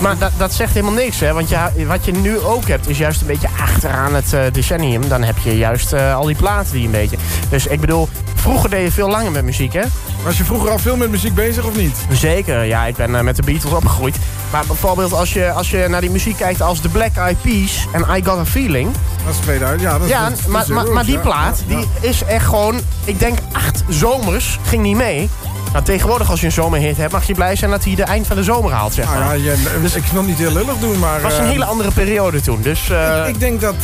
Maar 0.00 0.18
dat, 0.18 0.32
dat 0.36 0.54
zegt 0.54 0.72
helemaal 0.72 0.94
niks, 0.94 1.20
hè? 1.20 1.32
Want 1.32 1.48
wat 1.86 2.04
je 2.04 2.12
nu 2.12 2.38
ook 2.38 2.68
hebt, 2.68 2.88
is 2.88 2.98
juist 2.98 3.20
een 3.20 3.26
beetje 3.26 3.48
achteraan 3.60 4.14
het 4.14 4.54
decennium. 4.54 5.08
Dan 5.08 5.22
heb 5.22 5.38
je 5.38 5.56
juist 5.56 5.92
al 5.92 6.24
die 6.24 6.36
platen 6.36 6.72
die 6.72 6.84
een 6.84 6.90
beetje... 6.90 7.16
Dus 7.48 7.66
ik 7.66 7.80
bedoel, 7.80 8.08
vroeger 8.34 8.70
deed 8.70 8.84
je 8.84 8.92
veel 8.92 9.08
langer 9.08 9.32
met 9.32 9.44
muziek, 9.44 9.72
hè? 9.72 9.82
Was 10.26 10.36
je 10.36 10.44
vroeger 10.44 10.70
al 10.70 10.78
veel 10.78 10.96
met 10.96 11.10
muziek 11.10 11.34
bezig 11.34 11.64
of 11.64 11.76
niet? 11.76 11.96
Zeker, 12.10 12.64
ja, 12.64 12.84
ik 12.84 12.96
ben 12.96 13.14
eh, 13.14 13.20
met 13.20 13.36
de 13.36 13.42
Beatles 13.42 13.72
opgegroeid. 13.72 14.16
Maar 14.52 14.64
bijvoorbeeld 14.66 15.12
als 15.12 15.32
je, 15.32 15.52
als 15.52 15.70
je 15.70 15.86
naar 15.88 16.00
die 16.00 16.10
muziek 16.10 16.36
kijkt 16.36 16.62
als 16.62 16.80
The 16.80 16.88
Black 16.88 17.16
Eyed 17.16 17.40
Peas 17.42 17.86
en 17.92 18.00
I 18.16 18.24
Got 18.24 18.38
a 18.38 18.44
Feeling... 18.44 18.92
Dat 19.24 19.34
is 19.34 19.40
2000, 19.40 19.82
ja. 19.82 19.92
Dat 19.92 20.02
is, 20.02 20.08
Ja, 20.08 20.28
dat 20.28 20.38
is 20.38 20.46
maar, 20.46 20.64
maar, 20.68 20.86
maar 20.86 21.04
die 21.04 21.18
plaat, 21.18 21.62
Ja, 21.66 21.76
die 21.76 21.86
is 22.00 22.22
echt 22.24 22.44
gewoon... 22.44 22.80
Ik 23.04 23.18
denk 23.18 23.38
acht 23.52 23.84
zomers 23.88 24.58
ging 24.62 24.82
niet 24.82 24.96
mee. 24.96 25.28
Nou, 25.72 25.84
tegenwoordig 25.84 26.30
als 26.30 26.40
je 26.40 26.46
een 26.46 26.52
zomerhit 26.52 26.96
hebt, 26.96 27.12
mag 27.12 27.26
je 27.26 27.34
blij 27.34 27.56
zijn 27.56 27.70
dat 27.70 27.84
hij 27.84 27.94
de 27.94 28.02
eind 28.02 28.26
van 28.26 28.36
de 28.36 28.42
zomer 28.42 28.72
haalt, 28.72 28.94
zeg 28.94 29.04
Nou 29.04 29.18
maar. 29.18 29.38
ja, 29.38 29.52
je- 29.82 29.90
ik 29.94 30.04
wil 30.12 30.22
niet 30.22 30.38
heel 30.38 30.52
lullig 30.52 30.76
doen, 30.80 30.98
maar... 30.98 31.12
Het 31.14 31.22
was 31.22 31.36
een 31.38 31.44
eh, 31.44 31.50
hele 31.50 31.64
andere 31.64 31.90
periode 31.90 32.40
toen, 32.40 32.62
dus... 32.62 32.90
eh, 32.90 33.18
Ik, 33.18 33.26
ik 33.34 33.40
denk 33.40 33.60
dat, 33.60 33.74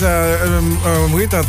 hoe 1.11 1.18
heet 1.20 1.30
dat, 1.30 1.47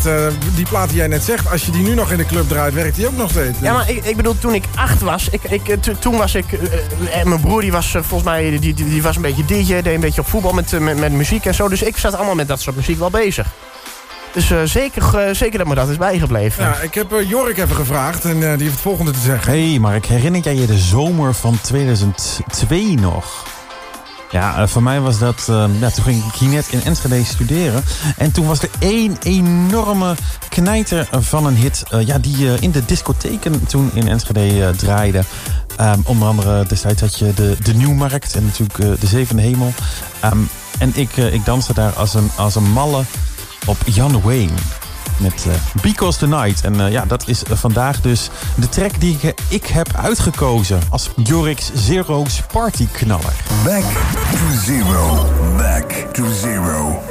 die 0.56 0.66
plaat 0.70 0.88
die 0.90 0.98
jij 0.98 1.08
net 1.08 1.24
zegt, 1.24 1.52
als 1.52 1.66
je 1.66 1.72
die 1.72 1.82
nu 1.84 1.94
nog 1.96 2.12
in 2.12 2.18
de 2.18 2.26
club 2.26 2.48
draait, 2.50 2.74
werkt 2.74 2.96
die 2.96 3.08
ook 3.08 3.18
nog 3.18 3.30
steeds. 3.30 3.58
Ja, 3.62 3.74
maar 3.74 3.90
ik, 3.90 4.06
ik 4.06 4.16
bedoel, 4.16 4.38
toen 4.40 4.54
ik 4.54 4.64
acht 4.76 5.02
was, 5.02 5.30
ik, 5.30 5.44
ik, 5.44 5.76
to- 5.82 6.00
toen 6.00 6.18
was 6.18 6.36
ik... 6.36 6.46
en 7.12 7.30
mijn 7.30 7.42
broer 7.42 7.62
die 7.62 7.72
was 7.72 7.88
volgens 7.92 8.24
mij, 8.24 8.50
die, 8.50 8.60
die, 8.60 8.74
die 8.74 9.04
was 9.04 9.16
een 9.16 9.22
beetje 9.22 9.46
DJ, 9.46 9.66
deed 9.82 9.86
een 9.86 10.00
beetje 10.00 10.22
op 10.22 10.28
voetbal 10.28 10.54
met, 10.54 10.80
met, 10.80 10.98
met 11.00 11.12
muziek 11.12 11.46
en 11.46 11.54
zo. 11.56 11.68
Dus 11.70 11.82
ik 11.84 11.98
zat 11.98 12.16
allemaal 12.16 12.36
met 12.36 12.48
dat 12.48 12.62
soort 12.62 12.76
muziek 12.76 13.00
wel 13.00 13.10
bezig. 13.10 13.48
Dus 14.34 14.52
eh, 14.52 14.58
zeker, 14.64 15.36
zeker 15.36 15.58
dat 15.58 15.68
me 15.68 15.76
dat 15.76 15.90
is 15.90 15.98
bijgebleven. 15.98 16.64
Ja, 16.64 16.76
ik 16.80 16.94
heb 16.94 17.14
eh, 17.14 17.30
Jorik 17.30 17.58
even 17.58 17.76
gevraagd 17.76 18.26
en 18.26 18.34
eh, 18.36 18.40
die 18.40 18.48
heeft 18.50 18.72
het 18.72 18.82
volgende 18.82 19.12
te 19.12 19.20
zeggen. 19.20 19.52
Hey 19.52 19.80
Mark, 19.80 20.06
herinner 20.06 20.42
jij 20.42 20.56
je 20.56 20.66
de 20.66 20.78
zomer 20.78 21.34
van 21.34 21.58
2002 21.62 22.96
nog? 22.96 23.46
Ja, 24.32 24.68
voor 24.68 24.84
mij 24.84 25.00
was 25.00 25.20
dat... 25.20 25.46
eh, 25.50 25.66
ja, 25.80 25.90
toen 25.90 26.04
ging 26.04 26.24
ik 26.26 26.34
hier 26.34 26.50
net 26.50 26.68
in 26.70 26.84
Enschede 26.84 27.24
studeren. 27.26 27.84
En 28.18 28.32
toen 28.32 28.48
was 28.48 28.62
er 28.62 28.70
één 28.80 29.18
enorme 29.24 30.16
knijter 30.50 31.08
van 31.12 31.46
een 31.46 31.56
hit... 31.56 31.84
eh, 31.90 32.06
ja, 32.06 32.18
die 32.20 32.48
eh, 32.54 32.62
in 32.62 32.72
de 32.72 32.86
discotheken 32.86 33.66
toen 33.66 33.92
in 33.94 34.08
Enschede 34.08 34.72
draaide. 34.76 35.24
Ehm, 35.78 36.00
onder 36.04 36.28
andere 36.28 36.66
destijds 36.68 37.02
had 37.02 37.20
je 37.20 37.34
de, 37.34 37.58
de 37.64 37.74
Nieuwmarkt 37.74 38.36
en 38.36 38.46
natuurlijk 38.46 39.00
de 39.02 39.08
Zevende 39.08 39.42
Hemel. 39.42 39.74
Ehm, 40.20 40.38
en 40.78 40.92
ik, 40.96 41.18
eh, 41.18 41.34
ik 41.34 41.46
danste 41.46 41.74
daar 41.74 41.92
als 41.92 42.14
een, 42.14 42.30
als 42.36 42.56
een 42.56 42.72
malle 42.72 43.04
op 43.66 43.78
Jan 43.86 44.22
Wayne. 44.22 44.52
Met 45.18 45.46
eh 45.48 45.82
Because 45.82 46.20
the 46.20 46.28
Night. 46.28 46.64
En 46.64 46.80
eh, 46.80 46.92
ja, 46.92 47.06
dat 47.06 47.28
is 47.28 47.44
eh, 47.44 47.58
vandaag 47.58 48.02
dus 48.02 48.30
de 48.56 48.70
track 48.70 49.00
die 49.00 49.18
ik, 49.22 49.34
ik 49.48 49.66
heb 49.66 49.88
uitgekozen 49.96 50.80
als 50.90 51.10
Jorik's 51.24 51.72
Zero's 51.74 52.42
partyknaller. 52.52 53.34
Back 53.64 53.84
to 54.32 54.58
zero. 54.66 55.26
Back 55.58 55.92
to 56.14 56.26
zero. 56.42 57.02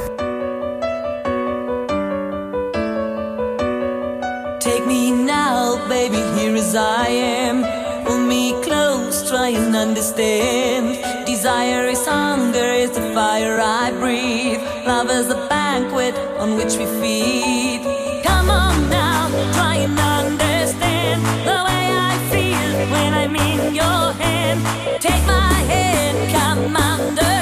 Take 4.59 4.83
me 4.85 5.09
now, 5.09 5.87
baby, 5.87 6.21
here 6.35 6.57
as 6.57 6.73
I 6.73 7.07
am. 7.49 7.65
Pull 8.03 8.25
me 8.25 8.53
close, 8.61 9.23
try 9.29 9.55
and 9.55 9.75
understand. 9.75 10.97
Desire 11.25 11.89
is 11.89 12.05
hunger, 12.05 12.73
is 12.73 12.91
the 12.91 13.11
fire 13.13 13.59
I 13.61 13.91
which 16.63 16.77
we 16.77 16.85
feed. 17.01 17.81
Come 18.23 18.49
on 18.49 18.89
now, 18.89 19.27
try 19.51 19.75
and 19.75 19.99
understand 19.99 21.21
the 21.45 21.59
way 21.67 21.85
I 22.09 22.17
feel 22.31 22.89
when 22.89 23.13
I'm 23.13 23.35
in 23.35 23.75
your 23.75 24.13
hand. 24.23 24.61
Take 25.01 25.25
my 25.25 25.55
hand, 25.73 26.31
come 26.31 26.77
undercover. 26.77 27.32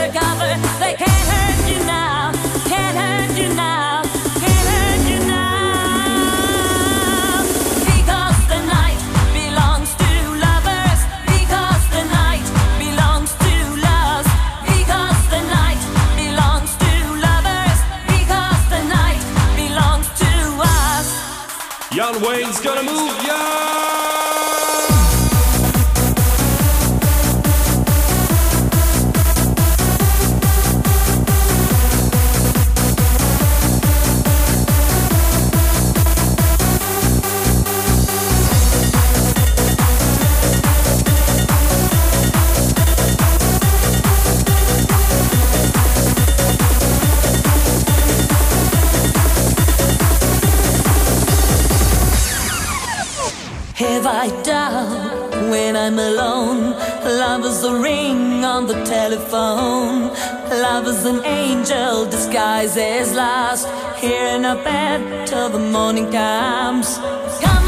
I'm 55.84 55.98
alone? 55.98 56.74
Love 57.04 57.44
is 57.44 57.64
a 57.64 57.74
ring 57.74 58.46
on 58.46 58.68
the 58.68 58.84
telephone. 58.84 60.10
Love 60.68 60.86
is 60.86 61.06
an 61.06 61.26
angel 61.26 62.06
disguised 62.06 62.78
as 62.78 63.16
lost. 63.16 63.68
Here 63.98 64.28
in 64.36 64.46
a 64.46 64.54
bed 64.54 65.26
till 65.26 65.50
the 65.50 65.58
morning 65.58 66.12
comes. 66.12 67.00
Come 67.44 67.61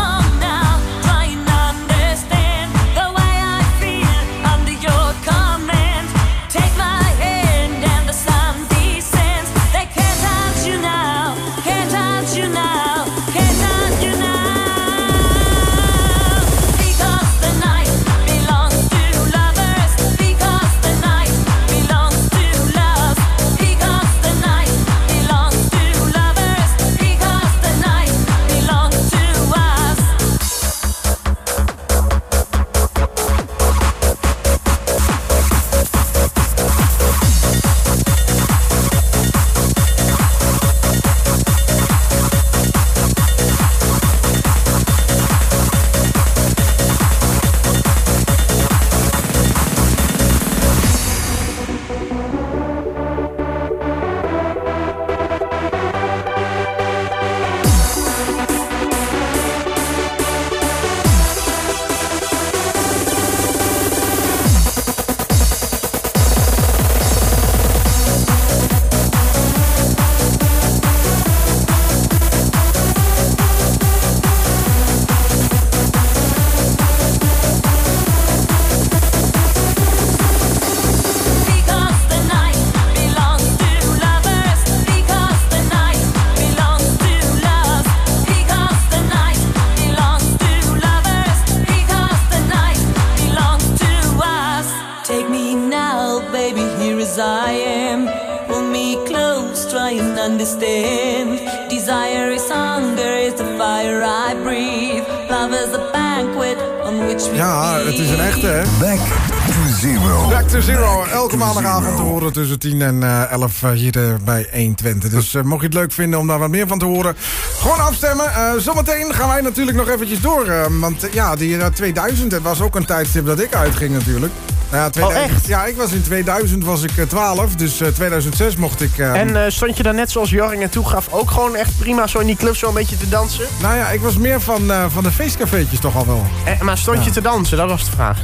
hier 113.72 113.98
eh, 113.98 114.14
bij 114.24 114.48
120. 114.52 115.10
Dus 115.10 115.34
eh, 115.36 115.42
mocht 115.42 115.62
je 115.62 115.66
het 115.68 115.76
leuk 115.76 115.92
vinden 115.92 116.20
om 116.20 116.28
daar 116.28 116.40
wat 116.40 116.50
meer 116.50 116.68
van 116.68 116.80
te 116.80 116.86
horen, 116.86 117.16
gewoon 117.60 117.80
afstemmen. 117.80 118.34
Eh, 118.34 118.52
zometeen 118.58 119.14
gaan 119.14 119.28
wij 119.30 119.42
natuurlijk 119.42 119.78
nog 119.78 119.90
eventjes 119.90 120.22
door. 120.22 120.70
want 120.80 121.08
ja, 121.12 121.36
die 121.36 121.58
eh, 121.58 121.68
2000 121.68 122.32
het 122.32 122.42
was 122.42 122.62
ook 122.62 122.76
een 122.76 122.86
tijdstip 122.86 123.26
dat 123.26 123.40
ik 123.40 123.56
uitging 123.56 123.94
natuurlijk. 123.94 124.34
Nou 124.72 124.84
ja, 124.84 124.90
2000, 124.90 125.32
echt? 125.32 125.48
Ja, 125.48 125.66
ik 125.66 125.76
was 125.76 125.92
in 125.92 126.02
2000 126.02 126.64
was 126.64 126.84
ik 126.84 126.98
eh, 126.98 127.06
12, 127.06 127.56
dus 127.56 127.82
eh, 127.82 127.88
2006 127.88 128.56
mocht 128.56 128.82
ik... 128.82 128.98
En 128.98 129.52
stond 129.52 129.78
je 129.78 129.84
dan 129.84 129.96
net 129.96 130.12
zoals 130.12 130.30
Jorringen 130.30 130.70
toegaf 130.70 131.08
ook 131.12 131.32
gewoon 131.32 131.56
echt 131.56 131.78
prima 131.80 132.08
zo 132.08 132.20
in 132.20 132.28
die 132.28 132.36
club 132.36 132.56
zo 132.56 132.68
een 132.68 132.74
beetje 132.74 132.98
te 132.98 133.10
dansen? 133.10 133.46
Nou 133.62 133.76
ja, 133.76 133.90
ik 133.90 134.02
was 134.02 134.18
meer 134.18 134.42
van, 134.42 134.72
van 134.90 135.04
de 135.04 135.12
feestcafeetjes 135.12 135.80
toch 135.80 135.96
al 135.96 136.06
wel. 136.06 136.26
Eh, 136.46 136.62
maar 136.62 136.78
stond 136.78 137.06
je 137.06 137.12
te 137.12 137.22
dansen? 137.22 137.58
Dat 137.58 137.70
was 137.70 137.86
de 137.86 137.92
vraag. 137.92 138.18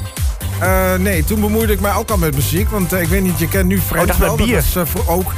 Eh, 0.60 0.94
nee, 1.00 1.24
toen 1.24 1.40
bemoeide 1.42 1.74
ik 1.74 1.80
mij 1.80 1.94
ook 1.94 2.10
al 2.10 2.18
met 2.18 2.36
muziek. 2.36 2.70
Want 2.70 2.94
eh, 2.94 3.02
ik 3.02 3.08
weet 3.08 3.22
niet, 3.24 3.40
je 3.40 3.48
kent 3.48 3.66
nu 3.68 3.80
Friends 3.82 4.12
Oh, 4.12 4.20
wel. 4.20 4.36
bier. 4.36 4.64
Dat 4.74 4.86
eh, 4.86 4.92
voor 4.92 5.04
ook. 5.16 5.34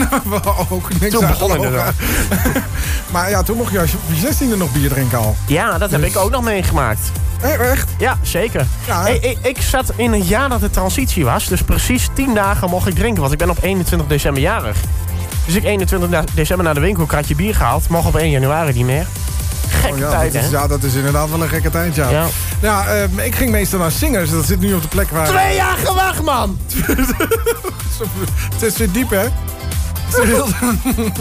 ook 0.70 0.88
niks 1.00 1.14
Toen 1.14 1.26
begon 1.26 1.54
inderdaad. 1.54 1.94
maar 3.12 3.30
ja, 3.30 3.42
toen 3.42 3.56
mocht 3.56 3.72
je 3.72 3.80
als 3.80 3.90
je 3.90 3.96
op 3.96 4.14
je 4.14 4.34
16e 4.54 4.56
nog 4.58 4.72
bier 4.72 4.88
drinken 4.88 5.18
al. 5.18 5.36
Ja, 5.46 5.78
dat 5.78 5.90
heb 5.90 6.00
Dus- 6.00 6.10
ik 6.10 6.16
ook 6.16 6.30
nog 6.30 6.42
meegemaakt. 6.42 7.00
Echt? 7.40 7.88
Ja, 7.98 8.18
zeker. 8.22 8.66
Ja, 8.86 9.02
Hey, 9.02 9.16
ik, 9.16 9.38
ik 9.42 9.60
zat 9.62 9.92
in 9.96 10.12
een 10.12 10.22
jaar 10.24 10.48
dat 10.48 10.60
de 10.60 10.70
transitie 10.70 11.24
was. 11.24 11.46
Dus 11.46 11.62
precies 11.62 12.08
10 12.14 12.34
dagen 12.34 12.70
mocht 12.70 12.86
ik 12.88 12.94
drinken. 12.94 13.20
Want 13.20 13.32
ik 13.32 13.38
ben 13.38 13.50
op 13.50 13.58
21 13.62 14.08
december 14.08 14.42
jarig. 14.42 14.76
Dus 15.46 15.54
ik 15.54 15.64
21 15.64 16.08
da- 16.10 16.24
december 16.34 16.64
naar 16.64 16.74
de 16.74 16.80
winkel, 16.80 17.06
kratje 17.06 17.34
bier 17.34 17.54
gehaald. 17.54 17.88
Mocht 17.88 18.06
op 18.06 18.16
1 18.16 18.30
januari 18.30 18.72
niet 18.72 18.84
meer. 18.86 19.06
Gekke 19.72 19.94
Oh 19.94 19.98
ja, 19.98 20.10
tijd, 20.10 20.32
dat 20.32 20.42
is, 20.42 20.50
hè? 20.50 20.56
ja, 20.56 20.66
dat 20.66 20.82
is 20.82 20.94
inderdaad 20.94 21.30
wel 21.30 21.42
een 21.42 21.48
gekke 21.48 21.70
tijd, 21.70 21.94
ja. 21.94 22.10
Ja. 22.10 22.26
Ja, 22.60 22.86
eh, 22.86 23.26
ik 23.26 23.34
ging 23.34 23.50
meestal 23.50 23.78
naar 23.78 23.90
Singers. 23.90 24.30
Dat 24.30 24.44
zit 24.44 24.60
nu 24.60 24.74
op 24.74 24.82
de 24.82 24.88
plek 24.88 25.10
waar... 25.10 25.26
Twee 25.26 25.54
jaar 25.54 25.76
gewacht, 25.76 26.22
man! 26.22 26.58
Het 28.52 28.62
is 28.62 28.76
weer 28.76 28.92
diep, 28.92 29.10
hè? 29.10 29.26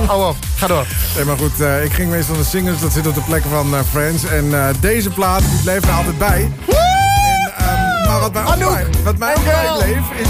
Hou 0.07 0.27
op, 0.29 0.35
ga 0.55 0.67
door. 0.67 0.85
Nee, 1.15 1.25
maar 1.25 1.37
goed, 1.37 1.61
eh, 1.61 1.83
ik 1.83 1.93
ging 1.93 2.09
meestal 2.09 2.35
naar 2.35 2.45
Singers. 2.45 2.79
Dat 2.79 2.91
zit 2.91 3.07
op 3.07 3.15
de 3.15 3.21
plek 3.21 3.43
van 3.49 3.75
eh, 3.75 3.81
Friends. 3.91 4.23
En 4.25 4.53
eh, 4.53 4.67
deze 4.79 5.09
plaat 5.09 5.39
die 5.39 5.59
bleef 5.63 5.83
er 5.83 5.91
altijd 5.91 6.17
bij. 6.17 6.51
En, 6.67 7.53
ehm, 7.57 8.09
maar 8.09 8.19
wat 8.19 8.33
mij 8.33 8.43
ook, 8.43 8.57
bij, 8.57 8.85
wat 9.03 9.17
mij 9.17 9.35
ook 9.35 9.43
bijbleef 9.45 10.11
is... 10.17 10.29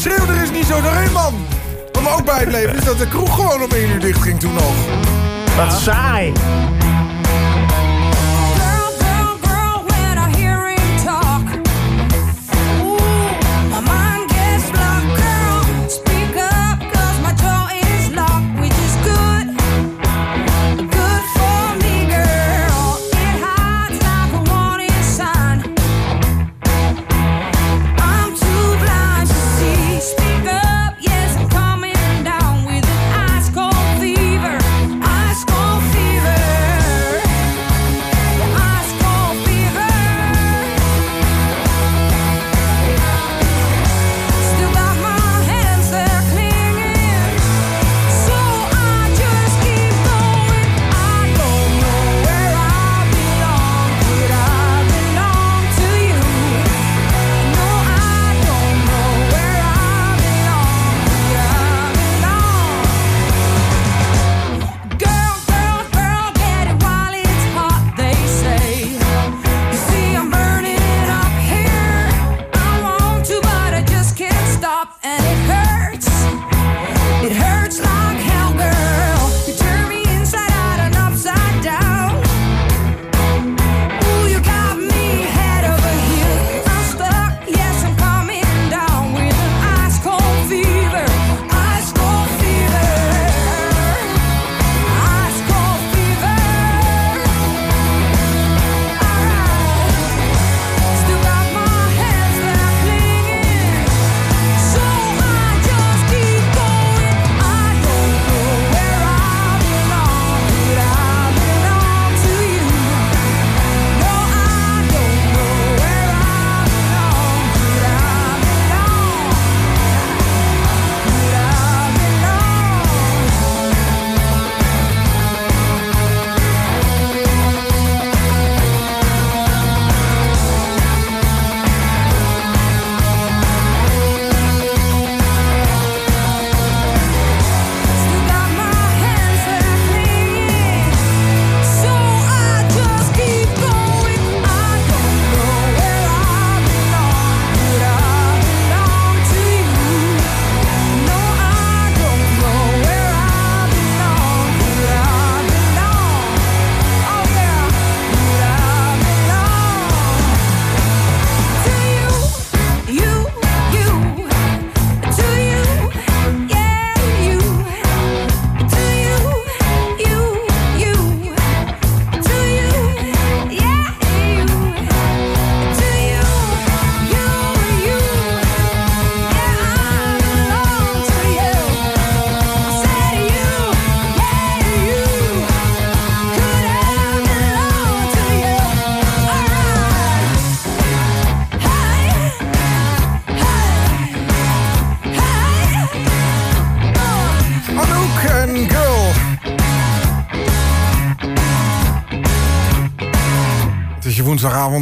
Schreeuw 0.00 0.26
er 0.26 0.42
is 0.42 0.50
niet 0.50 0.66
zo 0.66 0.80
doorheen, 0.80 1.12
man! 1.12 1.34
Wat 1.92 2.02
me 2.02 2.08
ook 2.08 2.24
bijbleef 2.24 2.72
is 2.72 2.84
dat 2.84 2.98
de 2.98 3.08
kroeg 3.08 3.34
gewoon 3.34 3.62
om 3.62 3.70
1 3.70 3.90
uur 3.90 4.00
dicht 4.00 4.22
ging 4.22 4.40
toen 4.40 4.54
nog. 4.54 4.74
Wat 5.56 5.80
saai. 5.80 6.32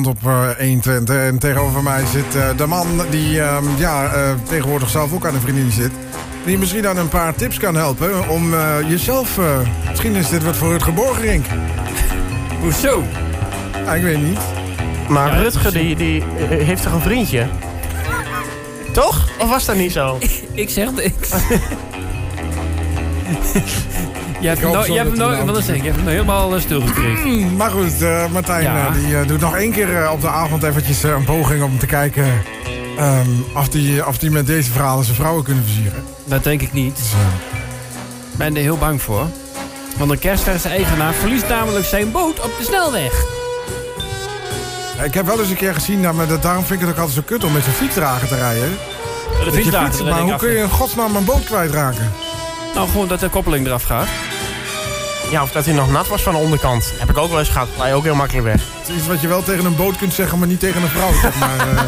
Op 0.03 0.19
eh 0.27 0.49
120. 0.59 1.17
En 1.17 1.39
tegenover 1.39 1.83
mij 1.83 2.03
zit 2.13 2.35
eh, 2.37 2.57
de 2.57 2.67
man 2.67 2.87
die 3.11 3.41
ehm, 3.41 3.65
ja, 3.77 4.13
eh, 4.13 4.21
tegenwoordig 4.49 4.89
zelf 4.91 5.13
ook 5.13 5.27
aan 5.27 5.35
een 5.35 5.41
vriendin 5.41 5.71
zit. 5.71 5.91
Die 6.45 6.59
misschien 6.59 6.87
aan 6.89 6.97
een 6.97 7.09
paar 7.09 7.35
tips 7.35 7.59
kan 7.59 7.75
helpen 7.75 8.29
om 8.29 8.55
eh, 8.55 8.61
jezelf... 8.89 9.39
eh, 9.39 9.45
misschien 9.89 10.15
is 10.15 10.29
dit 10.29 10.45
wat 10.45 10.57
voor 10.57 10.73
het 10.73 10.83
geborgenrink. 10.83 11.45
Hoezo? 12.61 13.03
Ik 13.95 14.03
weet 14.03 14.23
niet. 14.23 14.39
Maar 15.09 15.35
Ja, 15.35 15.41
Rutger, 15.43 15.73
die, 15.73 15.97
die 15.97 16.21
eh, 16.39 16.49
heeft 16.67 16.83
toch 16.83 16.93
een 16.93 17.01
vriendje? 17.01 17.47
Toch? 18.93 19.29
Of 19.39 19.49
was 19.49 19.65
dat 19.65 19.77
niet 19.77 19.93
zo? 19.93 20.19
Ik 20.53 20.71
zeg 20.71 20.89
niks. 20.93 21.31
Je 24.45 24.51
hebt 24.51 24.61
zo 24.61 24.93
je 24.93 24.99
hebt 24.99 25.09
hem 25.09 25.09
dat 25.09 25.17
nooit- 25.19 25.37
hij 25.37 25.45
wat 25.47 25.55
dan- 25.55 25.63
is 25.63 25.67
het? 25.69 25.77
Je 25.77 25.83
hebt 25.83 25.97
hem 25.97 26.07
helemaal 26.09 26.55
eh, 26.55 26.61
stilgekregen. 26.61 27.29
Mm, 27.31 27.57
maar 27.57 27.71
goed, 27.71 28.03
eh, 28.03 28.27
Martijn 28.33 28.63
Ja. 28.63 28.87
eh, 28.87 28.93
die, 28.95 29.25
doet 29.25 29.41
nog 29.41 29.57
één 29.57 29.73
keer 29.73 30.11
op 30.11 30.21
de 30.21 30.29
avond 30.29 30.63
eventjes 30.63 31.03
een 31.03 31.25
poging 31.25 31.63
om 31.63 31.79
te 31.79 31.87
kijken... 31.87 32.43
ehm, 32.99 33.29
of 33.55 33.69
die, 33.69 34.07
of 34.07 34.19
die 34.19 34.31
met 34.31 34.47
deze 34.47 34.71
verhalen 34.73 35.05
zijn 35.05 35.17
vrouwen 35.17 35.45
kunnen 35.45 35.65
versieren. 35.65 36.05
Dat 36.25 36.45
denk 36.45 36.61
ik 36.63 36.73
niet. 36.73 36.97
Dus, 36.97 37.07
Ik 38.33 38.39
ben 38.39 38.57
er 38.57 38.63
heel 38.63 38.77
bang 38.79 39.03
voor. 39.03 39.27
Want 39.97 40.11
een 40.11 40.19
kerstverse 40.19 40.69
eigenaar 40.69 41.13
verliest 41.13 41.49
namelijk 41.49 41.85
zijn 41.85 42.13
boot 42.13 42.41
op 42.41 42.51
de 42.59 42.65
snelweg. 42.65 43.25
ik 45.05 45.15
heb 45.15 45.27
wel 45.27 45.41
eens 45.41 45.51
een 45.51 45.57
keer 45.57 45.75
gezien, 45.75 46.01
nou, 46.01 46.15
maar 46.15 46.27
dat, 46.27 46.43
daarom 46.43 46.65
vind 46.65 46.81
ik 46.81 46.87
het 46.87 46.95
ook 46.95 47.01
altijd 47.01 47.17
zo 47.17 47.23
kut 47.35 47.45
om 47.45 47.53
met 47.53 47.63
zijn 47.63 47.75
fietsdrager 47.75 48.29
te 48.29 48.37
rijden. 48.37 48.77
De 49.45 49.53
fietsdrager 49.53 50.05
maar 50.05 50.21
hoe 50.21 50.37
kun 50.37 50.51
je 50.51 50.59
in 50.59 50.69
godsnaam 50.71 51.17
een 51.17 51.25
boot 51.25 51.45
kwijtraken? 51.45 52.13
Nou, 52.75 52.89
gewoon 52.89 53.09
dat 53.09 53.21
de 53.21 53.29
koppeling 53.29 53.67
eraf 53.67 53.83
gaat. 53.83 54.07
Ja, 55.31 55.43
of 55.43 55.51
dat 55.53 55.65
hij 55.65 55.75
nog 55.75 55.91
nat 55.91 56.09
was 56.09 56.23
van 56.23 56.33
de 56.33 56.39
onderkant. 56.39 56.93
Heb 56.97 57.11
ik 57.11 57.17
ook 57.19 57.31
wel 57.31 57.39
eens 57.39 57.49
gehad. 57.49 57.69
Je 57.87 57.93
ook 57.93 58.03
heel 58.05 58.15
makkelijk 58.15 58.47
weg. 58.47 58.61
Het 58.79 58.89
is 58.89 58.95
iets 58.97 59.07
wat 59.07 59.21
je 59.21 59.29
wel 59.29 59.43
tegen 59.43 59.65
een 59.65 59.77
boot 59.77 59.97
kunt 59.97 60.15
zeggen, 60.15 60.39
maar 60.39 60.49
niet 60.49 60.61
tegen 60.61 60.83
een 60.83 60.89
vrouw, 60.89 61.13
zeg 61.21 61.35
maar. 61.39 61.59
eh. 61.69 61.83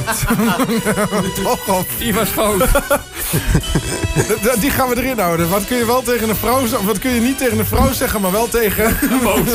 Toch 1.45 1.69
op. 1.79 1.87
Die 1.99 2.15
was 2.15 2.29
fout. 2.29 2.63
Die 4.61 4.71
gaan 4.71 4.89
we 4.89 4.97
erin 4.97 5.19
houden. 5.19 5.49
Wat 5.49 5.65
kun 5.67 5.77
je 5.77 5.87
wel 5.87 6.03
tegen 6.03 6.29
een 6.29 6.37
vrouw 6.37 6.67
zeggen, 6.67 6.87
wat 6.87 6.99
kun 6.99 7.11
je 7.11 7.21
niet 7.21 7.39
tegen 7.39 7.59
een 7.59 7.67
vrouw 7.67 7.93
zeggen, 7.93 8.21
maar 8.21 8.33
wel 8.33 8.49
tegen 8.49 8.85
een 9.11 9.21
boot. 9.23 9.51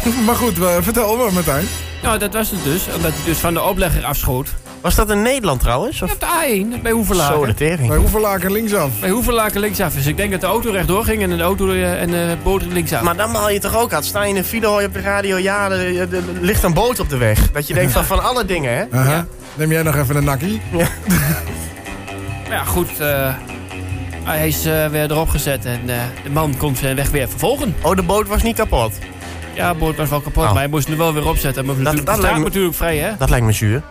goed. 0.00 0.24
Maar 0.24 0.36
goed, 0.36 0.58
eh, 0.58 0.76
vertel 0.80 1.16
maar 1.16 1.32
Martijn. 1.32 1.68
Nou, 2.02 2.18
dat 2.18 2.32
was 2.32 2.50
het 2.50 2.64
dus. 2.64 2.82
Omdat 2.96 3.12
hij 3.14 3.24
dus 3.24 3.38
van 3.38 3.54
de 3.54 3.62
oplegger 3.62 4.04
afschoot. 4.04 4.48
Was 4.82 4.94
dat 4.94 5.10
in 5.10 5.22
Nederland 5.22 5.60
trouwens? 5.60 6.02
Of? 6.02 6.12
Op 6.12 6.20
de 6.20 6.26
A1, 6.76 6.82
bij 6.82 6.92
Hoevelaken. 6.92 7.34
Zo, 7.34 7.46
de 7.46 7.54
tering. 7.54 7.88
Bij 7.88 7.96
Hoevelaken 7.96 8.52
linksaf. 8.52 8.90
Bij 9.00 9.10
Hoevelaken 9.10 9.60
linksaf. 9.60 9.94
Dus 9.94 10.06
ik 10.06 10.16
denk 10.16 10.30
dat 10.30 10.40
de 10.40 10.46
auto 10.46 10.70
rechtdoor 10.70 11.04
ging 11.04 11.22
en 11.22 11.36
de 11.36 11.42
auto 11.42 11.70
eh, 11.70 12.00
en 12.02 12.10
de 12.10 12.36
boot 12.42 12.62
linksaf. 12.64 13.02
Maar 13.02 13.16
dan 13.16 13.30
maal 13.30 13.50
je 13.50 13.58
toch 13.58 13.76
ook 13.76 13.92
uit. 13.92 14.04
Sta 14.04 14.22
je 14.22 14.28
in 14.28 14.36
een 14.36 14.44
file, 14.44 14.66
hoor 14.66 14.80
je 14.80 14.86
op 14.86 14.92
de 14.92 15.00
radio, 15.00 15.36
ja, 15.38 15.70
er, 15.70 15.96
er- 16.00 16.12
er 16.14 16.22
ligt 16.40 16.62
een 16.62 16.74
boot 16.74 17.00
op 17.00 17.08
de 17.08 17.16
weg. 17.16 17.50
Dat 17.52 17.66
je 17.66 17.74
denkt 17.74 17.92
van, 17.92 18.04
van 18.04 18.22
alle 18.22 18.44
dingen, 18.44 18.76
hè? 18.76 18.98
Aha. 18.98 19.26
Neem 19.54 19.70
jij 19.72 19.82
nog 19.82 19.96
even 19.96 20.16
een 20.16 20.24
nakkie? 20.24 20.60
Ja. 20.72 20.86
Maar 22.48 22.56
ja, 22.58 22.64
goed. 22.64 23.00
eh, 23.00 23.34
hij 24.24 24.48
is 24.48 24.64
eh, 24.64 24.86
weer 24.86 25.10
erop 25.10 25.28
gezet 25.28 25.64
en 25.64 25.80
eh, 25.86 25.96
de 26.22 26.30
man 26.30 26.56
kon 26.56 26.76
zijn 26.76 26.96
weg 26.96 27.10
weer 27.10 27.28
vervolgen. 27.28 27.74
Oh, 27.82 27.96
de 27.96 28.02
boot 28.02 28.28
was 28.28 28.42
niet 28.42 28.56
kapot. 28.56 28.92
Ja, 29.54 29.72
de 29.72 29.78
boot 29.78 29.96
was 29.96 30.08
wel 30.08 30.20
kapot, 30.20 30.44
Oh. 30.44 30.50
maar 30.52 30.58
hij 30.62 30.68
moest 30.70 30.88
hem 30.88 30.96
wel 30.96 31.12
weer 31.14 31.28
opzetten. 31.28 31.64
Maar 31.64 31.74
Dat- 31.74 31.84
dat, 31.84 31.96
dat 31.96 32.06
dat 32.06 32.18
lijkt 32.18 32.38
me- 32.38 32.44
natuurlijk 32.44 32.74
vrij, 32.74 32.96
hè? 32.98 33.10
Dat 33.18 33.30
lijkt 33.30 33.46
me 33.46 33.52
zuur. 33.52 33.82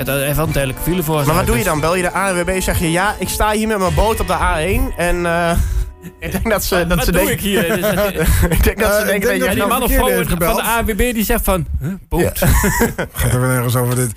Ja, 0.00 0.06
dat 0.06 0.20
heeft 0.20 0.36
wel 0.36 0.46
een 0.46 0.52
tijdelijke 0.52 0.82
file 0.82 1.02
voor. 1.02 1.26
Maar 1.26 1.34
wat 1.34 1.46
doe 1.46 1.58
je 1.58 1.64
dan? 1.64 1.80
Bel 1.80 1.94
je 1.94 2.02
de 2.02 2.12
ANWB, 2.12 2.60
zeg 2.60 2.78
je, 2.78 2.90
ja, 2.90 3.14
ik 3.18 3.28
sta 3.28 3.50
hier 3.52 3.68
met 3.68 3.78
mijn 3.78 3.94
boot 3.94 4.20
op 4.20 4.26
de 4.26 4.36
A1 4.36 4.96
en... 4.96 5.26
eh, 5.26 5.50
ik 6.20 6.32
denk 6.32 6.50
dat 6.50 6.64
ze, 6.64 6.86
dat 6.86 6.96
wat 6.96 7.04
ze 7.04 7.12
doe 7.12 7.20
denken... 7.24 7.34
ik 7.36 7.40
hier? 7.40 7.78
Ik 8.56 8.64
denk 8.64 8.78
dat 8.80 8.92
ze 8.94 9.00
Eh, 9.00 9.06
denken 9.06 9.28
dat 9.28 9.38
ja, 9.38 9.50
je 9.50 9.54
die 9.56 9.66
man 9.66 9.82
of 9.82 9.92
vrouw 9.92 10.24
van 10.24 10.38
de. 10.38 10.62
AWB 10.62 10.96
die 11.14 11.24
zegt 11.24 11.44
van... 11.44 11.66
Huh, 11.80 11.92
boot? 12.08 12.38
Gaat 13.12 13.32
er 13.32 13.40
weer 13.40 13.48
nergens 13.48 13.76
over 13.76 13.94
dit. 13.94 14.12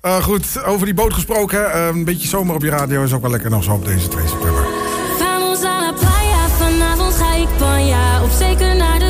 Eh, 0.00 0.16
goed, 0.22 0.64
over 0.64 0.84
die 0.86 0.94
boot 0.94 1.12
gesproken. 1.14 1.72
eh, 1.72 1.86
een 1.86 2.04
beetje 2.04 2.28
zomer 2.28 2.54
op 2.54 2.62
je 2.62 2.70
radio 2.70 3.02
is 3.02 3.12
ook 3.12 3.22
wel 3.22 3.30
lekker 3.30 3.50
nog 3.50 3.64
zo 3.64 3.72
op 3.72 3.84
deze 3.84 4.08
2 4.08 4.26
september. 4.28 4.64
Vamos 5.18 5.64
a 5.64 5.80
la 5.80 5.92
playa, 5.92 6.48
vanavond 6.58 7.14
ga 7.14 7.34
ik 7.34 7.48
panja. 7.58 8.22
Op 8.22 8.30
zeker 8.30 8.76
naar 8.76 8.98
de 8.98 9.05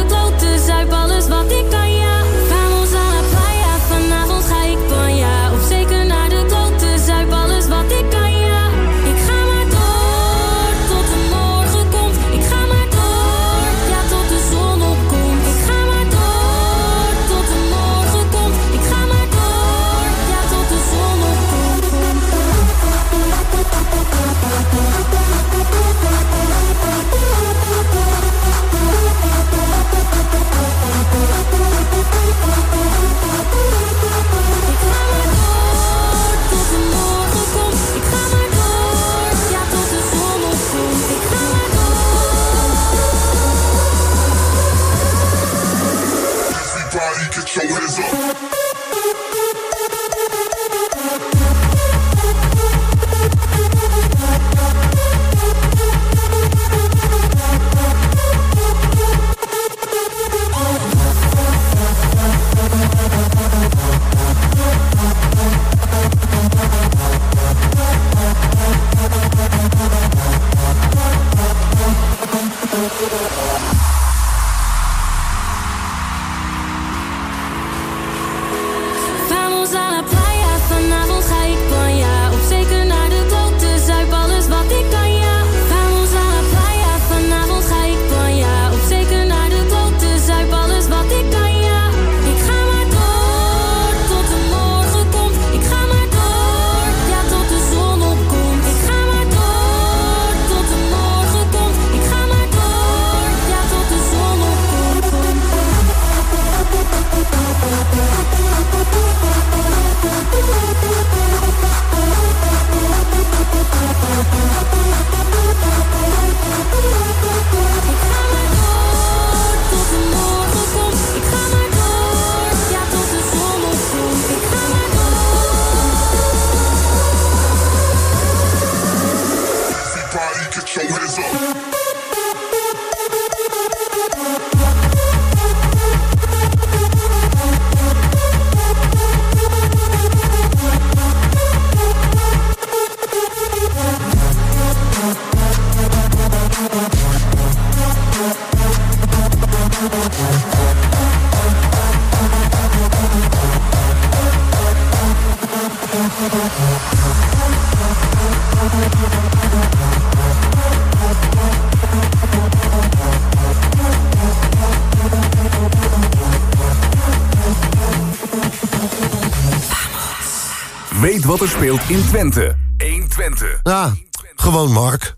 wat 171.27 171.41
er 171.41 171.49
speelt 171.49 171.81
in 171.89 172.05
Twente. 172.09 172.57
1 172.77 173.09
Twente. 173.09 173.61
Ja, 173.63 173.95
gewoon 174.35 174.73
Mark. 174.73 175.17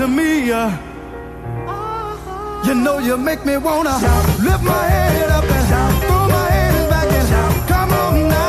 to 0.00 0.08
me. 0.08 0.50
Uh. 0.50 0.70
You 2.64 2.74
know 2.74 2.98
you 3.00 3.18
make 3.18 3.44
me 3.44 3.58
wanna 3.58 3.94
lift 4.48 4.62
my 4.62 4.84
head 4.94 5.28
up 5.28 5.44
and 5.44 5.66
throw 6.00 6.28
my 6.38 6.48
hands 6.56 6.88
back 6.92 7.08
and 7.18 7.68
come 7.68 7.92
on 8.02 8.28
now, 8.28 8.39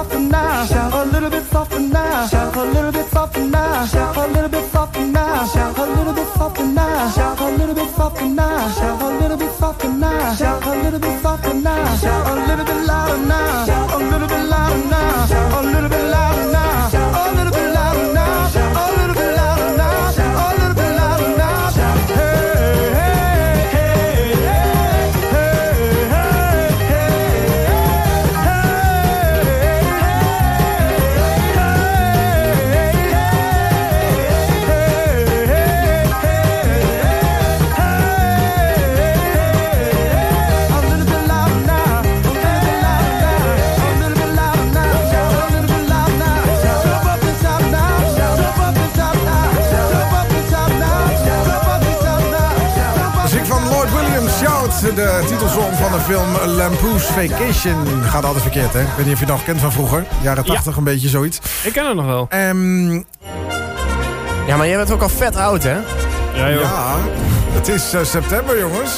softer 0.00 0.20
now, 0.20 1.02
a 1.02 1.04
little 1.04 1.28
bit 1.28 1.44
softer 1.44 1.78
now, 1.78 2.28
a 2.32 2.64
little 2.72 2.90
bit 2.90 3.06
softer 3.10 3.44
now, 3.44 3.84
a 3.84 4.28
little 4.28 4.48
bit 4.48 4.64
softer 4.70 5.04
now, 5.04 5.42
a 5.44 5.86
little 5.94 6.14
bit 6.14 6.28
softer 6.28 6.64
now, 6.64 7.36
a 7.38 7.50
little 7.58 7.74
bit 7.74 7.90
softer 7.96 8.28
now, 8.28 8.66
a 8.80 9.18
little 9.20 9.36
bit 9.36 9.52
softer 9.58 9.88
now, 9.92 10.32
a 10.40 10.82
little 10.82 10.98
bit 10.98 11.20
softer 11.20 11.52
now, 11.52 11.82
a 11.82 12.46
little 12.48 12.64
bit 12.64 12.86
louder 12.86 13.26
now, 13.26 13.94
a 13.94 13.98
little 13.98 14.28
bit 14.28 14.44
louder 14.46 14.88
now, 14.88 15.60
a 15.60 15.62
little 15.62 15.88
bit 15.90 16.04
louder 16.04 16.52
now, 16.52 16.99
titelsong 55.50 55.76
van 55.76 55.92
de 55.92 56.00
film 56.04 56.50
Lampoon's 56.56 57.04
Vacation. 57.04 58.02
Gaat 58.02 58.24
altijd 58.24 58.42
verkeerd, 58.42 58.72
hè? 58.72 58.80
Ik 58.80 58.86
weet 58.96 59.04
niet 59.06 59.14
of 59.14 59.20
je 59.20 59.24
het 59.26 59.34
nog 59.34 59.44
kent 59.44 59.60
van 59.60 59.72
vroeger. 59.72 60.04
Jaren 60.22 60.44
80, 60.44 60.76
een 60.76 60.84
beetje 60.84 61.08
zoiets. 61.08 61.38
Ik 61.62 61.72
ken 61.72 61.86
het 61.86 61.94
nog 61.96 62.06
wel. 62.06 62.26
Ehm, 62.28 62.92
Ja, 64.46 64.56
maar 64.56 64.66
jij 64.66 64.76
bent 64.76 64.90
ook 64.90 65.02
al 65.02 65.08
vet 65.08 65.36
oud, 65.36 65.62
hè? 65.62 65.76
Ja, 66.34 66.46
ja, 66.46 66.94
het 67.52 67.68
is 67.68 67.92
eh, 67.92 68.04
september, 68.04 68.58
jongens. 68.58 68.90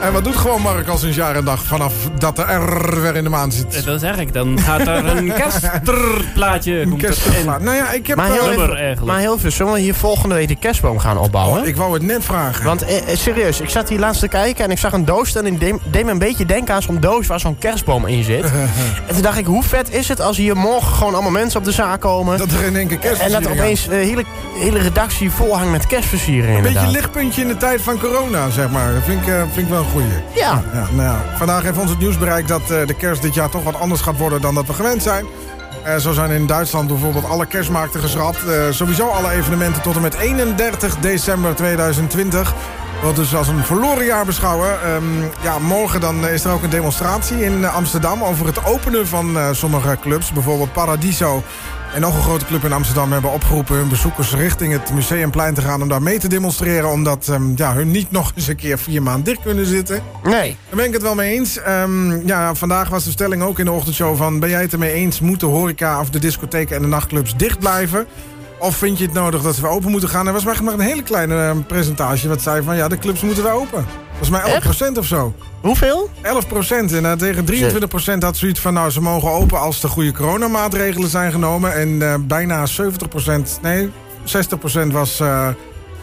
En 0.00 0.12
wat 0.12 0.24
doet 0.24 0.36
gewoon 0.36 0.62
Mark 0.62 0.88
al 0.88 0.98
sinds 0.98 1.16
jaar 1.16 1.36
en 1.36 1.44
dag 1.44 1.64
vanaf 1.64 1.92
dat 2.18 2.36
de 2.36 2.42
R 2.42 3.00
weer 3.00 3.16
in 3.16 3.24
de 3.24 3.30
maan 3.30 3.52
zit? 3.52 3.84
Dat 3.84 4.00
zeg 4.00 4.18
ik, 4.18 4.32
dan 4.32 4.58
gaat 4.58 4.80
er 4.80 5.06
een 5.06 5.32
kerstplaatje 5.42 6.82
komt 6.82 7.02
er 7.02 7.08
kerstplaat. 7.08 7.58
in. 7.58 7.64
Nou 7.64 7.76
ja, 7.76 7.90
ik 7.92 8.06
heb 8.06 8.16
Maar 8.16 8.30
heel, 8.30 8.50
even, 8.50 8.76
eigenlijk. 8.76 9.04
maar 9.06 9.18
heel 9.18 9.38
veel, 9.38 9.50
zullen 9.50 9.72
we 9.72 9.78
hier 9.80 9.94
volgende 9.94 10.34
week 10.34 10.48
de 10.48 10.56
kerstboom 10.56 10.98
gaan 10.98 11.18
opbouwen? 11.18 11.66
Ik 11.66 11.76
wou 11.76 11.92
het 11.94 12.02
net 12.02 12.24
vragen. 12.24 12.64
Want 12.64 12.82
eh, 12.82 12.96
eh, 12.96 13.16
serieus, 13.18 13.60
ik 13.60 13.68
zat 13.68 13.88
hier 13.88 13.98
laatst 13.98 14.20
te 14.20 14.28
kijken 14.28 14.64
en 14.64 14.70
ik 14.70 14.78
zag 14.78 14.92
een 14.92 15.04
doos 15.04 15.34
en 15.34 15.46
ik 15.46 15.60
deed, 15.60 15.74
deed 15.90 16.04
me 16.04 16.10
een 16.10 16.18
beetje 16.18 16.46
denken 16.46 16.74
aan 16.74 16.82
zo'n 16.82 17.00
doos 17.00 17.26
waar 17.26 17.40
zo'n 17.40 17.58
kerstboom 17.58 18.06
in 18.06 18.24
zit. 18.24 18.44
en 19.06 19.12
toen 19.12 19.22
dacht 19.22 19.38
ik, 19.38 19.46
hoe 19.46 19.62
vet 19.62 19.92
is 19.94 20.08
het 20.08 20.20
als 20.20 20.36
hier 20.36 20.56
morgen 20.56 20.96
gewoon 20.96 21.12
allemaal 21.12 21.30
mensen 21.32 21.58
op 21.58 21.64
de 21.64 21.72
zaak 21.72 22.00
komen. 22.00 22.38
Dat 22.38 22.50
er 22.52 22.64
in 22.64 22.76
één 22.76 22.86
keer 22.88 22.98
En 22.98 23.02
dat 23.02 23.18
kerstversiering 23.18 23.60
opeens 23.60 23.88
de 23.88 23.94
hele, 23.94 24.24
hele 24.58 24.78
redactie 24.78 25.30
vol 25.30 25.56
hangt 25.56 25.70
met 25.70 25.86
kerstversieren 25.86 26.50
Een 26.50 26.56
inderdaad. 26.56 26.82
beetje 26.82 26.98
lichtpuntje 26.98 27.42
in 27.42 27.48
de 27.48 27.56
tijd 27.56 27.80
van 27.80 27.98
corona, 27.98 28.50
zeg 28.50 28.70
maar. 28.70 28.92
Dat 28.94 29.02
vind 29.04 29.22
ik, 29.22 29.28
eh, 29.28 29.40
vind 29.52 29.56
ik 29.66 29.68
wel 29.68 29.84
een 29.86 29.92
goeie. 29.92 30.22
Ja. 30.34 30.62
ja, 30.72 30.86
nou. 30.92 31.18
Vandaag 31.36 31.62
heeft 31.62 31.78
ons 31.78 31.90
het 31.90 31.98
nieuws 31.98 32.18
bereikt 32.18 32.48
dat 32.48 32.70
eh, 32.70 32.86
de 32.86 32.94
kerst 32.94 33.22
dit 33.22 33.34
jaar 33.34 33.48
toch 33.48 33.62
wat 33.62 33.80
anders 33.80 34.00
gaat 34.00 34.18
worden 34.18 34.40
dan 34.40 34.54
dat 34.54 34.66
we 34.66 34.72
gewend 34.72 35.02
zijn. 35.02 35.26
Eh, 35.84 35.96
zo 35.96 36.12
zijn 36.12 36.30
in 36.30 36.46
Duitsland 36.46 36.88
bijvoorbeeld 36.88 37.24
alle 37.24 37.46
kerstmarkten 37.46 38.00
geschrapt. 38.00 38.44
Eh, 38.44 38.62
sowieso 38.70 39.08
alle 39.08 39.30
evenementen 39.30 39.82
tot 39.82 39.96
en 39.96 40.02
met 40.02 40.14
31 40.14 40.96
december 40.98 41.54
2020. 41.54 42.54
Wat 43.02 43.16
dus 43.16 43.34
als 43.34 43.48
een 43.48 43.64
verloren 43.64 44.04
jaar 44.04 44.24
beschouwen. 44.24 44.82
Ehm, 44.82 45.04
ja, 45.42 45.58
morgen 45.58 46.00
dan 46.00 46.28
is 46.28 46.44
er 46.44 46.52
ook 46.52 46.62
een 46.62 46.70
demonstratie 46.70 47.44
in 47.44 47.66
Amsterdam... 47.66 48.24
over 48.24 48.46
het 48.46 48.64
openen 48.64 49.06
van 49.06 49.38
sommige 49.52 49.96
clubs. 50.00 50.32
Bijvoorbeeld 50.32 50.72
Paradiso 50.72 51.42
en 51.94 52.00
nog 52.00 52.16
een 52.16 52.22
grote 52.22 52.44
club 52.44 52.64
in 52.64 52.72
Amsterdam... 52.72 53.12
hebben 53.12 53.32
opgeroepen 53.32 53.76
hun 53.76 53.88
bezoekers 53.88 54.34
richting 54.34 54.72
het 54.72 54.92
Museumplein 54.92 55.54
te 55.54 55.60
gaan... 55.60 55.82
om 55.82 55.88
daar 55.88 56.02
mee 56.02 56.18
te 56.18 56.28
demonstreren. 56.28 56.90
Omdat 56.90 57.28
ehm, 57.28 57.52
ja, 57.56 57.74
hun 57.74 57.90
niet 57.90 58.10
nog 58.10 58.32
eens 58.34 58.46
een 58.46 58.56
keer 58.56 58.78
vier 58.78 59.02
maanden 59.02 59.24
dicht 59.24 59.42
kunnen 59.42 59.66
zitten. 59.66 60.02
Nee. 60.22 60.56
Daar 60.68 60.76
ben 60.76 60.84
ik 60.84 60.92
het 60.92 61.02
wel 61.02 61.14
mee 61.14 61.34
eens. 61.34 61.58
Ehm, 61.58 62.26
ja, 62.26 62.54
vandaag 62.54 62.88
was 62.88 63.04
de 63.04 63.10
stelling 63.10 63.42
ook 63.42 63.58
in 63.58 63.64
de 63.64 63.72
ochtendshow 63.72 64.16
van... 64.16 64.40
ben 64.40 64.50
jij 64.50 64.62
het 64.62 64.72
ermee 64.72 64.92
eens, 64.92 65.20
moeten 65.20 65.48
horeca 65.48 66.00
of 66.00 66.10
de 66.10 66.18
discotheken 66.18 66.76
en 66.76 66.82
de 66.82 66.88
nachtclubs 66.88 67.36
dicht 67.36 67.58
blijven? 67.58 68.06
Of 68.58 68.76
vind 68.76 68.98
je 68.98 69.04
het 69.04 69.12
nodig 69.12 69.42
dat 69.42 69.54
ze 69.54 69.60
weer 69.60 69.70
open 69.70 69.90
moeten 69.90 70.08
gaan? 70.08 70.26
Er 70.26 70.32
was 70.32 70.44
maar 70.44 70.64
maar 70.64 70.74
een 70.74 70.80
hele 70.80 71.02
kleine 71.02 71.34
ehm, 71.34 71.62
percentage 71.62 72.28
wat 72.28 72.42
zei 72.42 72.62
van... 72.62 72.76
ja, 72.76 72.88
de 72.88 72.98
clubs 72.98 73.20
moeten 73.20 73.42
weer 73.42 73.52
open. 73.52 73.86
Volgens 74.08 74.30
mij 74.30 74.40
11 74.40 74.58
procent 74.60 74.98
of 74.98 75.06
zo. 75.06 75.34
Hoeveel? 75.60 76.10
11 76.22 76.46
procent. 76.46 76.92
En 76.92 77.06
eh, 77.06 77.12
tegen 77.12 77.44
23 77.44 77.88
procent 77.88 78.22
had 78.22 78.36
zoiets 78.36 78.60
van... 78.60 78.74
nou, 78.74 78.90
ze 78.90 79.00
mogen 79.00 79.30
open 79.30 79.60
als 79.60 79.82
er 79.82 79.88
goede 79.88 80.12
coronamaatregelen 80.12 81.08
zijn 81.08 81.32
genomen. 81.32 81.74
En 81.74 82.02
eh, 82.02 82.14
bijna 82.20 82.66
70 82.66 83.08
procent, 83.08 83.58
nee, 83.62 83.90
60 84.24 84.58
procent 84.58 84.92
was... 84.92 85.20
eh, 85.20 85.48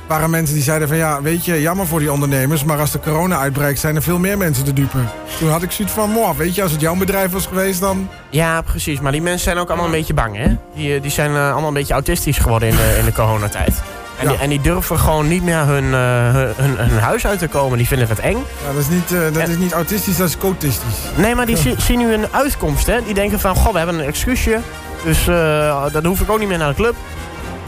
waren 0.07 0.29
mensen 0.29 0.55
die 0.55 0.63
zeiden 0.63 0.87
van 0.87 0.97
ja, 0.97 1.21
weet 1.21 1.45
je, 1.45 1.61
jammer 1.61 1.87
voor 1.87 1.99
die 1.99 2.11
ondernemers... 2.11 2.63
maar 2.63 2.79
als 2.79 2.91
de 2.91 2.99
corona 2.99 3.37
uitbreekt 3.37 3.79
zijn 3.79 3.95
er 3.95 4.01
veel 4.01 4.19
meer 4.19 4.37
mensen 4.37 4.63
te 4.63 4.73
dupe. 4.73 4.97
Toen 5.39 5.49
had 5.49 5.63
ik 5.63 5.71
zoiets 5.71 5.93
van, 5.93 6.09
moh, 6.09 6.37
weet 6.37 6.55
je, 6.55 6.61
als 6.63 6.71
het 6.71 6.81
jouw 6.81 6.95
bedrijf 6.95 7.31
was 7.31 7.45
geweest 7.45 7.79
dan... 7.79 8.09
Ja, 8.29 8.61
precies. 8.61 8.99
Maar 8.99 9.11
die 9.11 9.21
mensen 9.21 9.43
zijn 9.43 9.57
ook 9.57 9.67
allemaal 9.67 9.85
een 9.85 9.91
beetje 9.91 10.13
bang, 10.13 10.35
hè? 10.37 10.47
Die, 10.75 10.95
eh, 10.95 11.01
die 11.01 11.11
zijn 11.11 11.35
eh, 11.35 11.51
allemaal 11.51 11.67
een 11.67 11.73
beetje 11.73 11.93
autistisch 11.93 12.37
geworden 12.37 12.69
in 12.69 12.75
de, 12.75 12.95
in 12.99 13.05
de 13.05 13.11
coronatijd. 13.13 13.81
En, 14.19 14.27
die, 14.27 14.37
en 14.37 14.49
die 14.49 14.61
durven 14.61 14.99
gewoon 14.99 15.27
niet 15.27 15.43
meer 15.43 15.65
hun, 15.65 15.93
eh, 15.93 16.33
hun, 16.33 16.77
hun, 16.77 16.89
hun 16.89 16.99
huis 16.99 17.25
uit 17.27 17.39
te 17.39 17.47
komen. 17.47 17.77
Die 17.77 17.87
vinden 17.87 18.07
het 18.07 18.19
eng. 18.19 18.35
Ja, 18.67 18.73
dat 18.73 18.81
is 18.81 18.87
niet, 18.89 19.33
dat 19.33 19.47
is 19.47 19.57
niet 19.57 19.71
autistisch, 19.73 20.17
dat 20.17 20.27
is 20.27 20.37
cotistisch. 20.37 20.95
Nee, 21.15 21.35
maar 21.35 21.45
die 21.45 21.57
zi- 21.63 21.75
zien 21.77 21.97
nu 21.99 22.13
een 22.13 22.25
uitkomst, 22.31 22.85
hè? 22.87 23.03
Die 23.05 23.13
denken 23.13 23.39
van, 23.39 23.55
goh, 23.55 23.71
we 23.71 23.77
hebben 23.77 23.99
een 23.99 24.05
excuusje. 24.05 24.59
Dus 25.03 25.27
eh, 25.27 25.83
dan 25.91 26.05
hoef 26.05 26.21
ik 26.21 26.31
ook 26.31 26.39
niet 26.39 26.47
meer 26.47 26.57
naar 26.57 26.69
de 26.69 26.75
club. 26.75 26.95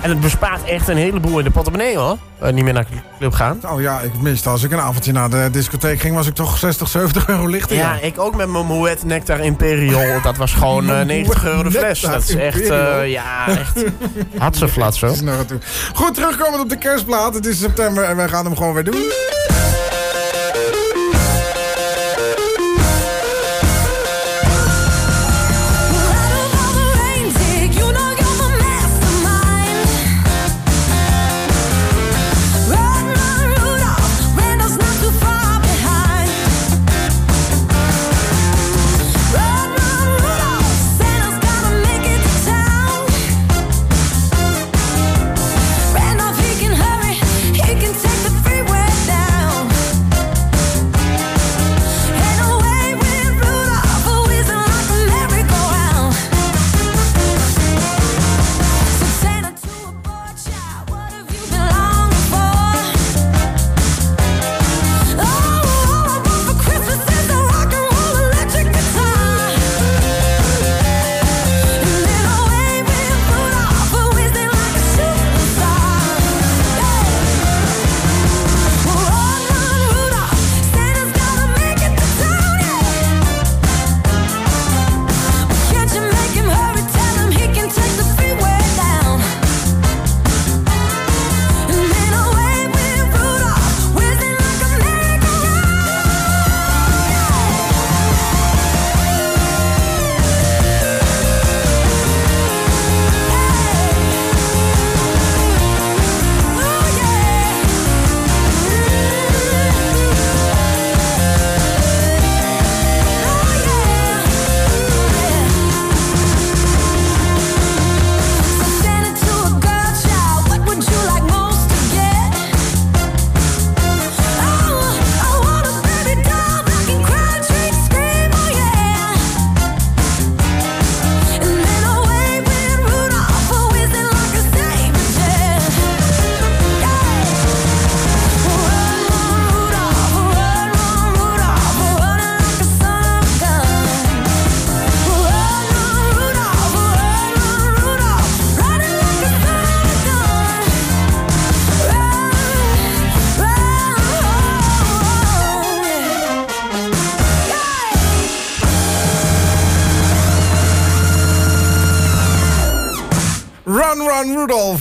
En 0.06 0.12
het 0.12 0.20
bespaart 0.20 0.64
echt 0.64 0.88
een 0.88 0.98
heleboel 0.98 1.38
in 1.38 1.44
de 1.44 1.52
portemonnee, 1.52 1.98
hoor. 1.98 2.18
Eh, 2.40 2.54
niet 2.54 2.64
meer 2.64 2.74
naar 2.74 2.86
de 2.90 2.98
club 3.20 3.34
gaan. 3.34 3.60
Oh 3.66 3.82
ja, 3.82 4.00
ik 4.00 4.22
miste 4.22 4.50
als 4.50 4.64
ik 4.64 4.72
een 4.72 4.80
avondje 4.80 5.12
naar 5.12 5.30
de 5.30 5.50
discotheek 5.52 6.00
ging... 6.00 6.16
was 6.16 6.28
ik 6.28 6.34
toch 6.34 6.58
60, 6.58 6.88
70 6.88 7.28
euro 7.28 7.48
lichter. 7.48 7.76
Ja, 7.76 8.00
ik 8.02 8.20
ook 8.20 8.36
met 8.36 8.50
mijn 8.50 8.66
Moet 8.66 9.04
Nectar 9.04 9.40
Imperial. 9.40 10.22
Dat 10.24 10.38
was 10.38 10.54
gewoon 10.54 10.90
eh, 10.90 11.02
90 11.02 11.46
euro 11.46 11.64
de 11.64 11.72
fles. 11.72 12.02
Nectar 12.02 12.20
Dat 12.20 12.30
is 12.30 12.36
echt, 12.36 12.70
eh, 12.70 13.10
ja, 13.10 13.48
echt 13.48 13.78
zo. 13.78 15.06
Is 15.06 15.22
naar 15.30 15.38
het 15.38 15.48
toe. 15.48 15.60
Goed, 15.94 16.14
terugkomend 16.14 16.62
op 16.62 16.70
de 16.70 16.78
kerstplaat. 16.78 17.34
Het 17.34 17.46
is 17.46 17.60
september 17.60 18.04
en 18.04 18.16
wij 18.16 18.28
gaan 18.28 18.46
hem 18.46 18.56
gewoon 18.56 18.74
weer 18.74 18.84
doen. 18.84 19.12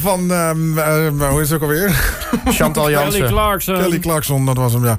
Van, 0.02 0.30
eh, 0.32 0.50
hoe 1.30 1.40
is 1.40 1.50
het 1.50 1.62
ook 1.62 1.68
alweer? 1.68 1.90
Chantal 2.58 2.90
Jansen. 2.90 3.20
Kelly 3.20 3.32
Clarkson. 3.32 3.74
Kelly 3.78 3.98
Clarkson, 3.98 4.46
dat 4.46 4.56
was 4.56 4.72
hem, 4.72 4.84
ja. 4.84 4.96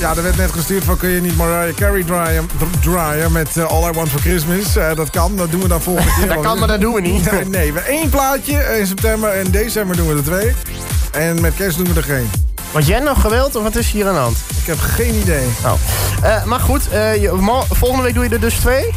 Ja, 0.00 0.16
er 0.16 0.22
werd 0.22 0.36
net 0.36 0.50
gestuurd 0.52 0.84
van 0.84 0.96
kun 0.96 1.08
je 1.08 1.20
niet 1.20 1.36
Mariah 1.36 1.74
Carey 1.74 2.02
draaien, 2.04 2.48
draaien 2.80 3.32
met 3.32 3.56
eh, 3.56 3.64
All 3.64 3.88
I 3.90 3.92
Want 3.92 4.08
For 4.08 4.20
Christmas. 4.20 4.76
Eh, 4.76 4.94
dat 4.94 5.10
kan, 5.10 5.36
dat 5.36 5.50
doen 5.50 5.60
we 5.62 5.68
dan 5.68 5.80
volgende 5.82 6.10
keer. 6.18 6.28
Dat 6.28 6.40
kan, 6.40 6.58
maar 6.58 6.68
dat 6.68 6.80
doen 6.80 6.94
we 6.94 7.00
niet. 7.00 7.30
Nee, 7.32 7.44
nee, 7.44 7.72
we 7.72 7.80
één 7.80 8.08
plaatje 8.08 8.76
in 8.78 8.86
september 8.86 9.30
en 9.30 9.50
december 9.50 9.96
doen 9.96 10.08
we 10.08 10.14
er 10.14 10.22
twee. 10.24 10.52
En 11.12 11.40
met 11.40 11.54
kerst 11.54 11.76
doen 11.76 11.86
we 11.86 11.94
er 11.94 12.02
geen. 12.04 12.30
Wat 12.70 12.86
jij 12.86 13.00
nog 13.00 13.20
gewild 13.20 13.56
of 13.56 13.62
wat 13.62 13.76
is 13.76 13.90
hier 13.90 14.06
aan 14.06 14.14
de 14.14 14.20
hand? 14.20 14.36
Ik 14.60 14.66
heb 14.66 14.78
geen 14.78 15.14
idee. 15.14 15.46
Oh. 15.64 16.44
Maar 16.44 16.60
goed, 16.60 16.82
je- 16.92 17.64
volgende 17.70 18.02
week 18.02 18.14
doe 18.14 18.24
je 18.24 18.30
er 18.30 18.40
dus 18.40 18.54
twee? 18.54 18.90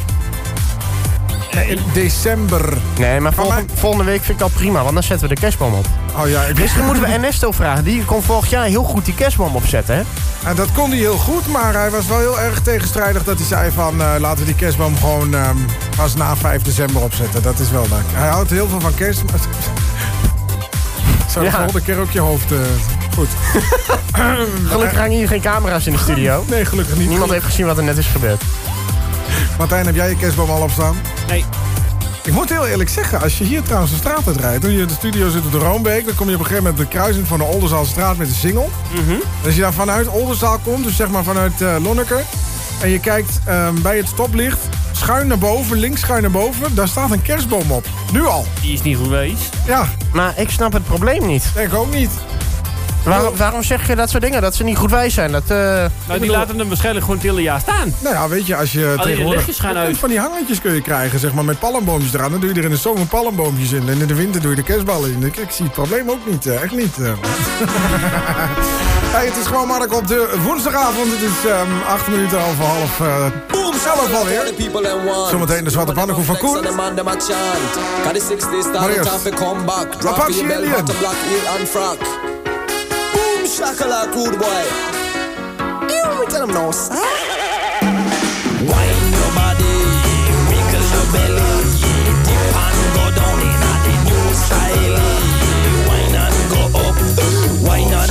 Nee, 1.58 1.68
in 1.70 1.80
december. 1.94 2.78
Nee, 3.00 3.20
maar 3.20 3.34
volgende, 3.34 3.64
volgende 3.74 4.04
week 4.06 4.24
vind 4.24 4.38
ik 4.38 4.44
al 4.44 4.50
prima, 4.54 4.82
want 4.82 4.94
dan 4.94 5.04
zetten 5.04 5.28
we 5.28 5.34
de 5.36 5.42
kerstboom 5.42 5.74
op. 5.74 5.86
Oh 6.20 6.30
ja, 6.30 6.42
ik 6.44 6.60
Misschien 6.60 6.86
moeten 6.86 7.04
we 7.04 7.10
Ernesto 7.10 7.52
vragen. 7.52 7.84
Die 7.84 8.06
kon 8.06 8.24
vorig 8.24 8.50
jaar 8.50 8.66
heel 8.66 8.84
goed 8.84 9.06
die 9.06 9.14
kerstboom 9.14 9.56
opzetten, 9.56 9.96
hè? 9.96 10.02
En 10.50 10.56
dat 10.56 10.68
kon 10.74 10.90
hij 10.90 11.00
heel 11.00 11.18
goed, 11.18 11.48
maar 11.48 11.74
hij 11.74 11.90
was 11.90 12.08
wel 12.08 12.20
heel 12.20 12.40
erg 12.40 12.60
tegenstrijdig 12.62 13.24
dat 13.24 13.38
hij 13.38 13.48
zei 13.48 13.72
van... 13.72 14.02
eh, 14.02 14.12
laten 14.20 14.40
we 14.40 14.46
die 14.46 14.56
kerstboom 14.56 14.98
gewoon 14.98 15.34
ehm, 15.36 15.58
pas 15.96 16.16
na 16.16 16.36
5 16.36 16.62
december 16.62 17.02
opzetten. 17.02 17.42
Dat 17.44 17.60
is 17.60 17.70
wel 17.72 17.86
leuk. 17.90 18.06
Hij 18.14 18.30
houdt 18.30 18.50
heel 18.50 18.68
veel 18.68 18.80
van 18.80 18.94
kerst. 18.96 19.24
maar- 19.24 19.40
Zou 21.32 21.46
de 21.46 21.52
Ja. 21.52 21.58
volgende 21.58 21.82
keer 21.82 22.00
ook 22.00 22.12
je 22.12 22.20
hoofd... 22.20 22.52
eh, 22.52 22.58
goed. 23.16 23.28
Gelukkig 24.72 24.98
hangen 24.98 25.18
hier 25.18 25.28
geen 25.28 25.42
camera's 25.42 25.86
in 25.88 25.94
de 25.94 26.00
studio. 26.00 26.44
Nee, 26.48 26.66
gelukkig 26.66 26.98
niet. 26.98 27.10
Niemand 27.10 27.32
heeft 27.32 27.46
gezien 27.46 27.66
wat 27.66 27.78
er 27.78 27.84
net 27.84 27.98
is 27.98 28.06
gebeurd. 28.08 28.42
Martijn, 29.58 29.86
heb 29.86 29.96
jij 29.96 30.10
je 30.10 30.16
kerstboom 30.16 30.50
al 30.50 30.62
opstaan? 30.62 30.96
Nee. 31.28 31.46
Ik 32.24 32.34
moet 32.34 32.50
heel 32.50 32.68
eerlijk 32.68 32.90
zeggen, 32.90 33.22
als 33.22 33.38
je 33.38 33.44
hier 33.44 33.62
trouwens 33.62 33.92
de 33.92 33.98
straat 33.98 34.28
uitrijdt... 34.28 34.62
toen 34.62 34.72
je 34.72 34.82
in 34.82 34.88
de 34.88 34.94
studio 34.94 35.30
zit 35.30 35.46
op 35.46 35.52
de 35.52 35.58
Roombeek... 35.58 36.06
dan 36.06 36.16
kom 36.16 36.28
je 36.28 36.34
op 36.34 36.40
een 36.40 36.46
gegeven 36.46 36.70
moment 36.70 36.92
de 36.92 36.98
kruising 36.98 37.28
van 37.28 37.38
de 37.38 37.44
Olderzaalstraat 37.44 38.18
met 38.18 38.28
de 38.28 38.34
Singel. 38.34 38.70
En 38.96 39.22
als 39.46 39.56
je 39.56 39.62
dan 39.62 39.74
vanuit 39.74 40.08
Oldenzaal 40.08 40.58
komt, 40.64 40.84
dus 40.84 40.96
zeg 40.96 41.10
maar 41.10 41.24
vanuit 41.24 41.62
eh 41.62 41.76
Lonneker... 41.82 42.24
en 42.82 42.90
je 42.90 43.00
kijkt 43.00 43.40
ehm, 43.46 43.82
bij 43.82 43.98
het 43.98 44.08
stoplicht, 44.08 44.60
schuin 44.92 45.28
naar 45.28 45.38
boven, 45.38 45.78
links 45.78 46.02
schuin 46.02 46.22
naar 46.22 46.32
boven... 46.32 46.76
daar 46.76 46.88
staat 46.88 47.12
een 47.12 47.22
kerstboom 47.22 47.72
op. 47.72 47.86
Nu 48.12 48.26
al. 48.26 48.46
Die 48.62 48.74
is 48.74 48.82
niet 48.82 48.98
geweest. 48.98 49.50
Ja. 49.66 49.90
Maar 50.14 50.34
ik 50.40 50.50
snap 50.50 50.74
het 50.74 50.84
probleem 50.84 51.26
niet. 51.26 51.52
Nee, 51.56 51.66
ik 51.66 51.74
ook 51.74 51.94
niet. 51.94 52.12
Waarom, 53.08 53.36
waarom 53.38 53.64
zeg 53.64 53.88
je 53.88 53.96
dat 53.96 54.10
soort 54.10 54.24
dingen? 54.24 54.42
Dat 54.42 54.56
ze 54.56 54.64
niet 54.64 54.78
goed 54.78 54.92
wijs 54.92 55.14
zijn? 55.14 55.32
Dat, 55.32 55.44
eh, 55.48 55.58
Nou, 55.58 55.90
die 56.08 56.20
bedoel- 56.20 56.36
laten 56.36 56.58
hem 56.58 56.68
waarschijnlijk 56.68 57.06
gewoon 57.06 57.20
het 57.20 57.30
hele 57.30 57.42
jaar 57.42 57.60
staan. 57.60 57.94
Nou 58.00 58.16
ja, 58.16 58.28
weet 58.28 58.48
je, 58.48 58.56
als 58.56 58.72
je 58.72 58.94
die 58.96 59.06
tegenwoordig... 59.06 59.36
lichtjes 59.46 59.60
gaan 59.60 59.78
uit. 59.78 59.98
Van 59.98 60.10
die 60.10 60.20
hangertjes 60.20 60.62
kun 60.62 60.74
je 60.74 60.82
krijgen, 60.82 61.20
zeg 61.20 61.34
maar, 61.34 61.46
met 61.46 61.60
palmboompjes 61.60 62.14
eraan. 62.14 62.32
Dan 62.32 62.40
doe 62.40 62.50
je 62.54 62.60
er 62.60 62.64
in 62.66 62.70
de 62.70 62.78
zomer 62.78 63.06
palmboompjes 63.06 63.72
in. 63.72 63.90
En 63.90 64.02
in 64.02 64.08
de 64.08 64.16
winter 64.16 64.42
doe 64.42 64.50
je 64.50 64.56
de 64.56 64.64
kerstballen 64.64 65.12
in. 65.12 65.24
Ik, 65.24 65.36
ik 65.38 65.52
zie 65.52 65.66
het 65.66 65.74
probleem 65.74 66.10
ook 66.10 66.26
niet, 66.30 66.46
eh, 66.46 66.64
echt 66.64 66.76
niet. 66.76 66.98
eh. 67.00 67.06
hey, 69.16 69.26
het 69.26 69.38
is 69.38 69.46
gewoon 69.46 69.68
Mark 69.68 69.94
op 69.94 70.08
de 70.08 70.36
woensdagavond. 70.44 71.12
Het 71.12 71.22
is 71.22 71.50
ehm, 71.52 71.68
acht 71.88 72.08
minuten 72.08 72.40
over 72.40 72.64
half 72.66 73.00
uh, 73.00 73.26
elf 73.88 74.14
alweer. 74.14 74.44
Zometeen 75.30 75.64
de 75.64 75.70
zwarte 75.70 75.92
pannenkoek 75.94 76.26
van 76.26 76.38
Koen. 76.38 76.54
Maar 78.80 78.90
eerst, 78.90 79.10
Apache 80.08 80.32
Indian. 80.66 80.86
Boom, 83.48 83.56
shakalaka, 83.56 84.16
rude 84.16 84.38
boy. 84.40 84.64
You 85.88 86.28
tell 86.28 86.44
him 86.44 86.52
no, 86.54 86.72
sir. 86.72 86.96
Your 89.16 89.32
body, 89.40 89.74
wiggle 90.52 90.88
your 90.92 91.08
belly, 91.16 91.52
dip 92.28 92.56
and 92.60 92.82
go 92.96 93.06
down 93.16 93.40
in 93.48 93.64
a 93.64 93.94
new 94.04 94.26
style. 94.36 95.00
and 96.24 96.40
go 96.52 96.62
up, 96.76 97.00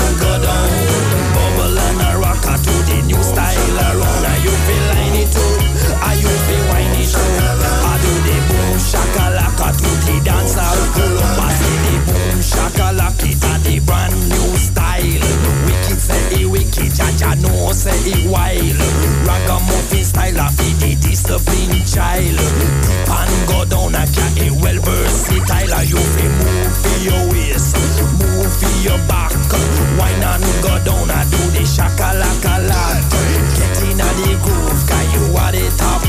and 0.01 0.17
go 0.25 0.33
down, 0.41 0.71
bubble 1.37 1.79
and 1.85 2.01
a 2.01 2.57
to 2.65 2.75
the 2.89 2.97
new 3.05 3.23
style 3.23 3.77
line 4.89 5.21
it 5.21 5.37
up? 5.37 5.67
It 6.97 7.13
up? 7.13 7.85
I 7.85 8.01
do 8.01 8.13
the 8.25 8.37
boom 8.49 8.77
shakalaka 8.81 9.69
to 9.77 9.91
the 10.07 10.15
dance 10.25 10.57
Jaja 16.97 17.37
know 17.43 17.73
say 17.73 17.93
it 18.09 18.25
wild. 18.25 18.81
Ragamuffin 19.29 20.05
style 20.05 20.41
of 20.41 20.57
it, 20.57 20.81
the 20.81 20.97
discipline 20.97 21.85
child. 21.85 22.41
Dip 22.89 23.11
and 23.13 23.37
go 23.49 23.65
down 23.69 23.93
a 23.93 24.05
cat, 24.09 24.33
a 24.41 24.49
well 24.65 24.81
versatile. 24.81 25.85
You 25.85 26.01
feel 26.01 26.33
move 26.41 26.73
for 26.73 26.97
your 27.05 27.23
waist, 27.29 27.77
move 28.17 28.49
for 28.49 28.73
your 28.81 28.99
back. 29.05 29.37
Wine 30.01 30.25
and 30.25 30.45
go 30.65 30.73
down 30.89 31.11
and 31.13 31.29
do 31.29 31.43
the 31.53 31.69
shakalaka 31.69 32.65
lot. 32.65 33.05
Get 33.61 33.77
in 33.85 34.01
the 34.01 34.33
groove, 34.41 34.83
cause 34.89 35.09
you 35.13 35.37
are 35.37 35.53
the 35.53 35.69
top 35.77 36.06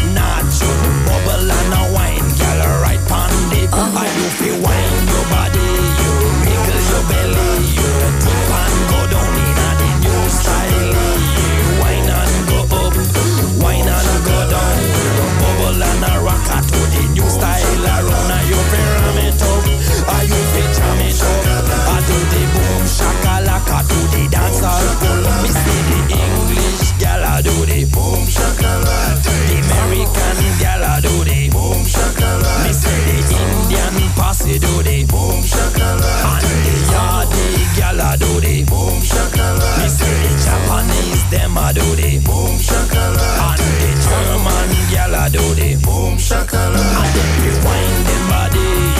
posse 34.47 34.59
do 34.59 34.83
the 34.83 35.05
boom 35.05 35.43
shakalaka. 35.43 36.33
And 36.33 36.45
the 36.65 36.75
Yardi 36.91 37.77
gal, 37.77 38.01
I 38.01 38.15
do 38.17 38.39
the 38.39 38.63
boom 38.63 39.01
shakalaka. 39.01 39.81
Me 39.81 39.87
see 39.89 40.17
the 40.23 40.31
Japanese 40.43 41.23
them, 41.29 41.57
I 41.57 41.73
do 41.73 41.95
the 41.95 42.19
boom 42.19 42.57
shakalaka. 42.57 43.49
And 43.49 43.61
the 43.79 43.89
German 44.03 44.69
gal, 44.91 45.15
I 45.15 45.29
do 45.29 45.43
the 45.55 45.75
boom 45.83 46.17
shakalaka. 46.17 47.03
And 47.03 47.11
then 47.15 47.31
you 47.43 47.55
wind 47.65 48.05
them 48.07 48.23
body, 48.29 48.96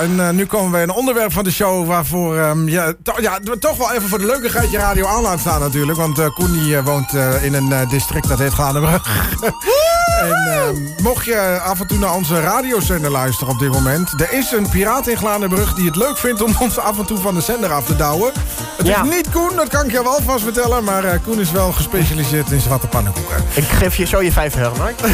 En 0.00 0.20
eh, 0.20 0.30
nu 0.30 0.46
komen 0.46 0.72
we 0.72 0.78
een 0.78 0.90
onderwerp 0.90 1.32
van 1.32 1.44
de 1.44 1.50
show 1.50 1.86
waarvoor 1.86 2.38
ehm, 2.38 2.68
ja, 2.68 2.92
ja, 3.20 3.38
toch 3.58 3.76
wel 3.76 3.92
even 3.92 4.08
voor 4.08 4.18
de 4.18 4.26
leukigheid 4.26 4.70
je 4.70 4.78
radio 4.78 5.06
aan 5.06 5.22
laat 5.22 5.40
staan 5.40 5.60
natuurlijk. 5.60 5.98
Want 5.98 6.18
eh, 6.18 6.34
Koen 6.34 6.52
die, 6.52 6.76
eh, 6.76 6.84
woont 6.84 7.12
in 7.42 7.54
een 7.54 7.88
district 7.88 8.28
dat 8.28 8.38
heet 8.38 8.52
Glanenbrug. 8.52 9.02
en 10.24 10.52
ehm, 10.52 11.02
mocht 11.02 11.24
je 11.24 11.60
af 11.64 11.80
en 11.80 11.86
toe 11.86 11.98
naar 11.98 12.14
onze 12.14 12.40
radiozender 12.40 13.10
luisteren 13.10 13.52
op 13.52 13.58
dit 13.58 13.72
moment. 13.72 14.20
Er 14.20 14.32
is 14.32 14.52
een 14.52 14.68
piraat 14.68 15.06
in 15.06 15.16
Glanenbrug 15.16 15.74
die 15.74 15.86
het 15.86 15.96
leuk 15.96 16.18
vindt 16.18 16.42
om 16.42 16.54
ons 16.64 16.78
af 16.78 16.98
en 16.98 17.04
toe 17.06 17.18
van 17.18 17.34
de 17.34 17.40
zender 17.40 17.72
af 17.72 17.84
te 17.84 17.96
douwen. 17.96 18.32
Het 18.76 18.86
Ja. 18.86 19.02
is 19.02 19.10
niet 19.10 19.30
Koen, 19.30 19.56
dat 19.56 19.68
kan 19.68 19.84
ik 19.84 19.90
je 19.90 20.02
wel 20.02 20.20
vast 20.24 20.42
vertellen. 20.44 20.84
Maar 20.84 21.04
eh, 21.04 21.18
Koen 21.24 21.40
is 21.40 21.50
wel 21.50 21.72
gespecialiseerd 21.72 22.50
in 22.50 22.60
zwarte 22.60 22.86
pannenkoeken. 22.86 23.36
Ik 23.54 23.64
geef 23.64 23.96
je 23.96 24.04
zo 24.06 24.22
je 24.22 24.32
vijf 24.32 24.56
euro, 24.56 24.76
Mark. 24.76 25.00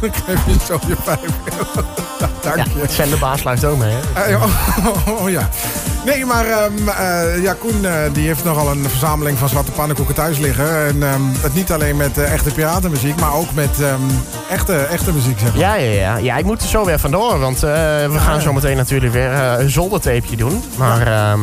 Ik 0.00 0.14
geef 0.26 0.38
je 0.46 0.56
zo 0.66 0.78
je 0.86 0.96
vijf 1.04 1.20
euro. 1.44 1.86
Dank 2.42 2.56
Ja, 2.56 2.64
je. 2.74 2.80
het 2.80 2.92
zenderbaas 2.92 3.42
luistert 3.42 3.72
ook 3.72 3.78
mee, 3.78 3.94
hè? 4.14 4.22
Eh, 4.22 4.42
oh, 4.42 5.22
oh, 5.22 5.30
ja. 5.30 5.48
Nee, 6.04 6.24
maar 6.26 6.46
ehm, 6.46 6.88
eh, 6.88 7.42
ja, 7.42 7.52
Koen 7.52 7.86
die 8.12 8.26
heeft 8.26 8.44
nogal 8.44 8.70
een 8.70 8.88
verzameling 8.88 9.38
van 9.38 9.48
zwarte 9.48 9.70
pannenkoeken 9.70 10.14
thuis 10.14 10.38
liggen. 10.38 10.86
En 10.86 11.02
ehm, 11.02 11.22
het 11.40 11.54
niet 11.54 11.72
alleen 11.72 11.96
met 11.96 12.18
echte 12.18 12.50
piratenmuziek, 12.50 13.20
maar 13.20 13.32
ook 13.34 13.52
met 13.54 13.70
echte, 14.50 14.76
echte 14.76 15.12
muziek, 15.12 15.38
zeg 15.38 15.48
maar. 15.50 15.58
Ja, 15.58 15.74
ja, 15.74 15.90
ja. 15.92 16.16
ja, 16.16 16.36
ik 16.36 16.44
moet 16.44 16.62
er 16.62 16.68
zo 16.68 16.84
weer 16.84 16.98
vandoor, 16.98 17.38
want 17.38 17.62
eh, 17.62 17.70
we 18.10 18.18
gaan 18.18 18.40
zo 18.40 18.52
meteen 18.52 18.76
natuurlijk 18.76 19.12
weer 19.12 19.32
eh, 19.32 19.54
een 19.58 19.70
zoldertapeje 19.70 20.36
doen. 20.36 20.62
Maar 20.76 21.06
ehm, 21.06 21.40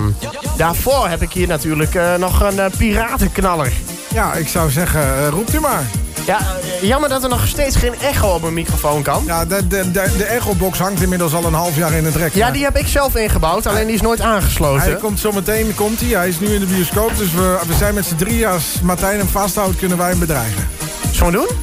daarvoor 0.57 1.07
heb 1.07 1.21
ik 1.21 1.31
hier 1.31 1.47
natuurlijk 1.47 1.95
eh, 1.95 2.15
nog 2.15 2.41
een 2.41 2.71
piratenknaller. 2.77 3.71
Ja, 4.13 4.33
ik 4.33 4.47
zou 4.47 4.69
zeggen, 4.69 5.29
roept 5.29 5.53
u 5.53 5.59
maar. 5.59 5.83
Ja, 6.25 6.39
jammer 6.81 7.09
dat 7.09 7.23
er 7.23 7.29
nog 7.29 7.47
steeds 7.47 7.75
geen 7.75 7.93
echo 8.01 8.27
op 8.27 8.41
mijn 8.41 8.53
microfoon 8.53 9.01
kan. 9.01 9.23
Ja, 9.25 9.45
de, 9.45 9.67
de, 9.67 9.91
de, 9.91 10.13
de 10.17 10.23
echo-box 10.23 10.77
hangt 10.77 11.01
inmiddels 11.01 11.33
al 11.33 11.45
een 11.45 11.53
half 11.53 11.75
jaar 11.75 11.93
in 11.93 12.05
het 12.05 12.15
rek. 12.15 12.33
Ja, 12.33 12.43
maar 12.43 12.53
die 12.53 12.63
heb 12.63 12.77
ik 12.77 12.87
zelf 12.87 13.15
ingebouwd, 13.15 13.67
alleen 13.67 13.85
die 13.85 13.95
is 13.95 14.01
nooit 14.01 14.21
aangesloten. 14.21 14.81
Hij 14.81 14.95
komt 14.95 15.19
zo 15.19 15.31
meteen, 15.31 15.75
komt 15.75 15.99
hij. 15.99 16.09
Hij 16.09 16.27
is 16.27 16.39
nu 16.39 16.47
in 16.47 16.59
de 16.59 16.65
bioscoop, 16.65 17.17
dus 17.17 17.31
we, 17.31 17.59
we 17.67 17.73
zijn 17.73 17.93
met 17.93 18.05
z'n 18.05 18.15
drieën. 18.15 18.47
Als 18.47 18.81
Martijn 18.81 19.17
hem 19.17 19.27
vasthoudt, 19.27 19.77
kunnen 19.77 19.97
wij 19.97 20.09
hem 20.09 20.19
bedreigen. 20.19 20.67
Zullen 21.11 21.31
we 21.31 21.37
doen? 21.37 21.57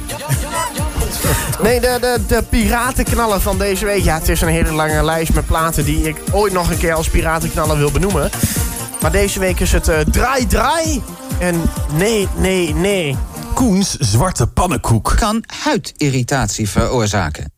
Nee, 1.63 1.81
de, 1.81 1.99
de, 2.01 2.21
de 2.27 2.43
piratenknaller 2.49 3.41
van 3.41 3.59
deze 3.59 3.85
week. 3.85 4.05
Ja, 4.05 4.15
het 4.19 4.29
is 4.29 4.41
een 4.41 4.49
hele 4.49 4.73
lange 4.73 5.05
lijst 5.05 5.35
met 5.35 5.47
platen 5.47 5.85
die 5.85 6.09
ik 6.09 6.17
ooit 6.33 6.53
nog 6.53 6.71
een 6.71 6.79
keer 6.79 6.95
als 6.95 7.09
piratenknaller 7.09 7.79
wil 7.79 7.91
benoemen. 7.91 8.31
Maar 9.01 9.13
deze 9.13 9.39
week 9.39 9.61
is 9.61 9.73
het 9.73 9.89
eh, 9.89 9.99
draai, 9.99 10.47
draai. 10.47 11.03
En 11.39 11.63
nee, 11.93 12.29
nee, 12.37 12.75
nee. 12.75 13.17
Koens 13.55 13.97
zwarte 13.99 14.47
pannenkoek. 14.47 15.15
Kan 15.17 15.45
huidirritatie 15.65 16.69
veroorzaken. 16.69 17.53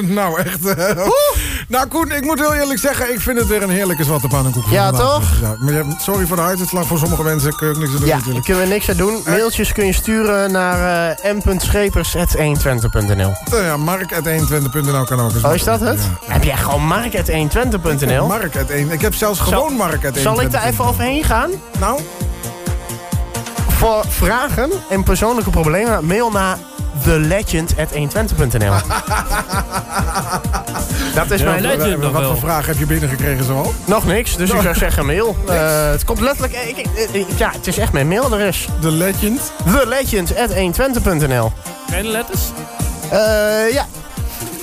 nou, 0.20 0.40
echt. 0.40 0.66
eh, 0.66 1.06
nou, 1.68 1.86
Koen, 1.86 2.12
ik 2.12 2.24
moet 2.24 2.38
heel 2.38 2.54
eerlijk 2.54 2.80
zeggen, 2.80 3.12
ik 3.12 3.20
vind 3.20 3.38
het 3.38 3.46
weer 3.46 3.62
een 3.62 3.70
heerlijke 3.70 4.04
zwarte 4.04 4.28
pannenkoek. 4.28 4.64
Ja, 4.70 4.90
toch? 4.90 5.22
Ja, 5.40 5.84
sorry 6.00 6.26
voor 6.26 6.36
de 6.36 6.42
uitslag. 6.42 6.86
Voor 6.86 6.98
sommige 6.98 7.22
mensen 7.22 7.56
kun 7.56 7.68
je 7.68 7.74
ook 7.74 7.78
niks 7.80 7.92
aan 7.92 7.98
doen 7.98 8.08
Ja, 8.08 8.16
natuurlijk. 8.16 8.44
kunnen 8.44 8.62
we 8.64 8.68
niks 8.68 8.90
aan 8.90 8.96
doen. 8.96 9.22
Mailtjes 9.26 9.72
kun 9.72 9.86
je 9.86 9.92
sturen 9.92 10.52
naar 10.52 11.16
uh, 11.24 11.32
m.schepers.120.nl. 11.34 13.32
Uh, 13.54 13.64
ja, 13.64 13.76
mark.120.nl 13.76 15.04
kan 15.04 15.20
ook 15.20 15.32
eens. 15.34 15.44
Oh, 15.44 15.54
is 15.54 15.64
dat 15.64 15.80
het? 15.80 16.00
Ja. 16.26 16.32
Heb 16.32 16.44
jij 16.44 16.56
gewoon 16.56 16.86
mark.120.nl? 16.86 18.26
Mark 18.26 18.56
uit 18.56 18.70
1. 18.70 18.90
Ik 18.90 19.00
heb 19.00 19.14
zelfs 19.14 19.40
gewoon 19.40 19.72
Mark 19.72 20.04
uit 20.04 20.14
1. 20.14 20.22
Zal 20.22 20.40
ik 20.40 20.50
daar 20.50 20.64
even 20.64 20.84
overheen 20.84 21.24
gaan? 21.24 21.50
Nou? 21.78 22.00
Voor 23.68 24.04
vragen 24.08 24.70
en 24.90 25.02
persoonlijke 25.02 25.50
problemen, 25.50 26.04
mail 26.04 26.30
naar 26.30 26.58
thelegend.120.nl. 27.08 28.72
Dat 31.14 31.30
is 31.30 31.42
mijn 31.42 31.60
legend 31.60 32.00
nog 32.00 32.12
Wat 32.12 32.20
wel. 32.20 32.30
voor 32.30 32.38
vraag 32.38 32.66
heb 32.66 32.78
je 32.78 32.86
binnengekregen 32.86 33.44
zo? 33.44 33.74
Nog 33.84 34.04
niks, 34.06 34.36
dus 34.36 34.50
ik 34.50 34.60
zou 34.62 34.74
zeggen 34.84 35.06
mail. 35.06 35.36
Eh, 35.48 35.90
het 35.90 36.04
komt 36.04 36.20
letterlijk... 36.20 36.52
ik- 36.54 36.76
ik- 36.76 37.08
ik- 37.12 37.26
ja, 37.36 37.50
het 37.52 37.66
is 37.66 37.78
echt 37.78 37.92
mijn 37.92 38.08
mailadres. 38.08 38.68
The 38.80 38.90
Legend? 38.90 39.40
Thelegend.120.nl 39.64 41.52
Kleine 41.86 42.08
letters? 42.08 42.40
Eh, 43.10 43.18
ja. 43.72 43.86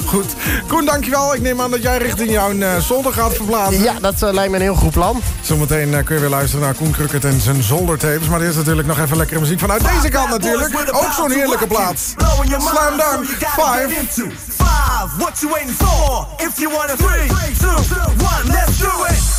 Goed. 0.06 0.34
Koen, 0.68 0.86
dankjewel. 0.86 1.36
Ik 1.36 1.42
neem 1.42 1.62
aan 1.62 1.72
dat 1.72 1.82
jij 1.82 1.98
richting 1.98 2.32
jouw 2.32 2.60
eh, 2.60 2.78
zolder 2.78 3.14
gaat 3.14 3.36
verplaatsen. 3.36 3.84
Ja, 3.84 3.94
dat 4.02 4.22
eh, 4.22 4.34
lijkt 4.34 4.52
me 4.52 4.56
een 4.56 4.62
heel 4.64 4.76
goed 4.76 4.92
plan. 4.92 5.22
Zometeen 5.42 5.94
eh, 5.94 6.04
kun 6.04 6.16
je 6.16 6.22
weer 6.22 6.30
luisteren 6.30 6.66
naar 6.66 6.74
Koen 6.74 6.92
Krukkert 6.92 7.26
en 7.26 7.42
zijn 7.42 7.64
zoldertapes. 7.64 8.28
Maar 8.28 8.42
eerst 8.42 8.58
natuurlijk 8.58 8.88
nog 8.88 9.00
even 9.00 9.18
lekkere 9.18 9.40
muziek 9.40 9.60
vanuit 9.60 9.82
deze 9.94 10.10
kant 10.10 10.30
natuurlijk. 10.30 10.74
Ook 10.92 11.12
zo'n 11.16 11.32
heerlijke 11.32 11.68
plaat. 11.68 12.16
Slam 12.48 12.98
Dunk 12.98 13.26
5. 13.40 13.92
Five, 14.48 15.18
what 15.18 15.40
you 15.40 15.52
waiting 15.52 15.76
for? 15.78 16.28
If 16.38 16.60
you 16.60 16.72
want 16.72 16.90
a 16.90 16.96
three, 16.96 17.28
two, 17.60 17.76
one, 18.18 18.52
let's 18.52 18.78
do 18.78 19.06
it. 19.10 19.35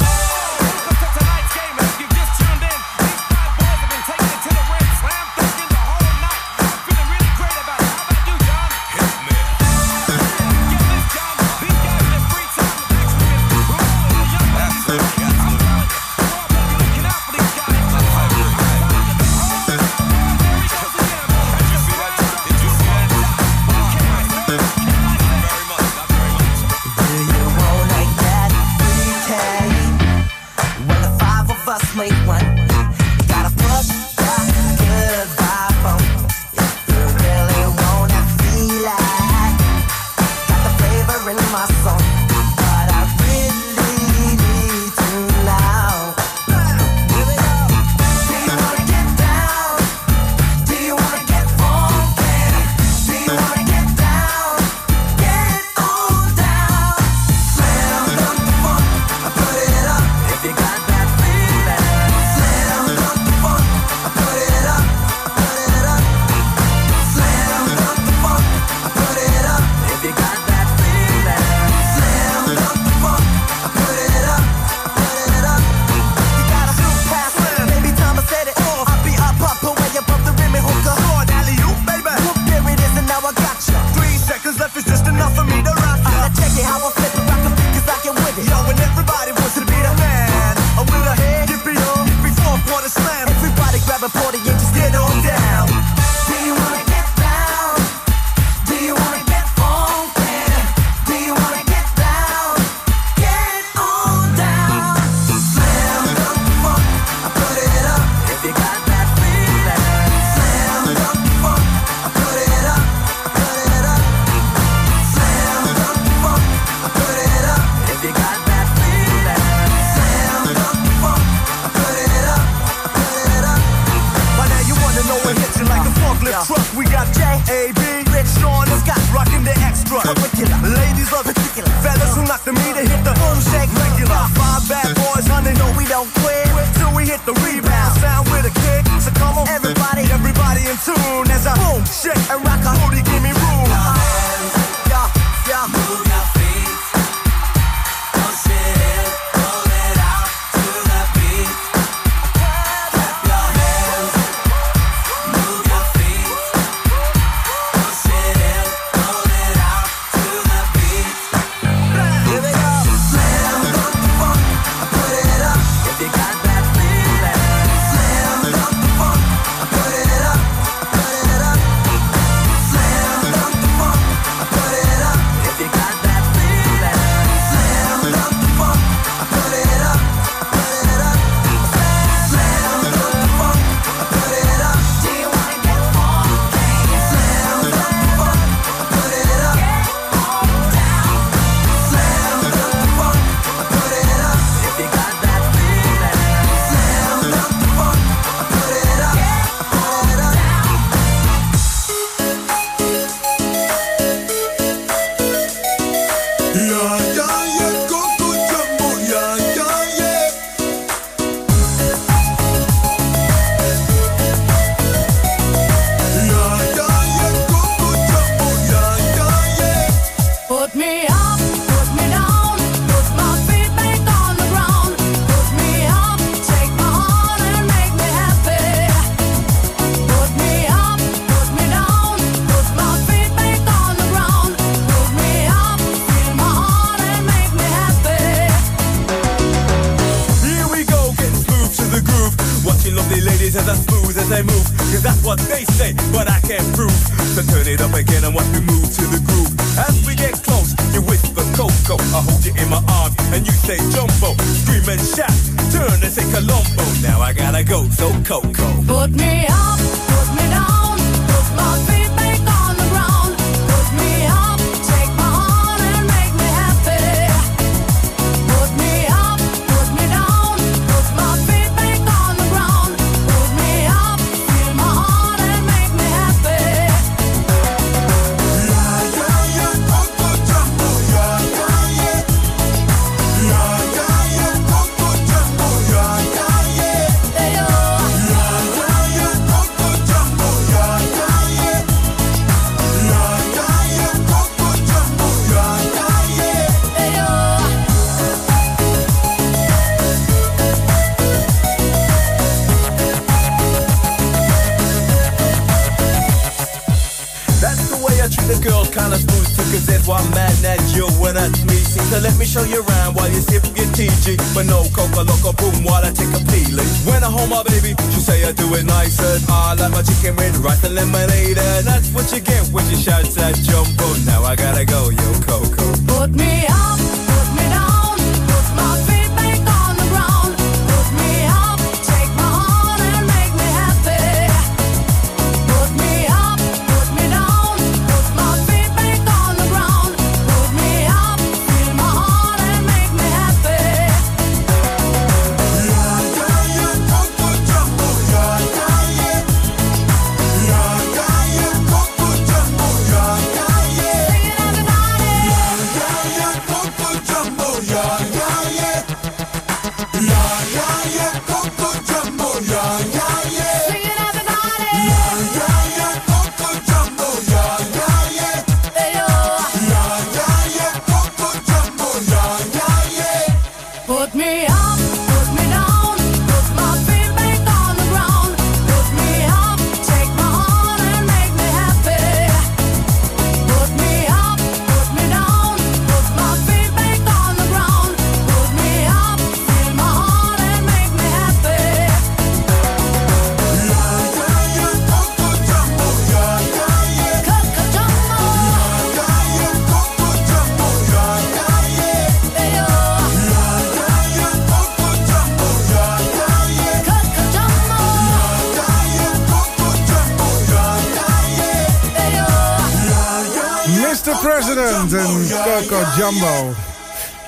Loco 315.47 315.70
boom 315.70 315.85
while 315.85 316.05
I 316.05 316.10
take 316.10 316.32
a 316.35 316.43
peeling. 316.51 316.86
When 317.06 317.23
I 317.23 317.31
hold 317.31 317.51
my 317.51 317.62
baby, 317.62 317.94
she 318.10 318.20
say 318.20 318.44
I 318.44 318.52
do 318.52 318.74
it 318.74 318.85
nicer. 318.85 319.39
I 319.48 319.74
like 319.74 319.93
my 319.93 320.02
chicken 320.02 320.36
with 320.36 320.56
rice 320.59 320.82
and 320.85 320.94
lemonade. 320.94 321.59
And 321.59 321.86
that's 321.86 322.10
what 322.10 322.32
you 322.32 322.40
get 322.40 322.66
when 322.68 322.89
you 322.90 322.97
shout 322.97 323.24
that 323.39 323.55
jumbo. 323.62 324.06
Now 324.24 324.43
I 324.43 324.56
gotta 324.56 324.85
go, 324.85 325.10
yo 325.10 325.28
Coco. 325.47 325.86
Put 326.06 326.31
me 326.35 326.66
up, 326.66 326.75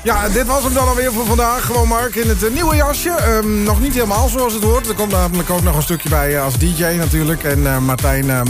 Ja, 0.02 0.28
dit 0.28 0.46
was 0.46 0.62
hem 0.62 0.74
dan 0.74 0.88
alweer 0.88 1.12
voor 1.12 1.26
vandaag. 1.26 1.64
Gewoon 1.64 1.88
Mark 1.88 2.14
in 2.14 2.28
het 2.28 2.44
eh, 2.44 2.50
nieuwe 2.52 2.76
jasje. 2.76 3.10
Ehm, 3.10 3.62
nog 3.62 3.80
niet 3.80 3.94
helemaal 3.94 4.28
zoals 4.28 4.52
het 4.52 4.62
hoort. 4.62 4.88
Er 4.88 4.94
komt 4.94 5.12
namelijk 5.12 5.50
ook 5.50 5.62
nog 5.62 5.76
een 5.76 5.82
stukje 5.82 6.08
bij 6.08 6.36
eh, 6.36 6.44
als 6.44 6.58
DJ 6.58 6.84
natuurlijk. 6.84 7.44
En 7.44 7.66
eh, 7.66 7.78
Martijn, 7.78 8.30
ehm, 8.30 8.46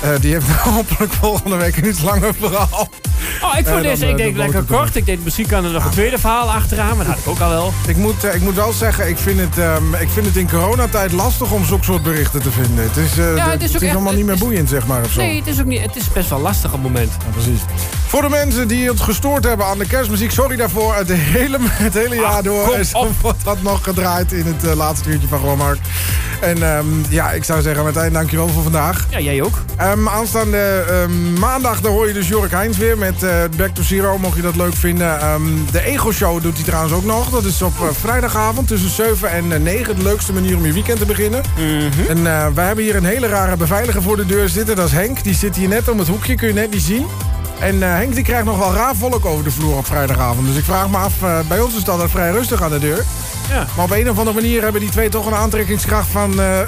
eh, 0.00 0.08
die 0.20 0.32
heeft 0.32 0.48
hopelijk 0.74 1.12
volgende 1.12 1.56
week 1.56 1.76
een 1.76 1.86
iets 1.88 2.02
langer 2.02 2.34
verhaal. 2.40 2.88
Oh, 3.42 3.58
ik 3.58 3.66
vond 3.66 3.82
deze, 3.82 4.06
ik 4.06 4.16
de 4.16 4.22
denk 4.22 4.36
lekker 4.36 4.62
kort. 4.62 4.96
Ik 4.96 5.06
denk, 5.06 5.18
misschien 5.24 5.46
kan 5.46 5.64
er 5.64 5.70
nog 5.70 5.84
een 5.84 5.90
tweede 5.90 6.18
verhaal 6.18 6.50
achteraan, 6.52 6.96
maar 6.96 7.06
dat 7.06 7.14
had 7.14 7.18
ik 7.24 7.28
ook 7.30 7.40
al 7.40 7.48
wel. 7.48 7.72
Ik 7.86 7.96
moet, 7.96 8.24
ik 8.24 8.40
moet 8.40 8.54
wel 8.54 8.72
zeggen, 8.72 9.08
ik 9.08 9.18
vind, 9.18 9.40
het, 9.40 9.58
ehm, 9.58 9.94
ik 9.94 10.08
vind 10.08 10.26
het 10.26 10.36
in 10.36 10.50
coronatijd 10.50 11.12
lastig 11.12 11.50
om 11.50 11.64
zulke 11.64 11.84
soort 11.84 12.02
berichten 12.02 12.42
te 12.42 12.50
vinden. 12.50 12.84
Het 12.84 12.96
is, 12.96 13.14
Ja, 13.14 13.50
het 13.50 13.62
is 13.62 13.74
echt- 13.74 13.94
allemaal 13.94 14.12
niet 14.12 14.26
meer 14.26 14.38
boeiend, 14.38 14.68
zeg 14.68 14.86
maar. 14.86 15.02
Of 15.04 15.10
zo. 15.10 15.20
Nee, 15.20 15.36
het 15.38 15.46
is 15.46 15.60
ook 15.60 15.66
niet. 15.66 15.80
Het 15.80 15.96
is 15.96 16.12
best 16.12 16.28
wel 16.28 16.40
lastig 16.40 16.72
op 16.72 16.82
het 16.82 16.92
moment. 16.92 17.10
Ja, 17.24 17.30
precies. 17.32 17.60
Voor 18.12 18.22
de 18.22 18.28
mensen 18.28 18.68
die 18.68 18.88
het 18.88 19.00
gestoord 19.00 19.44
hebben 19.44 19.66
aan 19.66 19.78
de 19.78 19.86
kerstmuziek, 19.86 20.30
sorry 20.30 20.56
daarvoor. 20.56 20.94
Het 20.94 21.12
hele, 21.12 21.58
het 21.60 21.94
hele 21.94 22.14
jaar 22.14 22.42
door 22.42 22.64
kom 22.64 22.74
en 22.74 22.84
zo 22.84 23.08
wordt 23.22 23.44
dat 23.44 23.62
nog 23.62 23.84
gedraaid 23.84 24.32
in 24.32 24.46
het 24.46 24.64
eh, 24.64 24.76
laatste 24.76 25.10
uurtje 25.10 25.28
van 25.28 25.38
Gewoon 25.38 25.58
Mark. 25.58 25.78
En 26.40 26.62
ehm, 26.62 26.86
ja, 27.08 27.30
ik 27.30 27.44
zou 27.44 27.62
zeggen, 27.62 27.82
Martijn, 27.82 28.12
dankjewel 28.12 28.48
voor 28.48 28.62
vandaag. 28.62 29.06
Ja, 29.10 29.20
jij 29.20 29.42
ook. 29.42 29.54
Ehm, 29.76 30.08
aanstaande 30.08 30.84
ehm, 30.88 31.32
maandag 31.38 31.80
dan 31.80 31.92
hoor 31.92 32.06
je 32.06 32.12
dus 32.12 32.28
Jork 32.28 32.50
Heins 32.50 32.76
weer 32.76 32.98
met 32.98 33.22
eh, 33.22 33.34
Back 33.56 33.74
to 33.74 33.82
Zero, 33.82 34.18
mocht 34.18 34.36
je 34.36 34.42
dat 34.42 34.56
leuk 34.56 34.74
vinden. 34.74 35.18
De 35.70 35.84
Ego 35.84 36.12
Show 36.12 36.42
doet 36.42 36.54
hij 36.54 36.64
trouwens 36.64 36.94
ook 36.94 37.04
nog. 37.04 37.30
Dat 37.30 37.44
is 37.44 37.62
op 37.62 37.72
eh, 37.80 37.86
vrijdagavond 37.92 38.68
tussen 38.68 38.90
7 38.90 39.30
en 39.30 39.52
eh, 39.52 39.60
9. 39.60 39.96
De 39.96 40.02
leukste 40.02 40.32
manier 40.32 40.56
om 40.56 40.66
je 40.66 40.72
weekend 40.72 40.98
te 40.98 41.06
beginnen. 41.06 41.42
En 42.08 42.16
eh, 42.16 42.46
wij 42.54 42.66
hebben 42.66 42.84
hier 42.84 42.96
een 42.96 43.04
hele 43.04 43.26
rare 43.26 43.56
beveiliger 43.56 44.02
voor 44.02 44.16
de 44.16 44.26
deur 44.26 44.48
zitten. 44.48 44.76
Dat 44.76 44.86
is 44.86 44.92
Henk. 44.92 45.22
Die 45.22 45.34
zit 45.34 45.56
hier 45.56 45.68
net 45.68 45.88
om 45.88 45.98
het 45.98 46.08
hoekje, 46.08 46.34
kun 46.34 46.48
je 46.48 46.54
net 46.54 46.70
niet 46.70 46.82
zien. 46.82 47.06
En 47.62 47.82
eh, 47.82 47.88
Henk 47.88 48.14
die 48.14 48.24
krijgt 48.24 48.44
nog 48.44 48.58
wel 48.58 48.74
raar 48.74 48.96
volk 48.96 49.24
over 49.26 49.44
de 49.44 49.50
vloer 49.50 49.76
op 49.76 49.86
vrijdagavond. 49.86 50.46
Dus 50.46 50.56
ik 50.56 50.64
vraag 50.64 50.90
me 50.90 50.96
af, 50.96 51.22
eh, 51.22 51.38
bij 51.48 51.60
ons 51.60 51.72
is 51.72 51.78
het 51.78 51.88
altijd 51.88 52.10
vrij 52.10 52.30
rustig 52.30 52.62
aan 52.62 52.70
de 52.70 52.78
deur. 52.78 53.04
Ja. 53.48 53.66
Maar 53.76 53.84
op 53.84 53.90
een 53.90 54.10
of 54.10 54.18
andere 54.18 54.40
manier 54.40 54.62
hebben 54.62 54.80
die 54.80 54.90
twee 54.90 55.08
toch 55.08 55.26
een 55.26 55.34
aantrekkingskracht 55.34 56.08
van... 56.08 56.40
eh, 56.40 56.60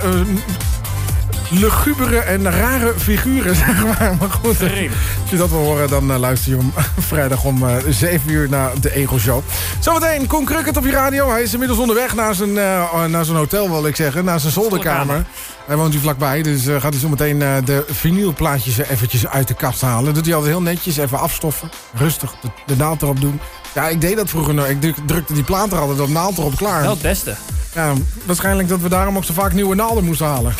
lugubere 1.58 2.18
en 2.18 2.50
rare 2.50 2.92
figuren, 2.96 3.56
zeg 3.66 3.84
maar. 3.84 4.16
Maar 4.20 4.30
goed, 4.30 4.60
als 4.62 5.30
je 5.30 5.36
dat 5.36 5.50
wil 5.50 5.58
horen, 5.58 5.88
dan 5.88 6.12
eh, 6.12 6.18
luister 6.18 6.50
je 6.50 6.56
hem 6.56 6.72
vrijdag 7.12 7.44
om 7.44 7.68
eh 7.68 7.76
7 7.88 8.30
uur 8.30 8.48
naar 8.48 8.70
de 8.80 8.94
Ego 8.94 9.18
Show. 9.18 9.42
Zometeen, 9.78 10.26
Koen 10.26 10.44
Krukkert 10.44 10.76
op 10.76 10.84
je 10.84 10.90
radio. 10.90 11.30
Hij 11.30 11.42
is 11.42 11.52
inmiddels 11.52 11.78
onderweg 11.78 12.14
naar 12.14 12.34
zijn, 12.34 12.58
eh, 12.58 13.04
naar 13.04 13.24
zijn 13.24 13.36
hotel, 13.36 13.70
wil 13.70 13.86
ik 13.86 13.96
zeggen. 13.96 14.24
Naar 14.24 14.40
zijn 14.40 14.52
zolderkamer. 14.52 15.24
Hij 15.66 15.76
woont 15.76 15.92
hier 15.92 16.00
vlakbij, 16.02 16.42
dus 16.42 16.66
eh, 16.66 16.80
gaat 16.80 16.92
hij 16.92 17.00
zometeen 17.00 17.42
eh, 17.42 17.56
de 17.64 17.84
vinylplaatjes 17.88 18.78
eventjes 18.78 19.26
uit 19.26 19.48
de 19.48 19.54
kast 19.54 19.80
halen. 19.80 20.14
doet 20.14 20.24
hij 20.24 20.34
altijd 20.34 20.52
heel 20.52 20.62
netjes, 20.62 20.96
even 20.96 21.18
afstoffen. 21.18 21.70
Rustig, 21.94 22.34
de, 22.40 22.48
de 22.66 22.76
naald 22.76 23.02
erop 23.02 23.20
doen. 23.20 23.40
Ja, 23.74 23.88
ik 23.88 24.00
deed 24.00 24.16
dat 24.16 24.28
vroeger 24.30 24.54
nog. 24.54 24.66
Ik 24.66 24.80
druk- 24.80 24.96
drukte 25.06 25.32
die 25.32 25.42
plaat 25.42 25.72
er 25.72 25.78
altijd 25.78 26.00
op, 26.00 26.08
naald 26.08 26.38
erop, 26.38 26.56
klaar. 26.56 26.80
Wel 26.82 26.90
het 26.90 27.02
beste. 27.02 27.34
Ja, 27.74 27.92
waarschijnlijk 28.24 28.68
dat 28.68 28.80
we 28.80 28.88
daarom 28.88 29.16
ook 29.16 29.24
zo 29.24 29.32
vaak 29.32 29.52
nieuwe 29.52 29.74
naalden 29.74 30.04
moesten 30.04 30.26
halen. 30.26 30.54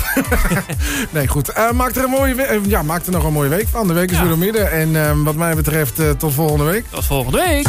nee, 1.11 1.27
goed. 1.29 1.49
Eh, 1.49 1.71
maak, 1.71 1.95
er 1.97 2.05
een 2.05 2.11
mooie 2.11 2.35
we- 2.35 2.43
eh, 2.43 2.59
ja, 2.67 2.83
maak 2.83 3.07
er 3.07 3.13
nog 3.13 3.25
een 3.25 3.33
mooie 3.33 3.49
week 3.49 3.69
van. 3.71 3.87
De 3.87 3.93
week 3.93 4.11
is 4.11 4.19
weer 4.19 4.29
door 4.29 4.39
midden. 4.39 4.71
En 4.73 4.97
eh, 4.97 5.11
wat 5.25 5.35
mij 5.35 5.55
betreft, 5.55 6.01
tot 6.19 6.35
volgende 6.35 6.65
week. 6.65 6.85
Tot 6.91 7.05
volgende 7.05 7.39
week. 7.39 7.67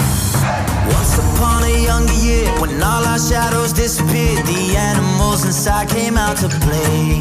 Once 0.87 1.19
upon 1.19 1.63
a 1.63 1.67
younger 1.79 2.15
year, 2.15 2.59
when 2.59 2.83
all 2.83 3.03
our 3.05 3.19
shadows 3.19 3.73
disappeared, 3.73 4.45
the 4.45 4.77
animals 4.93 5.43
inside 5.43 5.85
came 5.93 6.19
out 6.19 6.39
to 6.39 6.47
play. 6.47 7.19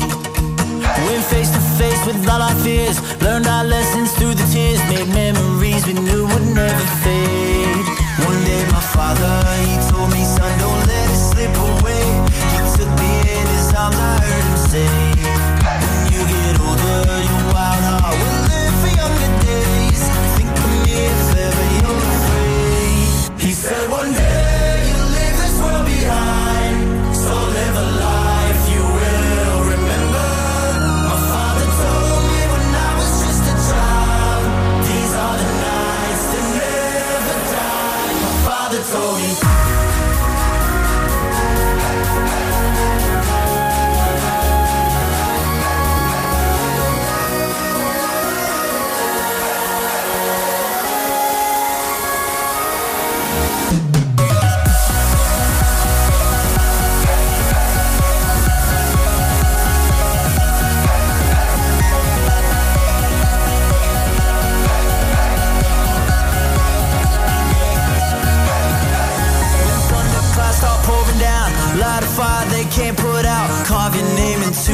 Went 1.08 1.24
face 1.24 1.50
to 1.50 1.60
face 1.76 2.04
with 2.04 2.28
all 2.28 2.40
our 2.40 2.56
fears, 2.62 2.96
learned 3.20 3.46
our 3.46 3.64
lessons 3.64 4.10
through 4.12 4.34
the 4.36 4.48
tears, 4.52 4.78
made 4.88 5.06
memories 5.12 5.84
we 5.86 5.92
knew 5.92 6.26
would 6.26 6.46
never 6.54 6.84
fade. 7.02 7.53
father. 8.94 9.53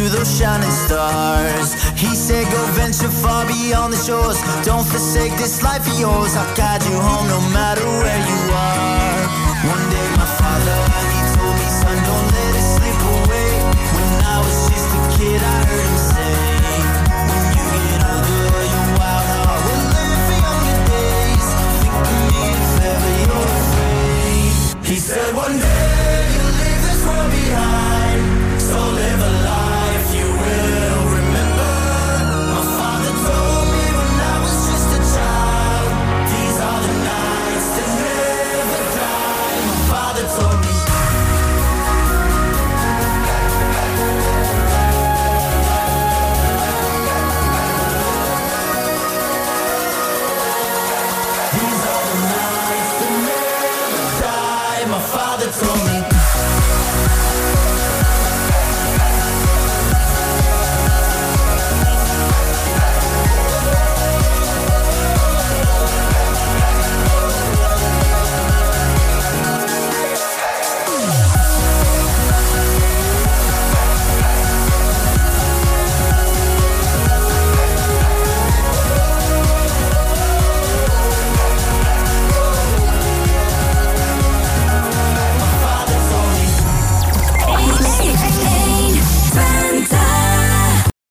Into 0.01 0.17
those 0.17 0.39
shining 0.39 0.71
stars. 0.71 1.75
He 1.93 2.15
said, 2.15 2.51
Go 2.51 2.65
venture 2.73 3.09
far 3.09 3.47
beyond 3.47 3.93
the 3.93 3.99
shores. 3.99 4.41
Don't 4.65 4.87
forsake 4.87 5.33
this 5.37 5.63
life 5.63 5.87
of 5.87 6.01
yours. 6.01 6.37
I'll 6.37 6.57
guide 6.57 6.83
you 6.85 6.99
home 6.99 7.29
no 7.29 7.41
matter 7.53 7.85
where 7.85 8.19
you 8.19 9.00